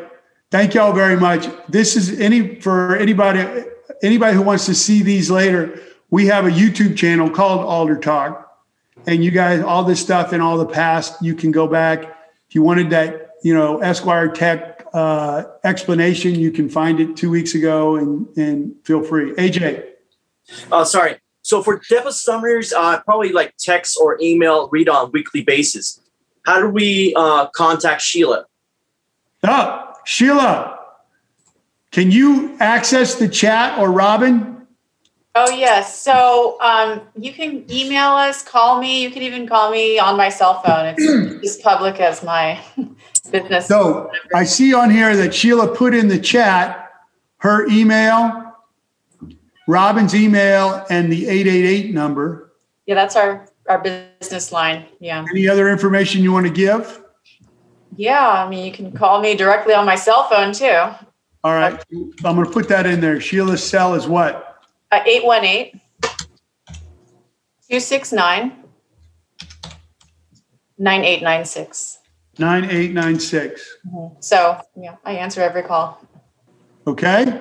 thank 0.50 0.74
y'all 0.74 0.92
very 0.92 1.16
much. 1.16 1.46
This 1.68 1.96
is 1.96 2.20
any 2.20 2.60
for 2.60 2.96
anybody 2.96 3.64
anybody 4.02 4.34
who 4.34 4.42
wants 4.42 4.66
to 4.66 4.74
see 4.74 5.02
these 5.02 5.30
later. 5.30 5.80
We 6.10 6.26
have 6.26 6.46
a 6.46 6.50
YouTube 6.50 6.96
channel 6.96 7.30
called 7.30 7.60
Alder 7.60 7.98
Talk, 7.98 8.50
and 9.06 9.24
you 9.24 9.30
guys, 9.30 9.62
all 9.62 9.84
this 9.84 10.00
stuff 10.00 10.32
in 10.32 10.40
all 10.40 10.58
the 10.58 10.66
past, 10.66 11.22
you 11.22 11.34
can 11.34 11.50
go 11.50 11.66
back. 11.66 12.02
If 12.48 12.54
you 12.54 12.62
wanted 12.62 12.90
that, 12.90 13.30
you 13.42 13.54
know, 13.54 13.78
EsquireTek 13.78 14.86
uh, 14.92 15.44
explanation, 15.62 16.34
you 16.34 16.50
can 16.50 16.68
find 16.68 16.98
it 17.00 17.16
two 17.16 17.30
weeks 17.30 17.54
ago, 17.54 17.96
and 17.96 18.26
and 18.36 18.74
feel 18.84 19.02
free. 19.02 19.32
AJ. 19.34 19.86
Uh, 20.72 20.84
sorry. 20.84 21.18
So 21.42 21.62
for 21.62 21.80
depo 21.80 22.12
summaries, 22.12 22.72
uh, 22.72 23.00
probably 23.00 23.32
like 23.32 23.54
text 23.58 23.96
or 24.00 24.18
email 24.20 24.68
read 24.70 24.88
on 24.88 25.10
weekly 25.12 25.42
basis. 25.42 26.00
How 26.44 26.60
do 26.60 26.68
we 26.68 27.14
uh, 27.16 27.46
contact 27.48 28.02
Sheila? 28.02 28.46
Oh, 29.42 29.92
Sheila, 30.04 30.78
can 31.90 32.10
you 32.10 32.56
access 32.60 33.14
the 33.16 33.28
chat 33.28 33.78
or 33.78 33.90
Robin? 33.90 34.66
Oh 35.34 35.50
yes. 35.50 36.00
So 36.00 36.60
um, 36.60 37.02
you 37.16 37.32
can 37.32 37.64
email 37.70 38.10
us, 38.10 38.42
call 38.42 38.80
me. 38.80 39.02
You 39.02 39.10
can 39.10 39.22
even 39.22 39.46
call 39.46 39.70
me 39.70 39.98
on 39.98 40.16
my 40.16 40.28
cell 40.28 40.60
phone. 40.62 40.94
It's 40.98 41.44
as 41.56 41.62
public 41.62 42.00
as 42.00 42.22
my 42.22 42.60
business. 43.30 43.66
So 43.66 44.10
I 44.34 44.44
see 44.44 44.74
on 44.74 44.90
here 44.90 45.16
that 45.16 45.34
Sheila 45.34 45.74
put 45.74 45.94
in 45.94 46.08
the 46.08 46.18
chat 46.18 46.90
her 47.38 47.66
email 47.68 48.50
Robin's 49.70 50.16
email 50.16 50.84
and 50.90 51.12
the 51.12 51.28
888 51.28 51.94
number. 51.94 52.52
Yeah, 52.86 52.96
that's 52.96 53.14
our, 53.14 53.46
our 53.68 53.78
business 53.78 54.50
line. 54.50 54.86
Yeah. 54.98 55.24
Any 55.30 55.48
other 55.48 55.68
information 55.70 56.24
you 56.24 56.32
want 56.32 56.46
to 56.46 56.52
give? 56.52 56.99
Yeah, 57.96 58.28
I 58.28 58.48
mean, 58.48 58.64
you 58.64 58.72
can 58.72 58.92
call 58.92 59.20
me 59.20 59.34
directly 59.34 59.74
on 59.74 59.84
my 59.84 59.96
cell 59.96 60.28
phone 60.28 60.52
too. 60.52 60.78
All 61.42 61.54
right. 61.54 61.82
I'm 62.24 62.36
going 62.36 62.44
to 62.44 62.50
put 62.50 62.68
that 62.68 62.86
in 62.86 63.00
there. 63.00 63.20
Sheila's 63.20 63.62
cell 63.62 63.94
is 63.94 64.06
what? 64.06 64.62
Uh, 64.92 65.00
818 65.06 65.80
269 67.68 68.64
9896. 70.78 71.98
9896. 72.38 73.76
Mm-hmm. 73.86 74.20
So, 74.20 74.60
yeah, 74.76 74.96
I 75.04 75.12
answer 75.12 75.42
every 75.42 75.62
call. 75.62 76.02
Okay. 76.86 77.40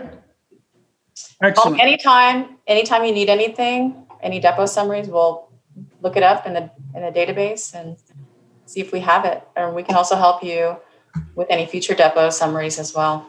Excellent. 1.42 1.76
Um, 1.76 1.80
anytime, 1.80 2.58
anytime 2.68 3.06
you 3.06 3.14
need 3.14 3.30
anything, 3.30 4.06
any 4.22 4.42
depo 4.42 4.68
summaries, 4.68 5.08
we'll 5.08 5.50
look 6.02 6.18
it 6.18 6.24
up 6.24 6.46
in 6.46 6.54
the 6.54 6.70
in 6.96 7.02
the 7.02 7.12
database 7.12 7.74
and 7.74 7.98
see 8.70 8.82
if 8.82 8.92
we 8.92 9.00
have 9.00 9.26
it. 9.26 9.42
And 9.56 9.76
we 9.76 9.82
can 9.82 9.96
also 9.96 10.16
help 10.16 10.44
you 10.44 10.78
with 11.34 11.48
any 11.50 11.66
future 11.66 11.96
depo 11.96 12.32
summaries 12.32 12.78
as 12.78 12.94
well. 12.94 13.28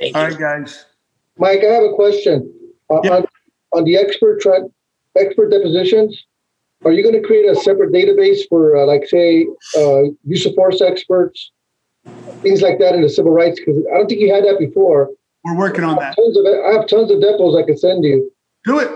Thank 0.00 0.16
All 0.16 0.24
right, 0.24 0.38
guys. 0.38 0.86
Mike, 1.36 1.60
I 1.62 1.72
have 1.74 1.82
a 1.82 1.94
question. 1.94 2.50
Uh, 2.90 2.94
on, 2.94 3.26
on 3.72 3.84
the 3.84 3.96
expert 3.96 4.40
tra- 4.40 4.68
expert 5.16 5.50
depositions, 5.50 6.24
are 6.84 6.92
you 6.92 7.02
going 7.02 7.20
to 7.20 7.26
create 7.26 7.44
a 7.44 7.56
separate 7.56 7.92
database 7.92 8.48
for, 8.48 8.76
uh, 8.76 8.86
like, 8.86 9.06
say, 9.06 9.46
uh, 9.76 10.04
use 10.24 10.46
of 10.46 10.54
force 10.54 10.80
experts, 10.80 11.50
things 12.40 12.62
like 12.62 12.78
that 12.78 12.94
in 12.94 13.02
the 13.02 13.08
civil 13.08 13.32
rights? 13.32 13.58
Because 13.58 13.82
I 13.92 13.98
don't 13.98 14.08
think 14.08 14.20
you 14.20 14.32
had 14.32 14.44
that 14.44 14.58
before. 14.58 15.10
We're 15.44 15.56
working 15.56 15.84
on 15.84 15.96
that. 15.96 16.16
Tons 16.16 16.36
of, 16.38 16.46
I 16.46 16.72
have 16.72 16.86
tons 16.86 17.10
of 17.10 17.18
depos 17.18 17.60
I 17.60 17.66
can 17.66 17.76
send 17.76 18.04
you. 18.04 18.32
Do 18.64 18.78
it. 18.78 18.90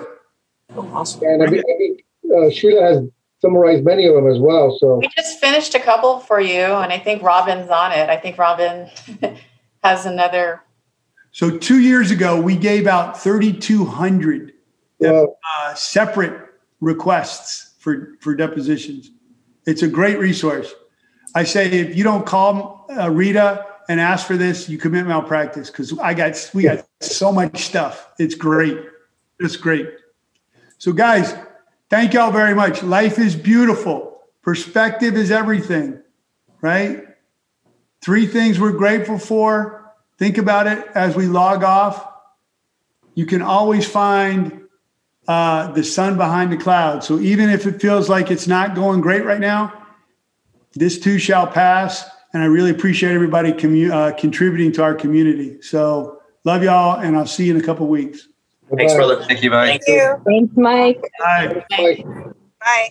Oh, 0.74 0.88
awesome. 0.94 1.22
And 1.24 1.42
I 1.42 1.50
think, 1.50 1.64
I 1.68 1.76
think 1.76 2.04
uh, 2.34 2.50
Sheila 2.50 2.82
has 2.82 3.02
summarized 3.42 3.84
many 3.84 4.06
of 4.06 4.14
them 4.14 4.28
as 4.28 4.38
well. 4.38 4.76
So 4.78 4.96
we 4.96 5.08
just 5.08 5.40
finished 5.40 5.74
a 5.74 5.80
couple 5.80 6.20
for 6.20 6.40
you, 6.40 6.62
and 6.62 6.92
I 6.92 6.98
think 6.98 7.22
Robin's 7.22 7.68
on 7.68 7.92
it. 7.92 8.08
I 8.08 8.16
think 8.16 8.38
Robin 8.38 8.88
has 9.84 10.06
another. 10.06 10.62
So 11.32 11.58
two 11.58 11.80
years 11.80 12.10
ago, 12.10 12.40
we 12.40 12.56
gave 12.56 12.86
out 12.86 13.20
3,200 13.20 14.52
uh, 15.04 15.26
separate 15.74 16.40
requests 16.80 17.74
for 17.78 18.16
for 18.20 18.34
depositions. 18.34 19.10
It's 19.66 19.82
a 19.82 19.88
great 19.88 20.18
resource. 20.18 20.72
I 21.34 21.44
say 21.44 21.68
if 21.68 21.96
you 21.96 22.04
don't 22.04 22.24
call 22.24 22.86
uh, 22.96 23.10
Rita 23.10 23.66
and 23.88 24.00
ask 24.00 24.26
for 24.26 24.36
this, 24.36 24.68
you 24.68 24.78
commit 24.78 25.06
malpractice 25.06 25.70
because 25.70 25.98
I 25.98 26.14
got 26.14 26.50
we 26.54 26.62
got 26.62 26.86
so 27.00 27.32
much 27.32 27.64
stuff. 27.64 28.12
It's 28.18 28.34
great. 28.34 28.78
It's 29.40 29.56
great. 29.56 29.88
So 30.78 30.92
guys, 30.92 31.34
thank 31.92 32.14
y'all 32.14 32.32
very 32.32 32.54
much. 32.54 32.82
Life 32.82 33.18
is 33.18 33.36
beautiful. 33.36 34.22
Perspective 34.40 35.14
is 35.14 35.30
everything, 35.30 36.02
right? 36.62 37.04
Three 38.00 38.26
things 38.26 38.58
we're 38.58 38.72
grateful 38.72 39.18
for. 39.18 39.92
Think 40.16 40.38
about 40.38 40.66
it 40.66 40.86
as 40.94 41.14
we 41.14 41.26
log 41.26 41.62
off. 41.62 42.10
You 43.14 43.26
can 43.26 43.42
always 43.42 43.86
find 43.86 44.62
uh, 45.28 45.70
the 45.72 45.84
sun 45.84 46.16
behind 46.16 46.50
the 46.50 46.56
clouds. 46.56 47.06
So 47.06 47.20
even 47.20 47.50
if 47.50 47.66
it 47.66 47.78
feels 47.78 48.08
like 48.08 48.30
it's 48.30 48.46
not 48.46 48.74
going 48.74 49.02
great 49.02 49.26
right 49.26 49.40
now, 49.40 49.86
this 50.72 50.98
too 50.98 51.18
shall 51.18 51.46
pass 51.46 52.08
and 52.32 52.42
I 52.42 52.46
really 52.46 52.70
appreciate 52.70 53.12
everybody 53.12 53.52
commu- 53.52 53.90
uh, 53.90 54.16
contributing 54.16 54.72
to 54.72 54.82
our 54.82 54.94
community. 54.94 55.60
So 55.60 56.22
love 56.44 56.62
y'all, 56.62 56.98
and 56.98 57.14
I'll 57.14 57.26
see 57.26 57.44
you 57.44 57.54
in 57.54 57.60
a 57.60 57.64
couple 57.64 57.86
weeks. 57.86 58.28
Thanks, 58.76 58.94
brother. 58.94 59.22
Thank 59.24 59.42
you, 59.42 59.50
Mike. 59.50 59.82
Thank 59.84 59.88
you. 59.88 60.22
Thanks, 60.26 60.56
Mike. 60.56 61.02
Bye. 61.18 61.64
Bye. 61.70 62.04
Bye. 62.60 62.88